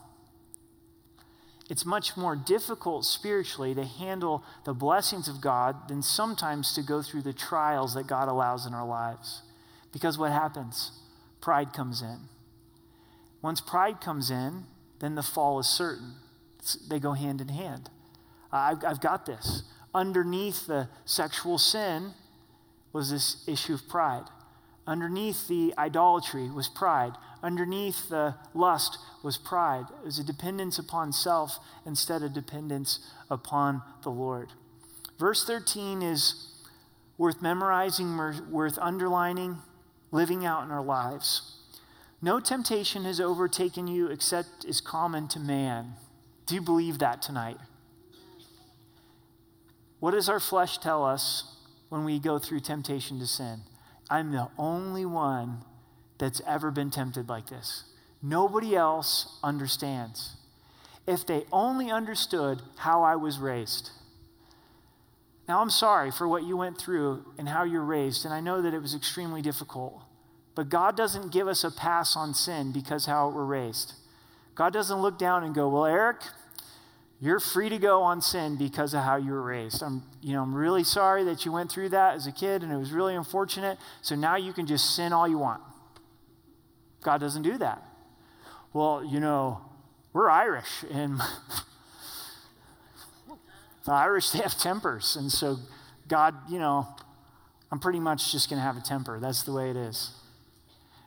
It's 1.67 1.85
much 1.85 2.15
more 2.15 2.35
difficult 2.35 3.05
spiritually 3.05 3.73
to 3.73 3.83
handle 3.83 4.43
the 4.63 4.75
blessings 4.75 5.27
of 5.27 5.41
God 5.41 5.87
than 5.87 6.03
sometimes 6.03 6.73
to 6.73 6.83
go 6.83 7.01
through 7.01 7.23
the 7.23 7.33
trials 7.33 7.95
that 7.95 8.05
God 8.05 8.27
allows 8.27 8.67
in 8.67 8.75
our 8.75 8.87
lives. 8.87 9.41
Because 9.91 10.19
what 10.19 10.31
happens? 10.31 10.91
Pride 11.41 11.73
comes 11.73 12.03
in. 12.03 12.29
Once 13.41 13.61
pride 13.61 14.01
comes 14.01 14.29
in, 14.29 14.65
then 14.99 15.15
the 15.15 15.23
fall 15.23 15.59
is 15.59 15.67
certain 15.67 16.15
they 16.89 16.99
go 16.99 17.13
hand 17.13 17.41
in 17.41 17.49
hand. 17.49 17.89
I've, 18.51 18.83
I've 18.83 19.01
got 19.01 19.25
this. 19.25 19.63
Underneath 19.93 20.67
the 20.67 20.89
sexual 21.05 21.57
sin 21.57 22.13
was 22.93 23.11
this 23.11 23.47
issue 23.47 23.73
of 23.73 23.87
pride. 23.87 24.25
Underneath 24.85 25.47
the 25.47 25.73
idolatry 25.77 26.49
was 26.49 26.67
pride. 26.67 27.13
Underneath 27.43 28.09
the 28.09 28.35
lust 28.53 28.97
was 29.23 29.37
pride. 29.37 29.85
It 30.01 30.05
was 30.05 30.19
a 30.19 30.23
dependence 30.23 30.79
upon 30.79 31.13
self 31.13 31.59
instead 31.85 32.23
of 32.23 32.33
dependence 32.33 32.99
upon 33.29 33.81
the 34.03 34.09
Lord. 34.09 34.49
Verse 35.19 35.45
13 35.45 36.01
is 36.01 36.47
worth 37.17 37.41
memorizing, 37.41 38.17
worth 38.49 38.79
underlining, 38.79 39.57
living 40.11 40.45
out 40.45 40.63
in 40.63 40.71
our 40.71 40.83
lives. 40.83 41.58
No 42.21 42.39
temptation 42.39 43.05
has 43.05 43.21
overtaken 43.21 43.87
you 43.87 44.07
except 44.07 44.65
is 44.65 44.81
common 44.81 45.27
to 45.29 45.39
man. 45.39 45.93
Do 46.45 46.55
you 46.55 46.61
believe 46.61 46.99
that 46.99 47.21
tonight? 47.21 47.57
What 49.99 50.11
does 50.11 50.27
our 50.27 50.39
flesh 50.39 50.77
tell 50.79 51.05
us 51.05 51.55
when 51.89 52.03
we 52.03 52.19
go 52.19 52.39
through 52.39 52.61
temptation 52.61 53.19
to 53.19 53.27
sin? 53.27 53.61
I'm 54.09 54.31
the 54.31 54.49
only 54.57 55.05
one 55.05 55.63
that's 56.17 56.41
ever 56.45 56.71
been 56.71 56.89
tempted 56.89 57.29
like 57.29 57.47
this. 57.47 57.83
Nobody 58.21 58.75
else 58.75 59.39
understands. 59.41 60.35
If 61.07 61.25
they 61.25 61.45
only 61.51 61.89
understood 61.89 62.61
how 62.77 63.03
I 63.03 63.15
was 63.15 63.39
raised. 63.39 63.91
Now, 65.47 65.61
I'm 65.61 65.69
sorry 65.69 66.11
for 66.11 66.27
what 66.27 66.43
you 66.43 66.57
went 66.57 66.77
through 66.77 67.25
and 67.37 67.49
how 67.49 67.63
you're 67.63 67.83
raised, 67.83 68.25
and 68.25 68.33
I 68.33 68.39
know 68.39 68.61
that 68.61 68.73
it 68.73 68.81
was 68.81 68.93
extremely 68.93 69.41
difficult. 69.41 70.03
But 70.55 70.69
God 70.69 70.97
doesn't 70.97 71.31
give 71.31 71.47
us 71.47 71.63
a 71.63 71.71
pass 71.71 72.15
on 72.15 72.33
sin 72.33 72.71
because 72.71 73.05
how 73.05 73.29
we're 73.29 73.45
raised. 73.45 73.93
God 74.55 74.73
doesn't 74.73 75.01
look 75.01 75.17
down 75.17 75.43
and 75.43 75.55
go, 75.55 75.69
Well, 75.69 75.85
Eric, 75.85 76.17
you're 77.21 77.39
free 77.39 77.69
to 77.69 77.77
go 77.77 78.01
on 78.01 78.21
sin 78.21 78.55
because 78.55 78.93
of 78.93 79.03
how 79.03 79.17
you 79.17 79.31
were 79.31 79.41
raised. 79.41 79.83
I'm, 79.83 80.03
you 80.21 80.33
know, 80.33 80.41
I'm 80.41 80.55
really 80.55 80.85
sorry 80.85 81.25
that 81.25 81.45
you 81.45 81.51
went 81.51 81.69
through 81.69 81.89
that 81.89 82.15
as 82.15 82.27
a 82.27 82.31
kid 82.31 82.63
and 82.63 82.71
it 82.71 82.77
was 82.77 82.91
really 82.91 83.13
unfortunate. 83.13 83.77
So 84.01 84.15
now 84.15 84.37
you 84.37 84.53
can 84.53 84.65
just 84.65 84.95
sin 84.95 85.11
all 85.11 85.27
you 85.27 85.37
want. 85.37 85.61
God 87.01 87.19
doesn't 87.19 87.43
do 87.43 87.57
that. 87.57 87.83
Well, 88.71 89.03
you 89.03 89.19
know, 89.19 89.59
we're 90.13 90.29
Irish 90.29 90.85
and 90.91 91.19
the 93.85 93.91
Irish, 93.91 94.29
they 94.29 94.39
have 94.39 94.57
tempers. 94.57 95.17
And 95.17 95.29
so 95.29 95.57
God, 96.07 96.35
you 96.49 96.59
know, 96.59 96.87
I'm 97.69 97.79
pretty 97.79 97.99
much 97.99 98.31
just 98.31 98.49
going 98.49 98.59
to 98.59 98.63
have 98.63 98.77
a 98.77 98.81
temper. 98.81 99.19
That's 99.19 99.43
the 99.43 99.51
way 99.51 99.69
it 99.69 99.75
is. 99.75 100.11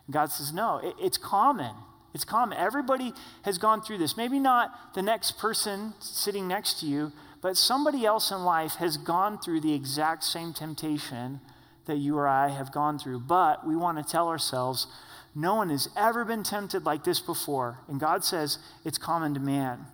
And 0.07 0.15
God 0.15 0.31
says, 0.31 0.53
no, 0.53 0.79
it, 0.79 0.95
it's 1.01 1.19
common. 1.19 1.75
It's 2.15 2.25
common. 2.25 2.59
Everybody 2.59 3.13
has 3.42 3.59
gone 3.59 3.83
through 3.83 3.98
this. 3.98 4.17
Maybe 4.17 4.38
not 4.38 4.94
the 4.94 5.03
next 5.03 5.38
person 5.38 5.94
sitting 6.00 6.46
next 6.46 6.81
to 6.81 6.87
you, 6.87 7.13
but 7.40 7.57
somebody 7.57 8.05
else 8.05 8.31
in 8.31 8.44
life 8.44 8.75
has 8.75 8.96
gone 8.96 9.38
through 9.38 9.61
the 9.61 9.75
exact 9.75 10.25
same 10.25 10.53
temptation 10.53 11.40
that 11.87 11.96
you 11.96 12.17
or 12.17 12.29
I 12.29 12.48
have 12.50 12.71
gone 12.71 12.98
through. 12.98 13.21
But 13.21 13.67
we 13.67 13.75
want 13.75 13.98
to 13.98 14.05
tell 14.05 14.29
ourselves, 14.29 14.87
no 15.35 15.55
one 15.55 15.71
has 15.71 15.88
ever 15.96 16.25
been 16.25 16.42
tempted 16.42 16.85
like 16.85 17.05
this 17.05 17.19
before. 17.19 17.79
And 17.88 17.98
God 17.98 18.25
says 18.25 18.59
it's 18.85 18.98
common 18.98 19.35
to 19.35 19.40
man. 19.40 19.87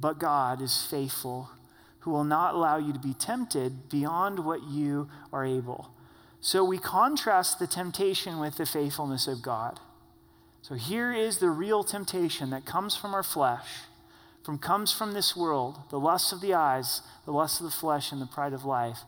But 0.00 0.18
God 0.18 0.60
is 0.60 0.84
faithful, 0.90 1.50
who 2.00 2.10
will 2.10 2.24
not 2.24 2.54
allow 2.54 2.78
you 2.78 2.92
to 2.92 2.98
be 2.98 3.14
tempted 3.14 3.88
beyond 3.88 4.44
what 4.44 4.64
you 4.64 5.08
are 5.32 5.44
able. 5.44 5.91
So 6.44 6.64
we 6.64 6.76
contrast 6.76 7.60
the 7.60 7.68
temptation 7.68 8.40
with 8.40 8.56
the 8.56 8.66
faithfulness 8.66 9.28
of 9.28 9.42
God. 9.42 9.78
So 10.60 10.74
here 10.74 11.12
is 11.12 11.38
the 11.38 11.50
real 11.50 11.84
temptation 11.84 12.50
that 12.50 12.66
comes 12.66 12.96
from 12.96 13.14
our 13.14 13.22
flesh, 13.22 13.66
from 14.44 14.58
comes 14.58 14.92
from 14.92 15.12
this 15.12 15.36
world, 15.36 15.78
the 15.90 16.00
lust 16.00 16.32
of 16.32 16.40
the 16.40 16.52
eyes, 16.52 17.00
the 17.24 17.32
lust 17.32 17.60
of 17.60 17.66
the 17.66 17.72
flesh, 17.72 18.10
and 18.10 18.20
the 18.20 18.26
pride 18.26 18.52
of 18.52 18.64
life. 18.64 19.02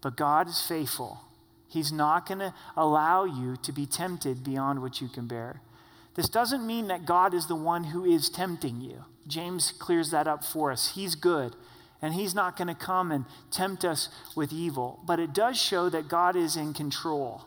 But 0.00 0.16
God 0.16 0.48
is 0.48 0.62
faithful. 0.62 1.20
He's 1.68 1.92
not 1.92 2.26
going 2.26 2.38
to 2.38 2.54
allow 2.74 3.24
you 3.24 3.56
to 3.62 3.72
be 3.72 3.84
tempted 3.84 4.42
beyond 4.42 4.80
what 4.80 5.02
you 5.02 5.08
can 5.08 5.26
bear. 5.26 5.60
This 6.14 6.30
doesn't 6.30 6.66
mean 6.66 6.88
that 6.88 7.04
God 7.04 7.34
is 7.34 7.46
the 7.46 7.54
one 7.54 7.84
who 7.84 8.06
is 8.06 8.30
tempting 8.30 8.80
you. 8.80 9.04
James 9.26 9.70
clears 9.70 10.10
that 10.12 10.26
up 10.26 10.42
for 10.44 10.72
us. 10.72 10.94
He's 10.94 11.14
good, 11.14 11.54
and 12.02 12.14
He's 12.14 12.34
not 12.34 12.56
going 12.56 12.68
to 12.68 12.74
come 12.74 13.10
and 13.12 13.24
tempt 13.50 13.84
us 13.84 14.08
with 14.34 14.52
evil. 14.52 15.00
But 15.04 15.20
it 15.20 15.32
does 15.32 15.60
show 15.60 15.88
that 15.90 16.08
God 16.08 16.36
is 16.36 16.56
in 16.56 16.72
control. 16.72 17.42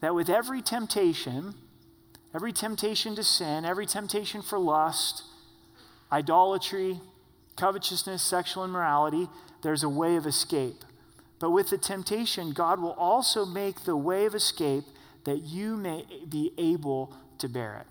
That 0.00 0.14
with 0.14 0.28
every 0.28 0.62
temptation, 0.62 1.54
every 2.34 2.52
temptation 2.52 3.14
to 3.16 3.24
sin, 3.24 3.64
every 3.64 3.86
temptation 3.86 4.42
for 4.42 4.58
lust, 4.58 5.22
idolatry, 6.12 7.00
covetousness, 7.56 8.22
sexual 8.22 8.64
immorality, 8.64 9.28
there's 9.62 9.82
a 9.82 9.88
way 9.88 10.16
of 10.16 10.26
escape. 10.26 10.84
But 11.40 11.50
with 11.50 11.70
the 11.70 11.78
temptation, 11.78 12.52
God 12.52 12.80
will 12.80 12.92
also 12.92 13.44
make 13.44 13.84
the 13.84 13.96
way 13.96 14.24
of 14.26 14.34
escape 14.34 14.84
that 15.24 15.42
you 15.42 15.76
may 15.76 16.04
be 16.28 16.52
able 16.58 17.14
to 17.38 17.48
bear 17.48 17.78
it. 17.80 17.86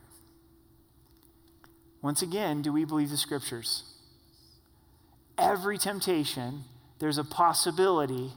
Once 2.01 2.21
again, 2.21 2.61
do 2.61 2.71
we 2.71 2.85
believe 2.85 3.09
the 3.09 3.17
scriptures? 3.17 3.83
Every 5.37 5.77
temptation, 5.77 6.63
there's 6.99 7.17
a 7.17 7.23
possibility 7.23 8.31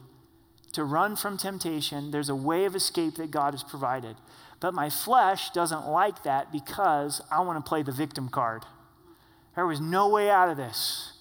to 0.73 0.83
run 0.83 1.15
from 1.15 1.37
temptation. 1.37 2.11
There's 2.11 2.29
a 2.29 2.35
way 2.35 2.65
of 2.65 2.75
escape 2.75 3.15
that 3.15 3.31
God 3.31 3.53
has 3.53 3.63
provided. 3.63 4.15
But 4.59 4.73
my 4.73 4.89
flesh 4.89 5.49
doesn't 5.49 5.87
like 5.87 6.23
that 6.23 6.51
because 6.51 7.21
I 7.31 7.41
want 7.41 7.63
to 7.63 7.67
play 7.67 7.81
the 7.81 7.91
victim 7.91 8.29
card. 8.29 8.63
There 9.55 9.65
was 9.65 9.81
no 9.81 10.07
way 10.07 10.29
out 10.29 10.49
of 10.49 10.57
this. 10.57 11.13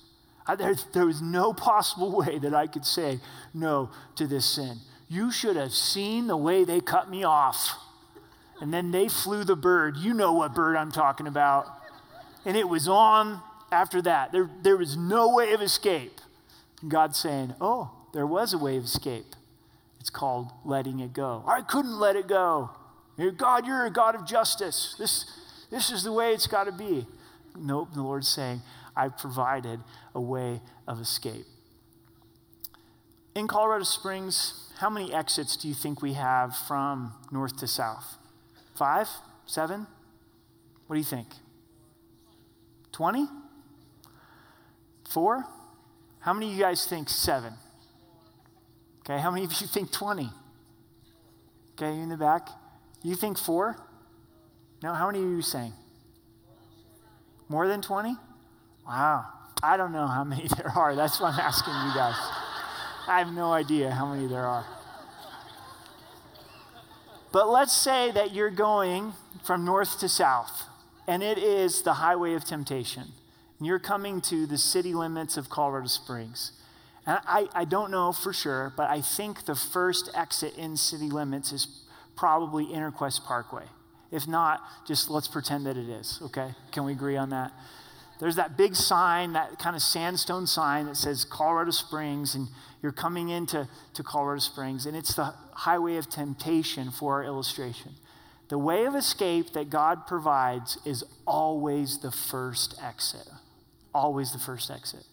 I, 0.47 0.55
there, 0.55 0.75
there 0.93 1.07
was 1.07 1.23
no 1.23 1.53
possible 1.53 2.17
way 2.17 2.39
that 2.39 2.55
I 2.55 2.67
could 2.67 2.85
say 2.85 3.21
no 3.55 3.91
to 4.17 4.27
this 4.27 4.47
sin. 4.47 4.79
You 5.09 5.33
should 5.33 5.57
have 5.57 5.73
seen 5.73 6.27
the 6.27 6.37
way 6.37 6.65
they 6.65 6.81
cut 6.81 7.11
me 7.11 7.25
off. 7.25 7.77
And 8.61 8.73
then 8.73 8.91
they 8.91 9.09
flew 9.09 9.43
the 9.43 9.57
bird. 9.57 9.97
You 9.97 10.13
know 10.13 10.35
what 10.35 10.55
bird 10.55 10.77
I'm 10.77 10.93
talking 10.93 11.27
about. 11.27 11.67
And 12.45 12.57
it 12.57 12.69
was 12.69 12.87
on 12.87 13.43
after 13.73 14.03
that. 14.03 14.33
There, 14.33 14.51
there 14.63 14.77
was 14.77 14.97
no 14.97 15.35
way 15.35 15.53
of 15.53 15.63
escape. 15.63 16.21
God 16.87 17.15
saying, 17.15 17.55
Oh, 17.61 17.91
there 18.13 18.27
was 18.27 18.53
a 18.53 18.59
way 18.59 18.77
of 18.77 18.85
escape. 18.85 19.35
It's 20.01 20.11
called 20.11 20.51
letting 20.65 21.01
it 21.01 21.13
go. 21.13 21.45
I 21.47 21.61
couldn't 21.61 21.99
let 21.99 22.17
it 22.17 22.27
go. 22.27 22.71
God, 23.37 23.67
you're 23.67 23.85
a 23.85 23.91
God 23.91 24.15
of 24.15 24.27
justice. 24.27 24.95
This, 24.99 25.27
this 25.71 25.91
is 25.91 26.03
the 26.03 26.13
way 26.13 26.33
it's 26.33 26.47
got 26.47 26.65
to 26.65 26.73
be. 26.73 27.07
Nope, 27.55 27.89
the 27.93 28.03
Lord's 28.03 28.29
saying, 28.29 28.63
I've 28.97 29.19
provided 29.19 29.81
a 30.15 30.21
way 30.21 30.63
of 30.89 31.01
escape. 31.01 31.45
In 33.35 33.47
Colorado 33.47 33.85
Springs, 33.85 34.73
how 34.79 34.89
many 34.89 35.13
exits 35.13 35.57
do 35.57 35.69
you 35.69 35.75
think 35.75 36.01
we 36.01 36.15
have 36.15 36.57
from 36.57 37.13
north 37.31 37.59
to 37.59 37.67
south? 37.67 38.17
Five? 38.75 39.09
Seven? 39.45 39.87
What 40.87 40.95
do 40.97 40.99
you 40.99 41.05
think? 41.05 41.29
20? 42.93 43.29
Four? 45.11 45.45
How 46.21 46.33
many 46.33 46.47
of 46.51 46.57
you 46.57 46.61
guys 46.63 46.87
think 46.87 47.09
seven? 47.09 47.55
Okay, 49.01 49.19
how 49.21 49.31
many 49.31 49.45
of 49.45 49.53
you 49.61 49.67
think 49.67 49.91
20? 49.91 50.31
Okay, 51.73 51.97
you 51.97 52.03
in 52.03 52.09
the 52.09 52.17
back? 52.17 52.49
You 53.03 53.17
think 53.17 53.37
four? 53.37 53.77
No, 54.83 54.95
how 54.95 55.11
many 55.11 55.19
are 55.19 55.29
you 55.29 55.43
saying? 55.43 55.73
More 57.49 57.67
than 57.67 57.83
20? 57.83 58.17
Wow. 58.87 59.27
I 59.63 59.77
don't 59.77 59.93
know 59.93 60.07
how 60.07 60.23
many 60.23 60.47
there 60.57 60.71
are. 60.77 60.95
That's 60.95 61.21
why 61.21 61.31
I'm 61.31 61.41
asking 61.41 61.75
you 61.75 61.95
guys. 61.95 62.15
I 63.09 63.19
have 63.19 63.33
no 63.33 63.53
idea 63.53 63.91
how 63.91 64.15
many 64.15 64.29
there 64.29 64.47
are. 64.47 64.65
But 67.33 67.49
let's 67.49 67.77
say 67.77 68.13
that 68.13 68.33
you're 68.33 68.51
going 68.51 69.15
from 69.43 69.65
north 69.65 69.99
to 70.01 70.09
south, 70.09 70.67
and 71.09 71.23
it 71.23 71.39
is 71.39 71.83
the 71.83 71.95
highway 71.95 72.35
of 72.35 72.45
temptation. 72.45 73.13
And 73.61 73.67
you're 73.67 73.79
coming 73.79 74.23
to 74.23 74.47
the 74.47 74.59
city 74.59 74.95
limits 74.95 75.37
of 75.37 75.51
Colorado 75.51 75.87
Springs. 75.87 76.53
And 77.07 77.21
I, 77.27 77.49
I 77.53 77.65
don't 77.67 77.91
know 77.91 78.11
for 78.11 78.33
sure, 78.33 78.73
but 78.75 78.89
I 78.89 79.03
think 79.03 79.45
the 79.45 79.55
first 79.55 80.11
exit 80.15 80.57
in 80.57 80.79
city 80.79 81.11
limits 81.11 81.53
is 81.53 81.85
probably 82.17 82.67
Interquest 82.67 83.23
Parkway. 83.25 83.65
If 84.11 84.27
not, 84.27 84.63
just 84.87 85.11
let's 85.11 85.29
pretend 85.29 85.67
that 85.67 85.77
it 85.77 85.89
is, 85.89 86.19
okay? 86.23 86.55
Can 86.73 86.85
we 86.85 86.93
agree 86.93 87.17
on 87.17 87.31
that? 87.31 87.53
There's 88.19 88.37
that 88.37 88.57
big 88.57 88.75
sign, 88.75 89.35
that 89.35 89.59
kind 89.59 89.77
of 89.77 89.83
sandstone 89.83 90.47
sign 90.47 90.87
that 90.87 90.97
says 90.97 91.25
Colorado 91.25 91.71
Springs, 91.71 92.35
and 92.35 92.49
you're 92.83 92.93
coming 92.93 93.29
into 93.29 93.69
to 93.95 94.03
Colorado 94.03 94.41
Springs, 94.41 94.87
and 94.87 94.97
it's 94.97 95.15
the 95.15 95.35
highway 95.53 95.97
of 95.97 96.09
temptation 96.09 96.91
for 96.91 97.15
our 97.15 97.25
illustration. 97.25 97.93
The 98.49 98.59
way 98.59 98.85
of 98.85 98.95
escape 98.95 99.53
that 99.53 99.71
God 99.71 100.07
provides 100.07 100.79
is 100.85 101.05
always 101.27 101.99
the 101.99 102.11
first 102.11 102.75
exit. 102.83 103.29
Always 103.95 104.33
the 104.33 104.39
first 104.39 104.71
exit. 104.71 105.05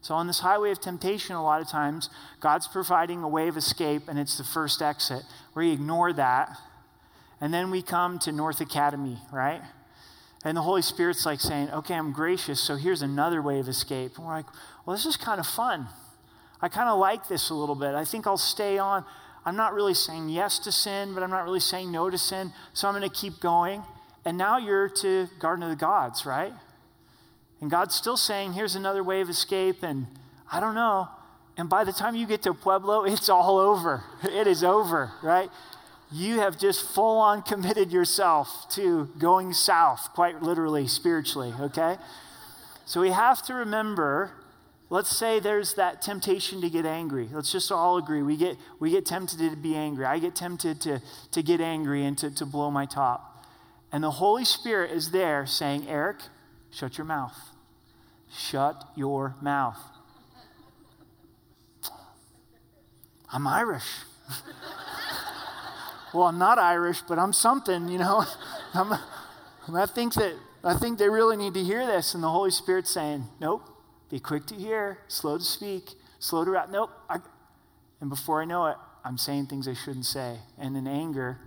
So, 0.00 0.14
on 0.14 0.26
this 0.26 0.40
highway 0.40 0.70
of 0.70 0.80
temptation, 0.80 1.34
a 1.34 1.42
lot 1.42 1.60
of 1.60 1.68
times, 1.68 2.08
God's 2.40 2.68
providing 2.68 3.22
a 3.22 3.28
way 3.28 3.48
of 3.48 3.56
escape, 3.56 4.02
and 4.06 4.18
it's 4.18 4.38
the 4.38 4.44
first 4.44 4.80
exit. 4.80 5.22
We 5.54 5.72
ignore 5.72 6.12
that 6.12 6.56
and 7.40 7.54
then 7.54 7.70
we 7.70 7.82
come 7.82 8.18
to 8.20 8.32
North 8.32 8.60
Academy, 8.60 9.18
right? 9.32 9.62
And 10.44 10.56
the 10.56 10.62
Holy 10.62 10.82
Spirit's 10.82 11.24
like 11.24 11.40
saying, 11.40 11.70
okay, 11.70 11.94
I'm 11.94 12.12
gracious, 12.12 12.60
so 12.60 12.76
here's 12.76 13.02
another 13.02 13.42
way 13.42 13.58
of 13.58 13.68
escape. 13.68 14.16
And 14.16 14.26
we're 14.26 14.34
like, 14.34 14.46
well, 14.84 14.96
this 14.96 15.06
is 15.06 15.16
kind 15.16 15.40
of 15.40 15.46
fun. 15.46 15.86
I 16.60 16.68
kind 16.68 16.88
of 16.88 16.98
like 16.98 17.28
this 17.28 17.50
a 17.50 17.54
little 17.54 17.74
bit. 17.74 17.94
I 17.94 18.04
think 18.04 18.26
I'll 18.26 18.36
stay 18.36 18.78
on. 18.78 19.04
I'm 19.44 19.56
not 19.56 19.72
really 19.72 19.94
saying 19.94 20.28
yes 20.28 20.58
to 20.60 20.72
sin, 20.72 21.14
but 21.14 21.22
I'm 21.22 21.30
not 21.30 21.44
really 21.44 21.60
saying 21.60 21.92
no 21.92 22.10
to 22.10 22.18
sin, 22.18 22.52
so 22.72 22.88
I'm 22.88 22.94
going 22.94 23.08
to 23.08 23.14
keep 23.14 23.40
going. 23.40 23.82
And 24.24 24.36
now 24.36 24.58
you're 24.58 24.88
to 24.88 25.28
Garden 25.38 25.62
of 25.62 25.70
the 25.70 25.76
Gods, 25.76 26.26
right? 26.26 26.52
And 27.60 27.70
God's 27.70 27.94
still 27.94 28.16
saying, 28.16 28.52
here's 28.52 28.74
another 28.74 29.02
way 29.02 29.20
of 29.20 29.28
escape, 29.28 29.82
and 29.82 30.06
I 30.50 30.60
don't 30.60 30.74
know. 30.74 31.08
And 31.56 31.68
by 31.68 31.84
the 31.84 31.92
time 31.92 32.14
you 32.14 32.26
get 32.26 32.42
to 32.42 32.54
Pueblo, 32.54 33.04
it's 33.06 33.28
all 33.28 33.58
over. 33.58 34.04
It 34.22 34.46
is 34.46 34.62
over, 34.62 35.12
right? 35.22 35.50
you 36.10 36.40
have 36.40 36.58
just 36.58 36.88
full 36.88 37.18
on 37.18 37.42
committed 37.42 37.92
yourself 37.92 38.66
to 38.70 39.10
going 39.18 39.52
south, 39.52 40.08
quite 40.14 40.42
literally, 40.42 40.86
spiritually, 40.86 41.52
okay? 41.60 41.96
So 42.86 43.00
we 43.00 43.10
have 43.10 43.42
to 43.46 43.54
remember 43.54 44.32
let's 44.90 45.14
say 45.14 45.38
there's 45.38 45.74
that 45.74 46.00
temptation 46.00 46.62
to 46.62 46.70
get 46.70 46.86
angry. 46.86 47.28
Let's 47.30 47.52
just 47.52 47.70
all 47.70 47.98
agree. 47.98 48.22
We 48.22 48.38
get, 48.38 48.56
we 48.78 48.90
get 48.90 49.04
tempted 49.04 49.38
to 49.38 49.54
be 49.54 49.74
angry. 49.74 50.06
I 50.06 50.18
get 50.18 50.34
tempted 50.34 50.80
to, 50.80 51.02
to 51.32 51.42
get 51.42 51.60
angry 51.60 52.06
and 52.06 52.16
to, 52.16 52.34
to 52.36 52.46
blow 52.46 52.70
my 52.70 52.86
top. 52.86 53.44
And 53.92 54.02
the 54.02 54.12
Holy 54.12 54.46
Spirit 54.46 54.90
is 54.92 55.10
there 55.10 55.44
saying, 55.44 55.86
Eric, 55.88 56.16
shut 56.70 56.96
your 56.96 57.04
mouth. 57.04 57.36
Shut 58.38 58.84
your 58.94 59.34
mouth. 59.42 59.78
I'm 63.32 63.46
Irish. 63.48 63.82
well, 66.14 66.24
I'm 66.24 66.38
not 66.38 66.56
Irish, 66.56 67.02
but 67.02 67.18
I'm 67.18 67.32
something, 67.32 67.88
you 67.88 67.98
know. 67.98 68.24
I'm, 68.74 68.92
I 69.74 69.86
think 69.86 70.14
that 70.14 70.34
I 70.62 70.74
think 70.74 70.98
they 70.98 71.08
really 71.08 71.36
need 71.36 71.54
to 71.54 71.64
hear 71.64 71.84
this, 71.84 72.14
and 72.14 72.22
the 72.22 72.30
Holy 72.30 72.52
Spirit's 72.52 72.90
saying, 72.90 73.24
"Nope, 73.40 73.68
be 74.08 74.20
quick 74.20 74.46
to 74.46 74.54
hear, 74.54 74.98
slow 75.08 75.38
to 75.38 75.44
speak, 75.44 75.90
slow 76.20 76.44
to 76.44 76.50
wrap." 76.52 76.70
Nope. 76.70 76.90
I, 77.10 77.18
and 78.00 78.08
before 78.08 78.40
I 78.40 78.44
know 78.44 78.66
it, 78.66 78.76
I'm 79.04 79.18
saying 79.18 79.46
things 79.46 79.66
I 79.66 79.74
shouldn't 79.74 80.06
say, 80.06 80.38
and 80.56 80.76
in 80.76 80.86
anger, 80.86 81.38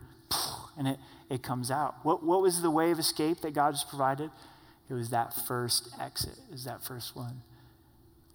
and 0.77 0.89
it 0.89 0.99
it 1.29 1.41
comes 1.41 1.71
out. 1.71 1.95
What 2.03 2.21
what 2.21 2.41
was 2.41 2.61
the 2.61 2.71
way 2.71 2.91
of 2.91 2.99
escape 2.99 3.39
that 3.41 3.53
God 3.53 3.71
has 3.71 3.85
provided? 3.85 4.29
It 4.91 4.95
was 4.95 5.09
that 5.11 5.33
first 5.33 5.87
exit. 6.01 6.37
Is 6.51 6.65
that 6.65 6.83
first 6.83 7.15
one? 7.15 7.43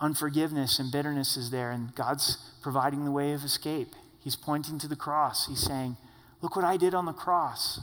Unforgiveness 0.01 0.79
and 0.79 0.91
bitterness 0.91 1.37
is 1.37 1.51
there, 1.51 1.71
and 1.71 1.95
God's 1.95 2.39
providing 2.63 3.05
the 3.05 3.11
way 3.11 3.33
of 3.33 3.45
escape. 3.45 3.89
He's 4.25 4.37
pointing 4.37 4.79
to 4.79 4.89
the 4.89 4.97
cross. 4.97 5.49
He's 5.49 5.61
saying, 5.61 5.99
Look 6.41 6.57
what 6.57 6.65
I 6.65 6.79
did 6.79 6.95
on 6.95 7.05
the 7.05 7.13
cross. 7.13 7.81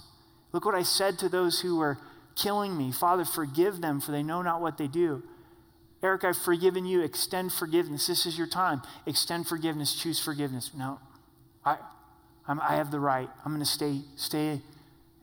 Look 0.51 0.65
what 0.65 0.74
I 0.74 0.82
said 0.82 1.19
to 1.19 1.30
those 1.30 1.61
who 1.61 1.78
were 1.78 1.99
killing 2.36 2.76
me. 2.76 2.91
Father, 2.91 3.26
forgive 3.26 3.80
them, 3.80 4.01
for 4.01 4.11
they 4.11 4.24
know 4.24 4.41
not 4.41 4.59
what 4.59 4.80
they 4.80 4.88
do. 4.88 5.21
Eric, 6.01 6.24
I've 6.24 6.38
forgiven 6.38 6.86
you. 6.86 7.01
Extend 7.01 7.53
forgiveness. 7.53 8.07
This 8.07 8.26
is 8.26 8.39
your 8.39 8.47
time. 8.47 8.82
Extend 9.05 9.47
forgiveness. 9.47 9.93
Choose 9.93 10.19
forgiveness. 10.19 10.71
No, 10.76 10.99
I, 11.63 11.78
I'm, 12.47 12.59
i 12.59 12.76
have 12.76 12.89
the 12.89 12.99
right. 12.99 13.30
I'm 13.45 13.51
going 13.53 13.63
to 13.63 13.69
stay, 13.69 14.01
stay 14.15 14.61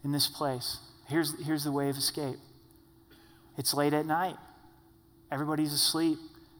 in 0.04 0.12
this 0.12 0.28
place. 0.28 0.78
Here's, 1.08 1.34
here's 1.44 1.64
the 1.64 1.72
way 1.72 1.88
of 1.88 1.96
escape. 1.96 2.36
It's 3.60 3.74
late 3.74 3.92
at 3.92 4.06
night. 4.06 4.36
Everybody's 5.30 5.74
asleep. 5.74 6.16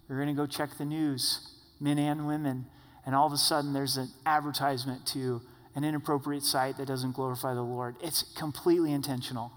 You're 0.07 0.22
going 0.22 0.36
to 0.36 0.38
go 0.38 0.46
check 0.46 0.76
the 0.76 0.84
news, 0.84 1.48
men 1.80 1.98
and 1.98 2.26
women. 2.26 2.66
And 3.07 3.14
all 3.14 3.26
of 3.26 3.32
a 3.32 3.38
sudden, 3.38 3.72
there's 3.72 3.96
an 3.96 4.11
advertisement 4.26 5.07
to 5.07 5.40
an 5.74 5.82
inappropriate 5.82 6.42
site 6.42 6.76
that 6.76 6.86
doesn't 6.86 7.12
glorify 7.12 7.55
the 7.55 7.62
Lord. 7.62 7.96
It's 8.03 8.22
completely 8.36 8.92
intentional. 8.92 9.51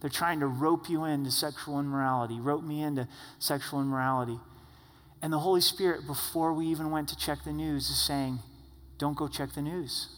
They're 0.00 0.10
trying 0.10 0.40
to 0.40 0.48
rope 0.48 0.90
you 0.90 1.04
into 1.04 1.30
sexual 1.30 1.78
immorality, 1.78 2.40
rope 2.40 2.64
me 2.64 2.82
into 2.82 3.06
sexual 3.38 3.80
immorality. 3.80 4.40
And 5.22 5.32
the 5.32 5.38
Holy 5.38 5.60
Spirit, 5.60 6.08
before 6.08 6.52
we 6.52 6.66
even 6.66 6.90
went 6.90 7.08
to 7.10 7.16
check 7.16 7.44
the 7.44 7.52
news, 7.52 7.88
is 7.88 8.02
saying, 8.02 8.40
Don't 8.98 9.16
go 9.16 9.28
check 9.28 9.52
the 9.54 9.62
news. 9.62 10.08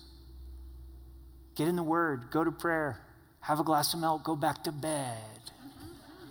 Get 1.54 1.68
in 1.68 1.76
the 1.76 1.82
Word, 1.82 2.30
go 2.30 2.44
to 2.44 2.50
prayer, 2.50 3.02
have 3.40 3.60
a 3.60 3.64
glass 3.64 3.92
of 3.92 4.00
milk, 4.00 4.24
go 4.24 4.36
back 4.36 4.64
to 4.64 4.72
bed. 4.72 5.45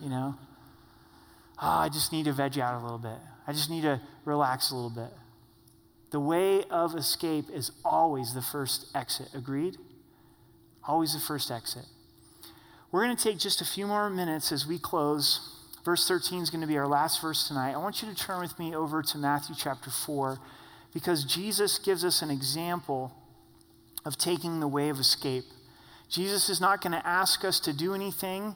You 0.06 0.12
know? 0.12 0.36
Oh, 1.60 1.68
I 1.68 1.90
just 1.90 2.12
need 2.12 2.26
to 2.26 2.32
veg 2.32 2.60
out 2.60 2.80
a 2.80 2.84
little 2.84 3.00
bit. 3.00 3.18
I 3.48 3.54
just 3.54 3.72
need 3.72 3.82
to 3.82 4.00
relax 4.24 4.70
a 4.70 4.76
little 4.76 4.92
bit. 4.92 5.12
The 6.12 6.20
way 6.20 6.64
of 6.70 6.94
escape 6.94 7.46
is 7.52 7.72
always 7.84 8.36
the 8.36 8.44
first 8.44 8.86
exit. 8.94 9.30
Agreed? 9.34 9.78
Always 10.88 11.16
the 11.16 11.20
first 11.20 11.50
exit. 11.50 11.86
We're 12.92 13.04
going 13.04 13.18
to 13.18 13.24
take 13.24 13.40
just 13.40 13.62
a 13.62 13.66
few 13.66 13.88
more 13.88 14.08
minutes 14.12 14.52
as 14.52 14.68
we 14.68 14.78
close. 14.78 15.40
Verse 15.84 16.08
13 16.08 16.44
is 16.44 16.52
going 16.52 16.62
to 16.62 16.68
be 16.68 16.78
our 16.78 16.88
last 16.88 17.20
verse 17.20 17.48
tonight. 17.48 17.74
I 17.74 17.78
want 17.78 18.04
you 18.04 18.08
to 18.08 18.16
turn 18.16 18.42
with 18.42 18.60
me 18.60 18.76
over 18.76 19.02
to 19.02 19.18
Matthew 19.18 19.56
chapter 19.58 19.90
4 19.90 20.38
because 20.94 21.26
Jesus 21.26 21.80
gives 21.80 22.06
us 22.06 22.22
an 22.22 22.30
example 22.30 23.12
of 24.06 24.20
taking 24.20 24.60
the 24.60 24.68
way 24.68 24.90
of 24.90 25.00
escape. 25.00 25.46
Jesus 26.10 26.48
is 26.48 26.62
not 26.62 26.80
going 26.84 26.94
to 26.94 27.08
ask 27.08 27.44
us 27.44 27.60
to 27.62 27.74
do 27.74 27.96
anything 27.96 28.54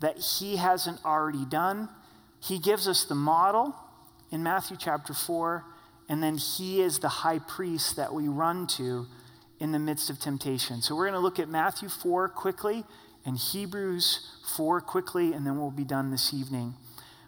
that 0.00 0.18
he 0.18 0.56
hasn't 0.56 1.04
already 1.04 1.44
done. 1.44 1.88
He 2.40 2.58
gives 2.58 2.86
us 2.86 3.04
the 3.04 3.14
model 3.14 3.74
in 4.30 4.42
Matthew 4.42 4.76
chapter 4.78 5.14
4, 5.14 5.64
and 6.08 6.22
then 6.22 6.36
he 6.36 6.82
is 6.82 6.98
the 6.98 7.08
high 7.08 7.38
priest 7.38 7.96
that 7.96 8.12
we 8.12 8.28
run 8.28 8.66
to 8.66 9.06
in 9.60 9.72
the 9.72 9.78
midst 9.78 10.10
of 10.10 10.18
temptation. 10.18 10.82
So 10.82 10.94
we're 10.94 11.04
going 11.04 11.14
to 11.14 11.20
look 11.20 11.38
at 11.38 11.48
Matthew 11.48 11.88
4 11.88 12.28
quickly 12.28 12.84
and 13.24 13.38
Hebrews 13.38 14.28
4 14.56 14.80
quickly, 14.80 15.32
and 15.32 15.46
then 15.46 15.58
we'll 15.58 15.70
be 15.70 15.84
done 15.84 16.10
this 16.10 16.34
evening. 16.34 16.74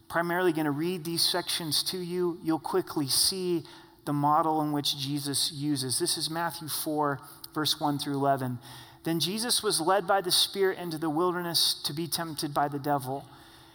Primarily 0.08 0.52
going 0.52 0.66
to 0.66 0.70
read 0.70 1.04
these 1.04 1.22
sections 1.22 1.82
to 1.84 1.98
you. 1.98 2.38
You'll 2.42 2.58
quickly 2.58 3.08
see 3.08 3.64
the 4.04 4.12
model 4.12 4.60
in 4.60 4.72
which 4.72 4.98
Jesus 4.98 5.50
uses. 5.52 5.98
This 5.98 6.16
is 6.16 6.30
Matthew 6.30 6.68
4, 6.68 7.20
verse 7.54 7.80
1 7.80 7.98
through 7.98 8.14
11. 8.14 8.58
Then 9.06 9.20
Jesus 9.20 9.62
was 9.62 9.80
led 9.80 10.04
by 10.04 10.20
the 10.20 10.32
Spirit 10.32 10.78
into 10.78 10.98
the 10.98 11.08
wilderness 11.08 11.80
to 11.84 11.92
be 11.92 12.08
tempted 12.08 12.52
by 12.52 12.66
the 12.66 12.80
devil. 12.80 13.24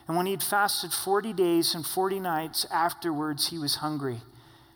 And 0.06 0.18
when 0.18 0.26
he 0.26 0.34
had 0.34 0.44
fasted 0.44 0.92
40 0.92 1.32
days 1.32 1.74
and 1.74 1.86
40 1.86 2.20
nights 2.20 2.66
afterwards, 2.70 3.48
he 3.48 3.58
was 3.58 3.76
hungry. 3.76 4.24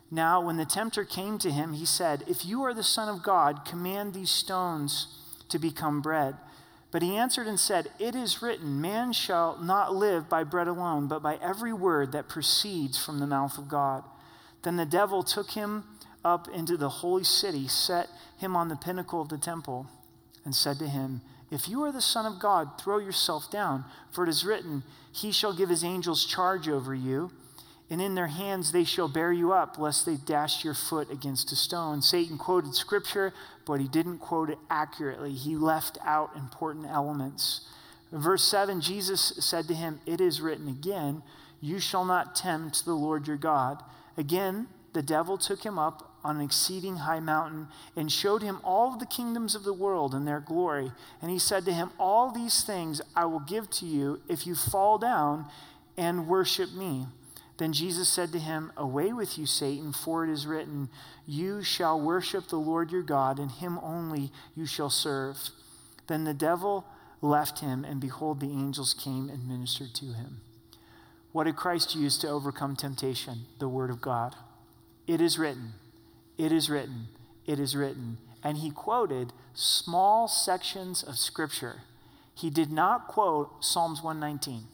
Now, 0.10 0.40
when 0.40 0.56
the 0.56 0.64
tempter 0.64 1.04
came 1.04 1.38
to 1.40 1.52
him, 1.52 1.74
he 1.74 1.86
said, 1.86 2.24
If 2.26 2.46
you 2.46 2.64
are 2.64 2.74
the 2.74 2.84
Son 2.84 3.10
of 3.10 3.22
God, 3.22 3.66
command 3.66 4.14
these 4.14 4.32
stones 4.32 5.08
to 5.50 5.60
become 5.60 6.00
bread. 6.00 6.36
But 6.90 7.02
he 7.02 7.18
answered 7.18 7.48
and 7.48 7.60
said, 7.60 7.90
It 8.00 8.16
is 8.16 8.42
written, 8.42 8.80
Man 8.80 9.12
shall 9.12 9.58
not 9.58 9.94
live 9.94 10.30
by 10.30 10.46
bread 10.46 10.70
alone, 10.70 11.10
but 11.10 11.22
by 11.22 11.36
every 11.42 11.74
word 11.74 12.14
that 12.14 12.30
proceeds 12.30 12.98
from 12.98 13.20
the 13.20 13.28
mouth 13.28 13.58
of 13.58 13.68
God. 13.68 14.06
Then 14.62 14.78
the 14.78 14.86
devil 14.86 15.22
took 15.22 15.52
him 15.52 15.84
up 16.24 16.48
into 16.48 16.78
the 16.78 16.88
holy 16.88 17.26
city, 17.26 17.68
set 17.68 18.08
him 18.38 18.56
on 18.56 18.70
the 18.70 18.78
pinnacle 18.78 19.22
of 19.22 19.28
the 19.28 19.38
temple 19.38 19.90
and 20.46 20.56
said 20.56 20.80
to 20.80 20.88
him, 20.88 21.22
If 21.52 21.68
you 21.68 21.84
are 21.84 21.92
the 21.92 22.02
Son 22.02 22.26
of 22.26 22.40
God, 22.40 22.80
throw 22.80 23.00
yourself 23.00 23.52
down, 23.52 23.84
for 24.12 24.24
it 24.24 24.30
is 24.30 24.46
written, 24.46 24.84
He 25.12 25.32
shall 25.32 25.56
give 25.56 25.70
His 25.70 25.84
angels 25.84 26.26
charge 26.26 26.70
over 26.70 26.94
you, 26.96 27.32
and 27.90 28.02
in 28.02 28.16
their 28.16 28.28
hands 28.28 28.72
they 28.72 28.84
shall 28.84 29.08
bear 29.08 29.32
you 29.32 29.52
up, 29.52 29.78
lest 29.78 30.06
they 30.06 30.16
dash 30.16 30.64
your 30.64 30.74
foot 30.74 31.12
against 31.12 31.52
a 31.52 31.56
stone. 31.56 32.02
Satan 32.02 32.38
quoted 32.38 32.76
scripture, 32.76 33.34
but 33.66 33.80
he 33.80 33.88
didn't 33.88 34.20
quote 34.20 34.50
it 34.50 34.58
accurately. 34.70 35.34
He 35.34 35.56
left 35.56 35.98
out 36.04 36.36
important 36.36 36.88
elements. 36.88 37.68
In 38.12 38.20
verse 38.20 38.44
7, 38.44 38.82
Jesus 38.82 39.34
said 39.40 39.68
to 39.68 39.74
him, 39.74 40.00
It 40.06 40.22
is 40.22 40.42
written 40.42 40.68
again, 40.68 41.22
You 41.62 41.80
shall 41.80 42.06
not 42.06 42.36
tempt 42.36 42.86
the 42.86 42.94
Lord 42.94 43.28
your 43.28 43.38
God. 43.38 43.84
Again, 44.18 44.68
the 44.94 45.04
devil 45.04 45.38
took 45.38 45.64
him 45.64 45.78
up 45.78 46.15
on 46.26 46.38
an 46.38 46.42
exceeding 46.42 46.98
high 46.98 47.20
mountain 47.20 47.68
and 47.96 48.12
showed 48.12 48.42
him 48.42 48.60
all 48.64 48.98
the 48.98 49.06
kingdoms 49.06 49.54
of 49.54 49.64
the 49.64 49.74
world 49.74 50.16
and 50.16 50.28
their 50.28 50.40
glory. 50.40 50.92
And 51.22 51.30
he 51.30 51.38
said 51.38 51.66
to 51.66 51.74
him, 51.74 51.92
All 52.00 52.32
these 52.32 52.64
things 52.64 53.00
I 53.16 53.26
will 53.26 53.40
give 53.40 53.70
to 53.72 53.86
you 53.86 54.22
if 54.28 54.48
you 54.48 54.56
fall 54.56 54.98
down 54.98 55.46
and 55.96 56.28
worship 56.28 56.74
me. 56.74 57.06
Then 57.58 57.74
Jesus 57.74 58.10
said 58.10 58.32
to 58.32 58.40
him, 58.40 58.72
Away 58.76 59.14
with 59.14 59.38
you, 59.38 59.46
Satan, 59.46 59.94
for 59.94 60.26
it 60.26 60.32
is 60.32 60.48
written, 60.48 60.90
You 61.28 61.64
shall 61.64 62.02
worship 62.02 62.48
the 62.48 62.58
Lord 62.58 62.92
your 62.92 63.04
God, 63.04 63.40
and 63.40 63.52
him 63.52 63.80
only 63.84 64.32
you 64.56 64.66
shall 64.66 64.90
serve. 64.90 65.38
Then 66.08 66.24
the 66.24 66.34
devil 66.34 66.86
left 67.22 67.60
him, 67.60 67.86
and 67.86 68.02
behold, 68.02 68.40
the 68.40 68.52
angels 68.52 68.94
came 68.94 69.30
and 69.30 69.48
ministered 69.48 69.94
to 69.96 70.06
him. 70.08 70.42
What 71.32 71.44
did 71.44 71.56
Christ 71.56 71.96
use 71.96 72.18
to 72.20 72.30
overcome 72.30 72.76
temptation? 72.76 73.46
The 73.60 73.70
Word 73.70 73.90
of 73.90 74.02
God. 74.02 74.36
It 75.08 75.22
is 75.22 75.38
written. 75.38 75.74
It 76.38 76.52
is 76.52 76.70
written, 76.70 77.08
it 77.46 77.60
is 77.60 77.76
written. 77.76 78.18
And 78.44 78.58
he 78.58 78.70
quoted 78.70 79.34
small 79.54 80.28
sections 80.28 81.02
of 81.02 81.18
scripture. 81.18 81.82
He 82.36 82.50
did 82.50 82.72
not 82.72 83.08
quote 83.08 83.64
Psalms 83.64 84.04
119, 84.04 84.68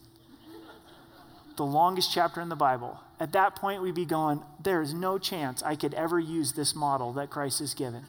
the 1.56 1.64
longest 1.64 2.12
chapter 2.12 2.40
in 2.40 2.48
the 2.48 2.56
Bible. 2.56 3.00
At 3.20 3.32
that 3.32 3.54
point, 3.54 3.82
we'd 3.82 3.94
be 3.94 4.04
going, 4.04 4.42
there 4.62 4.82
is 4.82 4.92
no 4.92 5.16
chance 5.16 5.62
I 5.62 5.76
could 5.76 5.94
ever 5.94 6.18
use 6.18 6.52
this 6.52 6.74
model 6.74 7.12
that 7.12 7.30
Christ 7.30 7.60
has 7.60 7.72
given. 7.72 8.04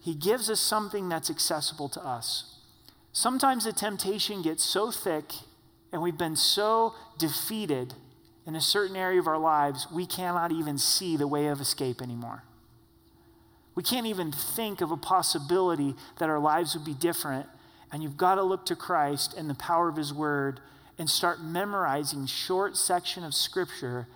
He 0.00 0.14
gives 0.14 0.50
us 0.50 0.58
something 0.58 1.08
that's 1.08 1.30
accessible 1.30 1.88
to 1.90 2.04
us. 2.04 2.56
Sometimes 3.12 3.64
the 3.64 3.72
temptation 3.72 4.42
gets 4.42 4.64
so 4.64 4.90
thick 4.90 5.32
and 5.92 6.02
we've 6.02 6.18
been 6.18 6.36
so 6.36 6.94
defeated 7.18 7.94
in 8.46 8.56
a 8.56 8.60
certain 8.60 8.96
area 8.96 9.20
of 9.20 9.28
our 9.28 9.38
lives, 9.38 9.86
we 9.92 10.06
cannot 10.06 10.50
even 10.52 10.78
see 10.78 11.16
the 11.16 11.28
way 11.28 11.46
of 11.46 11.60
escape 11.60 12.02
anymore. 12.02 12.42
We 13.74 13.82
can't 13.82 14.06
even 14.06 14.32
think 14.32 14.80
of 14.80 14.90
a 14.90 14.96
possibility 14.96 15.94
that 16.18 16.28
our 16.28 16.40
lives 16.40 16.74
would 16.74 16.84
be 16.84 16.94
different. 16.94 17.46
And 17.90 18.02
you've 18.02 18.16
got 18.16 18.34
to 18.36 18.42
look 18.42 18.66
to 18.66 18.76
Christ 18.76 19.34
and 19.36 19.48
the 19.48 19.54
power 19.54 19.88
of 19.88 19.96
His 19.96 20.12
Word 20.12 20.60
and 20.98 21.08
start 21.08 21.42
memorizing 21.42 22.26
short 22.26 22.76
section 22.76 23.24
of 23.24 23.34
Scripture 23.34 24.06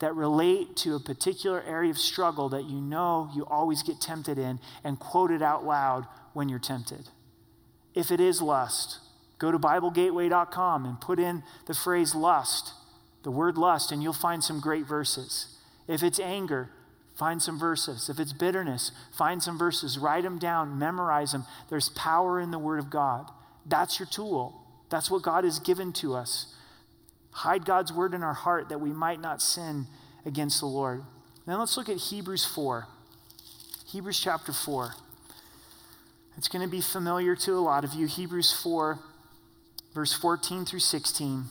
that 0.00 0.14
relate 0.14 0.76
to 0.76 0.96
a 0.96 1.00
particular 1.00 1.62
area 1.62 1.90
of 1.90 1.98
struggle 1.98 2.48
that 2.48 2.64
you 2.64 2.80
know 2.80 3.30
you 3.34 3.46
always 3.46 3.82
get 3.82 4.00
tempted 4.00 4.38
in 4.38 4.58
and 4.82 4.98
quote 4.98 5.30
it 5.30 5.42
out 5.42 5.64
loud 5.64 6.06
when 6.32 6.48
you're 6.48 6.58
tempted. 6.58 7.08
If 7.94 8.10
it 8.10 8.20
is 8.20 8.42
lust, 8.42 8.98
go 9.38 9.52
to 9.52 9.58
BibleGateway.com 9.58 10.84
and 10.84 11.00
put 11.00 11.20
in 11.20 11.44
the 11.66 11.74
phrase 11.74 12.14
lust 12.14 12.72
the 13.24 13.30
word 13.30 13.58
lust, 13.58 13.90
and 13.90 14.02
you'll 14.02 14.12
find 14.12 14.44
some 14.44 14.60
great 14.60 14.86
verses. 14.86 15.56
If 15.88 16.02
it's 16.02 16.20
anger, 16.20 16.70
find 17.16 17.42
some 17.42 17.58
verses. 17.58 18.08
If 18.08 18.20
it's 18.20 18.32
bitterness, 18.32 18.92
find 19.12 19.42
some 19.42 19.58
verses. 19.58 19.98
Write 19.98 20.22
them 20.22 20.38
down, 20.38 20.78
memorize 20.78 21.32
them. 21.32 21.44
There's 21.68 21.88
power 21.88 22.38
in 22.38 22.50
the 22.50 22.58
Word 22.58 22.78
of 22.78 22.90
God. 22.90 23.30
That's 23.66 23.98
your 23.98 24.06
tool. 24.06 24.60
That's 24.90 25.10
what 25.10 25.22
God 25.22 25.44
has 25.44 25.58
given 25.58 25.92
to 25.94 26.14
us. 26.14 26.54
Hide 27.30 27.64
God's 27.64 27.92
Word 27.92 28.14
in 28.14 28.22
our 28.22 28.34
heart 28.34 28.68
that 28.68 28.80
we 28.80 28.92
might 28.92 29.20
not 29.20 29.42
sin 29.42 29.86
against 30.24 30.60
the 30.60 30.66
Lord. 30.66 31.02
Then 31.46 31.58
let's 31.58 31.76
look 31.76 31.88
at 31.88 31.96
Hebrews 31.96 32.44
4. 32.44 32.86
Hebrews 33.86 34.20
chapter 34.20 34.52
4. 34.52 34.94
It's 36.36 36.48
going 36.48 36.62
to 36.62 36.70
be 36.70 36.80
familiar 36.80 37.36
to 37.36 37.52
a 37.52 37.60
lot 37.60 37.84
of 37.84 37.94
you. 37.94 38.06
Hebrews 38.06 38.52
4, 38.62 38.98
verse 39.94 40.12
14 40.12 40.64
through 40.64 40.80
16. 40.80 41.44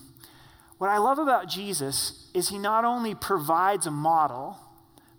What 0.77 0.89
I 0.89 0.97
love 0.97 1.19
about 1.19 1.47
Jesus 1.47 2.29
is 2.33 2.49
he 2.49 2.57
not 2.57 2.83
only 2.83 3.15
provides 3.15 3.85
a 3.85 3.91
model, 3.91 4.57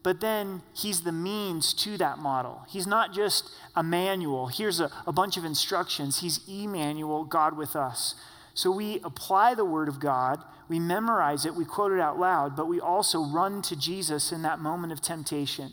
but 0.03 0.21
then 0.21 0.63
he's 0.75 1.01
the 1.01 1.13
means 1.13 1.73
to 1.73 1.97
that 1.97 2.19
model. 2.19 2.67
He's 2.69 2.87
not 2.87 3.15
just 3.15 3.51
a 3.75 3.83
manual. 3.83 4.49
Here's 4.49 4.79
a, 4.79 4.91
a 5.07 5.13
bunch 5.13 5.39
of 5.39 5.45
instructions. 5.45 6.21
He's 6.21 6.47
Emmanuel, 6.47 7.25
God 7.25 7.57
with 7.57 7.75
us. 7.75 8.15
So 8.53 8.71
we 8.71 9.01
apply 9.03 9.55
the 9.55 9.65
word 9.65 9.89
of 9.89 9.99
God, 9.99 10.45
we 10.69 10.79
memorize 10.79 11.45
it, 11.45 11.55
we 11.55 11.65
quote 11.65 11.91
it 11.91 12.01
out 12.01 12.19
loud, 12.19 12.55
but 12.55 12.69
we 12.69 12.79
also 12.79 13.25
run 13.25 13.63
to 13.63 13.75
Jesus 13.75 14.31
in 14.31 14.43
that 14.43 14.61
moment 14.61 14.93
of 14.93 15.01
temptation. 15.01 15.73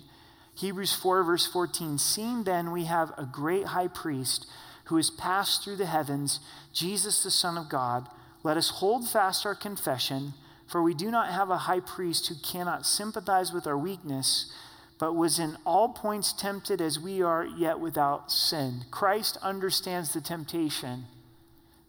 Hebrews 0.56 0.94
4, 0.94 1.24
verse 1.24 1.46
14 1.46 1.98
Seeing 1.98 2.44
then 2.44 2.72
we 2.72 2.86
have 2.86 3.12
a 3.18 3.26
great 3.26 3.68
high 3.68 3.88
priest 3.88 4.48
who 4.86 4.96
has 4.96 5.10
passed 5.10 5.64
through 5.64 5.76
the 5.76 5.86
heavens, 5.86 6.40
Jesus, 6.74 7.22
the 7.22 7.32
Son 7.32 7.58
of 7.58 7.70
God 7.70 8.08
let 8.44 8.58
us 8.58 8.70
hold 8.70 9.08
fast 9.08 9.46
our 9.46 9.56
confession, 9.56 10.34
for 10.68 10.82
we 10.82 10.94
do 10.94 11.12
not 11.12 11.30
have 11.30 11.50
a 11.50 11.58
high 11.58 11.80
priest 11.80 12.28
who 12.28 12.36
cannot 12.36 12.86
sympathize 12.86 13.52
with 13.52 13.68
our 13.68 13.78
weakness, 13.78 14.52
but 14.98 15.16
was 15.16 15.40
in 15.40 15.58
all 15.66 15.90
points 15.90 16.32
tempted 16.34 16.80
as 16.80 17.00
we 17.00 17.22
are, 17.22 17.46
yet 17.46 17.80
without 17.80 18.32
sin. 18.32 18.82
Christ 18.92 19.38
understands 19.42 20.14
the 20.14 20.22
temptation, 20.22 21.06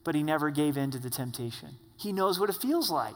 but 0.05 0.15
he 0.15 0.23
never 0.23 0.51
gave 0.51 0.77
in 0.77 0.91
to 0.91 0.99
the 0.99 1.11
temptation. 1.11 1.77
He 1.97 2.13
knows 2.13 2.41
what 2.41 2.51
it 2.51 2.57
feels 2.57 2.91
like. 2.91 3.15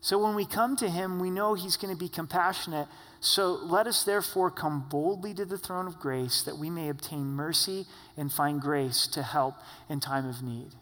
So 0.00 0.22
when 0.22 0.34
we 0.34 0.44
come 0.44 0.76
to 0.76 0.88
him, 0.90 1.18
we 1.18 1.30
know 1.30 1.54
he's 1.54 1.76
going 1.76 1.94
to 1.94 1.98
be 1.98 2.08
compassionate. 2.08 2.88
So 3.20 3.52
let 3.54 3.86
us 3.86 4.04
therefore 4.04 4.50
come 4.50 4.86
boldly 4.88 5.32
to 5.34 5.46
the 5.46 5.56
throne 5.56 5.86
of 5.86 5.98
grace 5.98 6.42
that 6.42 6.58
we 6.58 6.68
may 6.68 6.90
obtain 6.90 7.28
mercy 7.28 7.86
and 8.16 8.30
find 8.30 8.60
grace 8.60 9.06
to 9.08 9.22
help 9.22 9.54
in 9.88 10.00
time 10.00 10.28
of 10.28 10.42
need. 10.42 10.72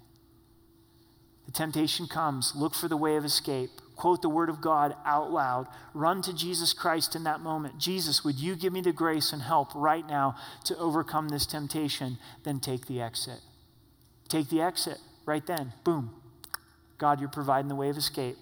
The 1.53 1.59
temptation 1.59 2.07
comes. 2.07 2.55
Look 2.57 2.75
for 2.75 2.89
the 2.89 2.97
way 2.97 3.17
of 3.17 3.27
escape. 3.27 3.69
quote 3.95 4.23
the 4.23 4.29
word 4.31 4.49
of 4.49 4.63
God 4.63 4.97
out 5.05 5.31
loud. 5.31 5.69
Run 5.93 6.23
to 6.23 6.33
Jesus 6.33 6.73
Christ 6.73 7.15
in 7.15 7.25
that 7.25 7.41
moment. 7.41 7.79
Jesus, 7.79 8.25
would 8.25 8.37
you 8.37 8.57
give 8.57 8.73
me 8.73 8.81
the 8.81 8.91
grace 8.91 9.35
and 9.35 9.43
help 9.43 9.69
right 9.75 10.09
now 10.09 10.35
to 10.65 10.77
overcome 10.79 11.29
this 11.29 11.45
temptation? 11.45 12.17
Then 12.43 12.59
take 12.59 12.87
the 12.87 13.03
exit. 13.03 13.41
Take 14.31 14.49
the 14.49 14.63
exit 14.63 14.97
right 15.27 15.45
then. 15.47 15.75
Boom. 15.85 16.15
God, 16.97 17.21
you're 17.21 17.29
providing 17.29 17.69
the 17.69 17.75
way 17.75 17.91
of 17.91 17.99
escape. 17.99 18.39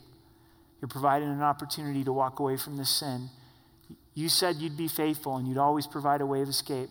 You're 0.81 0.89
providing 0.89 1.31
an 1.31 1.43
opportunity 1.43 2.05
to 2.05 2.13
walk 2.13 2.39
away 2.39 2.57
from 2.57 2.77
this 2.77 2.91
sin. 2.91 3.31
You 4.15 4.29
said 4.29 4.57
you'd 4.57 4.77
be 4.77 4.87
faithful 4.87 5.37
and 5.37 5.49
you'd 5.49 5.59
always 5.59 5.89
provide 5.89 6.21
a 6.21 6.27
way 6.27 6.43
of 6.43 6.49
escape. 6.49 6.91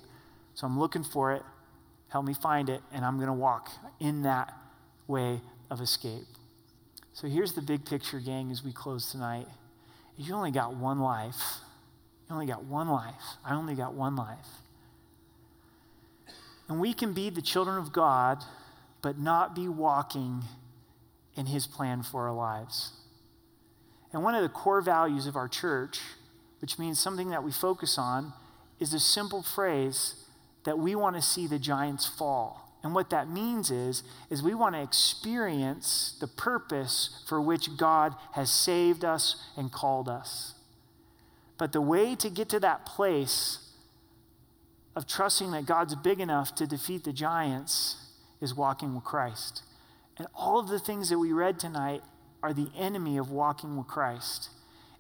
So 0.53 0.67
I'm 0.67 0.77
looking 0.77 1.05
for 1.05 1.31
it. 1.31 1.43
Help 2.09 2.25
me 2.25 2.33
find 2.33 2.69
it, 2.69 2.81
and 2.91 3.05
I'm 3.05 3.15
going 3.15 3.27
to 3.27 3.33
walk 3.33 3.69
in 4.01 4.23
that 4.23 4.53
way 5.07 5.39
of 5.69 5.81
escape. 5.81 6.27
So 7.13 7.27
here's 7.27 7.53
the 7.53 7.61
big 7.61 7.85
picture, 7.85 8.19
gang, 8.19 8.51
as 8.51 8.63
we 8.63 8.71
close 8.71 9.11
tonight. 9.11 9.47
You 10.17 10.33
only 10.33 10.51
got 10.51 10.75
one 10.75 10.99
life. 10.99 11.59
You 12.27 12.35
only 12.35 12.45
got 12.45 12.63
one 12.63 12.89
life. 12.89 13.37
I 13.43 13.55
only 13.55 13.75
got 13.75 13.93
one 13.93 14.15
life. 14.15 14.47
And 16.67 16.79
we 16.79 16.93
can 16.93 17.13
be 17.13 17.29
the 17.29 17.41
children 17.41 17.77
of 17.77 17.91
God, 17.91 18.43
but 19.01 19.17
not 19.17 19.55
be 19.55 19.67
walking 19.67 20.43
in 21.35 21.47
His 21.47 21.65
plan 21.65 22.03
for 22.03 22.27
our 22.27 22.33
lives. 22.33 22.91
And 24.13 24.23
one 24.23 24.35
of 24.35 24.43
the 24.43 24.49
core 24.49 24.81
values 24.81 25.25
of 25.25 25.35
our 25.35 25.47
church, 25.47 25.99
which 26.61 26.77
means 26.77 26.99
something 26.99 27.29
that 27.29 27.43
we 27.43 27.51
focus 27.51 27.97
on, 27.97 28.33
is 28.79 28.93
a 28.93 28.99
simple 28.99 29.43
phrase 29.43 30.15
that 30.63 30.77
we 30.77 30.95
want 30.95 31.15
to 31.15 31.21
see 31.21 31.47
the 31.47 31.59
giants 31.59 32.07
fall. 32.07 32.68
And 32.81 32.95
what 32.95 33.09
that 33.09 33.29
means 33.29 33.71
is, 33.71 34.03
is 34.29 34.41
we 34.41 34.53
want 34.53 34.75
to 34.75 34.81
experience 34.81 36.15
the 36.19 36.27
purpose 36.27 37.23
for 37.27 37.41
which 37.41 37.75
God 37.75 38.15
has 38.33 38.49
saved 38.49 39.03
us 39.03 39.35
and 39.57 39.71
called 39.71 40.07
us. 40.07 40.53
But 41.57 41.73
the 41.73 41.81
way 41.81 42.15
to 42.15 42.29
get 42.29 42.47
to 42.49 42.59
that 42.61 42.85
place 42.85 43.69
of 44.95 45.07
trusting 45.07 45.51
that 45.51 45.65
God's 45.65 45.95
big 45.95 46.21
enough 46.21 46.55
to 46.55 46.65
defeat 46.65 47.03
the 47.03 47.13
giants 47.13 47.97
is 48.41 48.55
walking 48.55 48.95
with 48.95 49.03
Christ. 49.03 49.63
And 50.17 50.27
all 50.33 50.59
of 50.59 50.69
the 50.69 50.79
things 50.79 51.09
that 51.09 51.19
we 51.19 51.33
read 51.33 51.59
tonight 51.59 52.01
are 52.41 52.53
the 52.53 52.69
enemy 52.77 53.17
of 53.17 53.29
walking 53.29 53.77
with 53.77 53.87
Christ. 53.87 54.49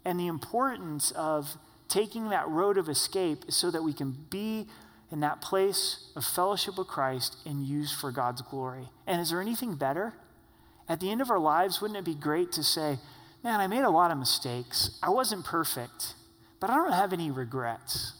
And 0.03 0.19
the 0.19 0.27
importance 0.27 1.11
of 1.11 1.57
taking 1.87 2.29
that 2.29 2.47
road 2.47 2.77
of 2.77 2.89
escape 2.89 3.45
is 3.47 3.55
so 3.55 3.71
that 3.71 3.83
we 3.83 3.93
can 3.93 4.15
be 4.29 4.67
in 5.11 5.19
that 5.21 5.41
place 5.41 6.11
of 6.15 6.23
fellowship 6.23 6.77
with 6.77 6.87
Christ 6.87 7.37
and 7.45 7.65
used 7.65 7.95
for 7.95 8.11
God's 8.11 8.41
glory. 8.41 8.89
And 9.07 9.19
is 9.21 9.31
there 9.31 9.41
anything 9.41 9.75
better? 9.75 10.13
At 10.87 10.99
the 10.99 11.11
end 11.11 11.21
of 11.21 11.29
our 11.29 11.39
lives, 11.39 11.81
wouldn't 11.81 11.99
it 11.99 12.05
be 12.05 12.15
great 12.15 12.51
to 12.53 12.63
say, 12.63 12.97
Man, 13.43 13.61
I 13.61 13.67
made 13.67 13.83
a 13.83 13.89
lot 13.89 14.11
of 14.11 14.17
mistakes. 14.17 14.99
I 15.01 15.09
wasn't 15.09 15.45
perfect, 15.45 16.15
but 16.59 16.69
I 16.69 16.75
don't 16.75 16.91
have 16.91 17.13
any 17.13 17.31
regrets. 17.31 18.13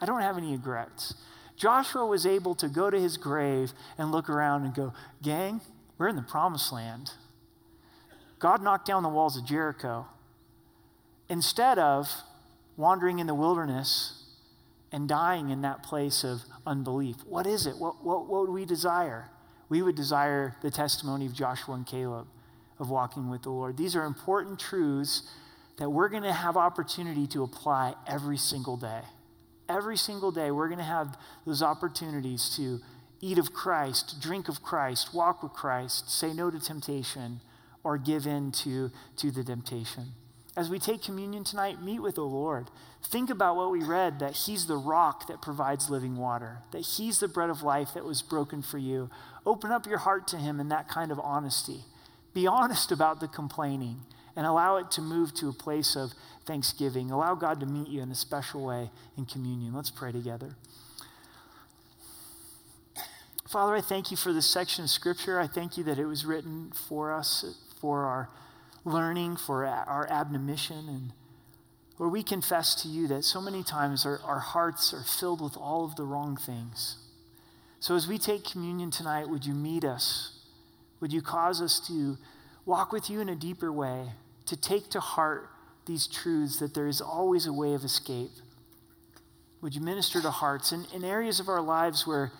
I 0.00 0.06
don't 0.06 0.20
have 0.20 0.38
any 0.38 0.52
regrets. 0.52 1.14
Joshua 1.56 2.06
was 2.06 2.24
able 2.24 2.54
to 2.54 2.68
go 2.68 2.88
to 2.88 2.98
his 2.98 3.16
grave 3.16 3.72
and 3.98 4.12
look 4.12 4.30
around 4.30 4.64
and 4.64 4.74
go, 4.74 4.94
Gang, 5.22 5.60
we're 5.98 6.08
in 6.08 6.16
the 6.16 6.22
promised 6.22 6.72
land. 6.72 7.12
God 8.38 8.62
knocked 8.62 8.86
down 8.86 9.02
the 9.02 9.08
walls 9.08 9.36
of 9.36 9.44
Jericho. 9.44 10.06
Instead 11.28 11.78
of 11.78 12.08
wandering 12.76 13.18
in 13.18 13.26
the 13.26 13.34
wilderness 13.34 14.19
and 14.92 15.08
dying 15.08 15.50
in 15.50 15.62
that 15.62 15.82
place 15.82 16.24
of 16.24 16.42
unbelief. 16.66 17.16
What 17.26 17.46
is 17.46 17.66
it? 17.66 17.76
What, 17.78 18.04
what, 18.04 18.26
what 18.26 18.42
would 18.42 18.50
we 18.50 18.64
desire? 18.64 19.30
We 19.68 19.82
would 19.82 19.94
desire 19.94 20.56
the 20.62 20.70
testimony 20.70 21.26
of 21.26 21.32
Joshua 21.32 21.74
and 21.74 21.86
Caleb 21.86 22.26
of 22.78 22.90
walking 22.90 23.30
with 23.30 23.42
the 23.42 23.50
Lord. 23.50 23.76
These 23.76 23.94
are 23.94 24.04
important 24.04 24.58
truths 24.58 25.22
that 25.78 25.90
we're 25.90 26.08
going 26.08 26.24
to 26.24 26.32
have 26.32 26.56
opportunity 26.56 27.26
to 27.28 27.42
apply 27.42 27.94
every 28.06 28.36
single 28.36 28.76
day. 28.76 29.02
Every 29.68 29.96
single 29.96 30.32
day, 30.32 30.50
we're 30.50 30.68
going 30.68 30.78
to 30.78 30.84
have 30.84 31.16
those 31.46 31.62
opportunities 31.62 32.54
to 32.56 32.80
eat 33.20 33.38
of 33.38 33.52
Christ, 33.52 34.20
drink 34.20 34.48
of 34.48 34.62
Christ, 34.62 35.14
walk 35.14 35.42
with 35.42 35.52
Christ, 35.52 36.10
say 36.10 36.32
no 36.32 36.50
to 36.50 36.58
temptation, 36.58 37.40
or 37.84 37.96
give 37.96 38.26
in 38.26 38.50
to, 38.52 38.90
to 39.16 39.30
the 39.30 39.44
temptation. 39.44 40.08
As 40.56 40.68
we 40.68 40.78
take 40.78 41.02
communion 41.02 41.44
tonight, 41.44 41.82
meet 41.82 42.00
with 42.00 42.16
the 42.16 42.22
Lord. 42.22 42.70
Think 43.04 43.30
about 43.30 43.56
what 43.56 43.70
we 43.70 43.82
read 43.82 44.18
that 44.18 44.34
He's 44.34 44.66
the 44.66 44.76
rock 44.76 45.28
that 45.28 45.40
provides 45.40 45.88
living 45.88 46.16
water, 46.16 46.58
that 46.72 46.82
He's 46.82 47.20
the 47.20 47.28
bread 47.28 47.50
of 47.50 47.62
life 47.62 47.90
that 47.94 48.04
was 48.04 48.20
broken 48.20 48.60
for 48.60 48.78
you. 48.78 49.10
Open 49.46 49.70
up 49.70 49.86
your 49.86 49.98
heart 49.98 50.26
to 50.28 50.36
Him 50.36 50.58
in 50.58 50.68
that 50.68 50.88
kind 50.88 51.12
of 51.12 51.20
honesty. 51.20 51.84
Be 52.34 52.46
honest 52.46 52.90
about 52.90 53.20
the 53.20 53.28
complaining 53.28 54.00
and 54.36 54.46
allow 54.46 54.76
it 54.76 54.90
to 54.92 55.02
move 55.02 55.34
to 55.34 55.48
a 55.48 55.52
place 55.52 55.96
of 55.96 56.12
thanksgiving. 56.46 57.10
Allow 57.10 57.34
God 57.36 57.60
to 57.60 57.66
meet 57.66 57.88
you 57.88 58.02
in 58.02 58.10
a 58.10 58.14
special 58.14 58.64
way 58.64 58.90
in 59.16 59.26
communion. 59.26 59.72
Let's 59.72 59.90
pray 59.90 60.12
together. 60.12 60.56
Father, 63.48 63.74
I 63.74 63.80
thank 63.80 64.10
you 64.10 64.16
for 64.16 64.32
this 64.32 64.46
section 64.46 64.84
of 64.84 64.90
Scripture. 64.90 65.40
I 65.40 65.48
thank 65.48 65.76
you 65.76 65.84
that 65.84 65.98
it 65.98 66.06
was 66.06 66.24
written 66.24 66.72
for 66.88 67.12
us, 67.12 67.44
for 67.80 68.04
our 68.04 68.28
learning, 68.84 69.36
for 69.36 69.66
our 69.66 70.06
admonition. 70.10 70.88
And 70.88 71.12
Lord, 71.98 72.12
we 72.12 72.22
confess 72.22 72.74
to 72.82 72.88
you 72.88 73.06
that 73.08 73.24
so 73.24 73.40
many 73.40 73.62
times 73.62 74.06
our, 74.06 74.20
our 74.24 74.38
hearts 74.38 74.94
are 74.94 75.02
filled 75.02 75.40
with 75.40 75.56
all 75.56 75.84
of 75.84 75.96
the 75.96 76.04
wrong 76.04 76.36
things. 76.36 76.96
So 77.78 77.94
as 77.94 78.06
we 78.06 78.18
take 78.18 78.44
communion 78.44 78.90
tonight, 78.90 79.28
would 79.28 79.44
you 79.44 79.54
meet 79.54 79.84
us? 79.84 80.38
Would 81.00 81.12
you 81.12 81.22
cause 81.22 81.62
us 81.62 81.80
to 81.88 82.18
walk 82.66 82.92
with 82.92 83.08
you 83.08 83.20
in 83.20 83.28
a 83.28 83.34
deeper 83.36 83.72
way, 83.72 84.10
to 84.46 84.56
take 84.56 84.90
to 84.90 85.00
heart 85.00 85.48
these 85.86 86.06
truths 86.06 86.58
that 86.58 86.74
there 86.74 86.86
is 86.86 87.00
always 87.00 87.46
a 87.46 87.52
way 87.52 87.74
of 87.74 87.84
escape? 87.84 88.30
Would 89.62 89.74
you 89.74 89.80
minister 89.80 90.20
to 90.22 90.30
hearts 90.30 90.72
in, 90.72 90.86
in 90.94 91.04
areas 91.04 91.40
of 91.40 91.48
our 91.48 91.60
lives 91.60 92.06
where 92.06 92.32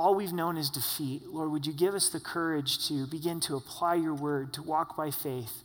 all 0.00 0.14
we've 0.14 0.32
known 0.32 0.56
is 0.56 0.70
defeat. 0.70 1.26
Lord, 1.26 1.52
would 1.52 1.66
you 1.66 1.74
give 1.74 1.94
us 1.94 2.08
the 2.08 2.20
courage 2.20 2.88
to 2.88 3.06
begin 3.06 3.38
to 3.40 3.54
apply 3.54 3.96
your 3.96 4.14
word, 4.14 4.54
to 4.54 4.62
walk 4.62 4.96
by 4.96 5.10
faith, 5.10 5.62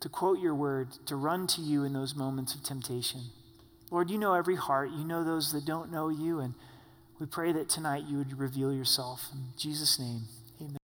to 0.00 0.08
quote 0.08 0.40
your 0.40 0.56
word, 0.56 0.88
to 1.06 1.14
run 1.14 1.46
to 1.46 1.60
you 1.60 1.84
in 1.84 1.92
those 1.92 2.16
moments 2.16 2.52
of 2.52 2.64
temptation. 2.64 3.20
Lord, 3.92 4.10
you 4.10 4.18
know 4.18 4.34
every 4.34 4.56
heart. 4.56 4.90
You 4.90 5.04
know 5.04 5.22
those 5.22 5.52
that 5.52 5.64
don't 5.64 5.92
know 5.92 6.08
you. 6.08 6.40
And 6.40 6.54
we 7.20 7.26
pray 7.26 7.52
that 7.52 7.68
tonight 7.68 8.04
you 8.08 8.18
would 8.18 8.38
reveal 8.38 8.72
yourself. 8.72 9.28
In 9.32 9.40
Jesus' 9.56 9.98
name, 9.98 10.22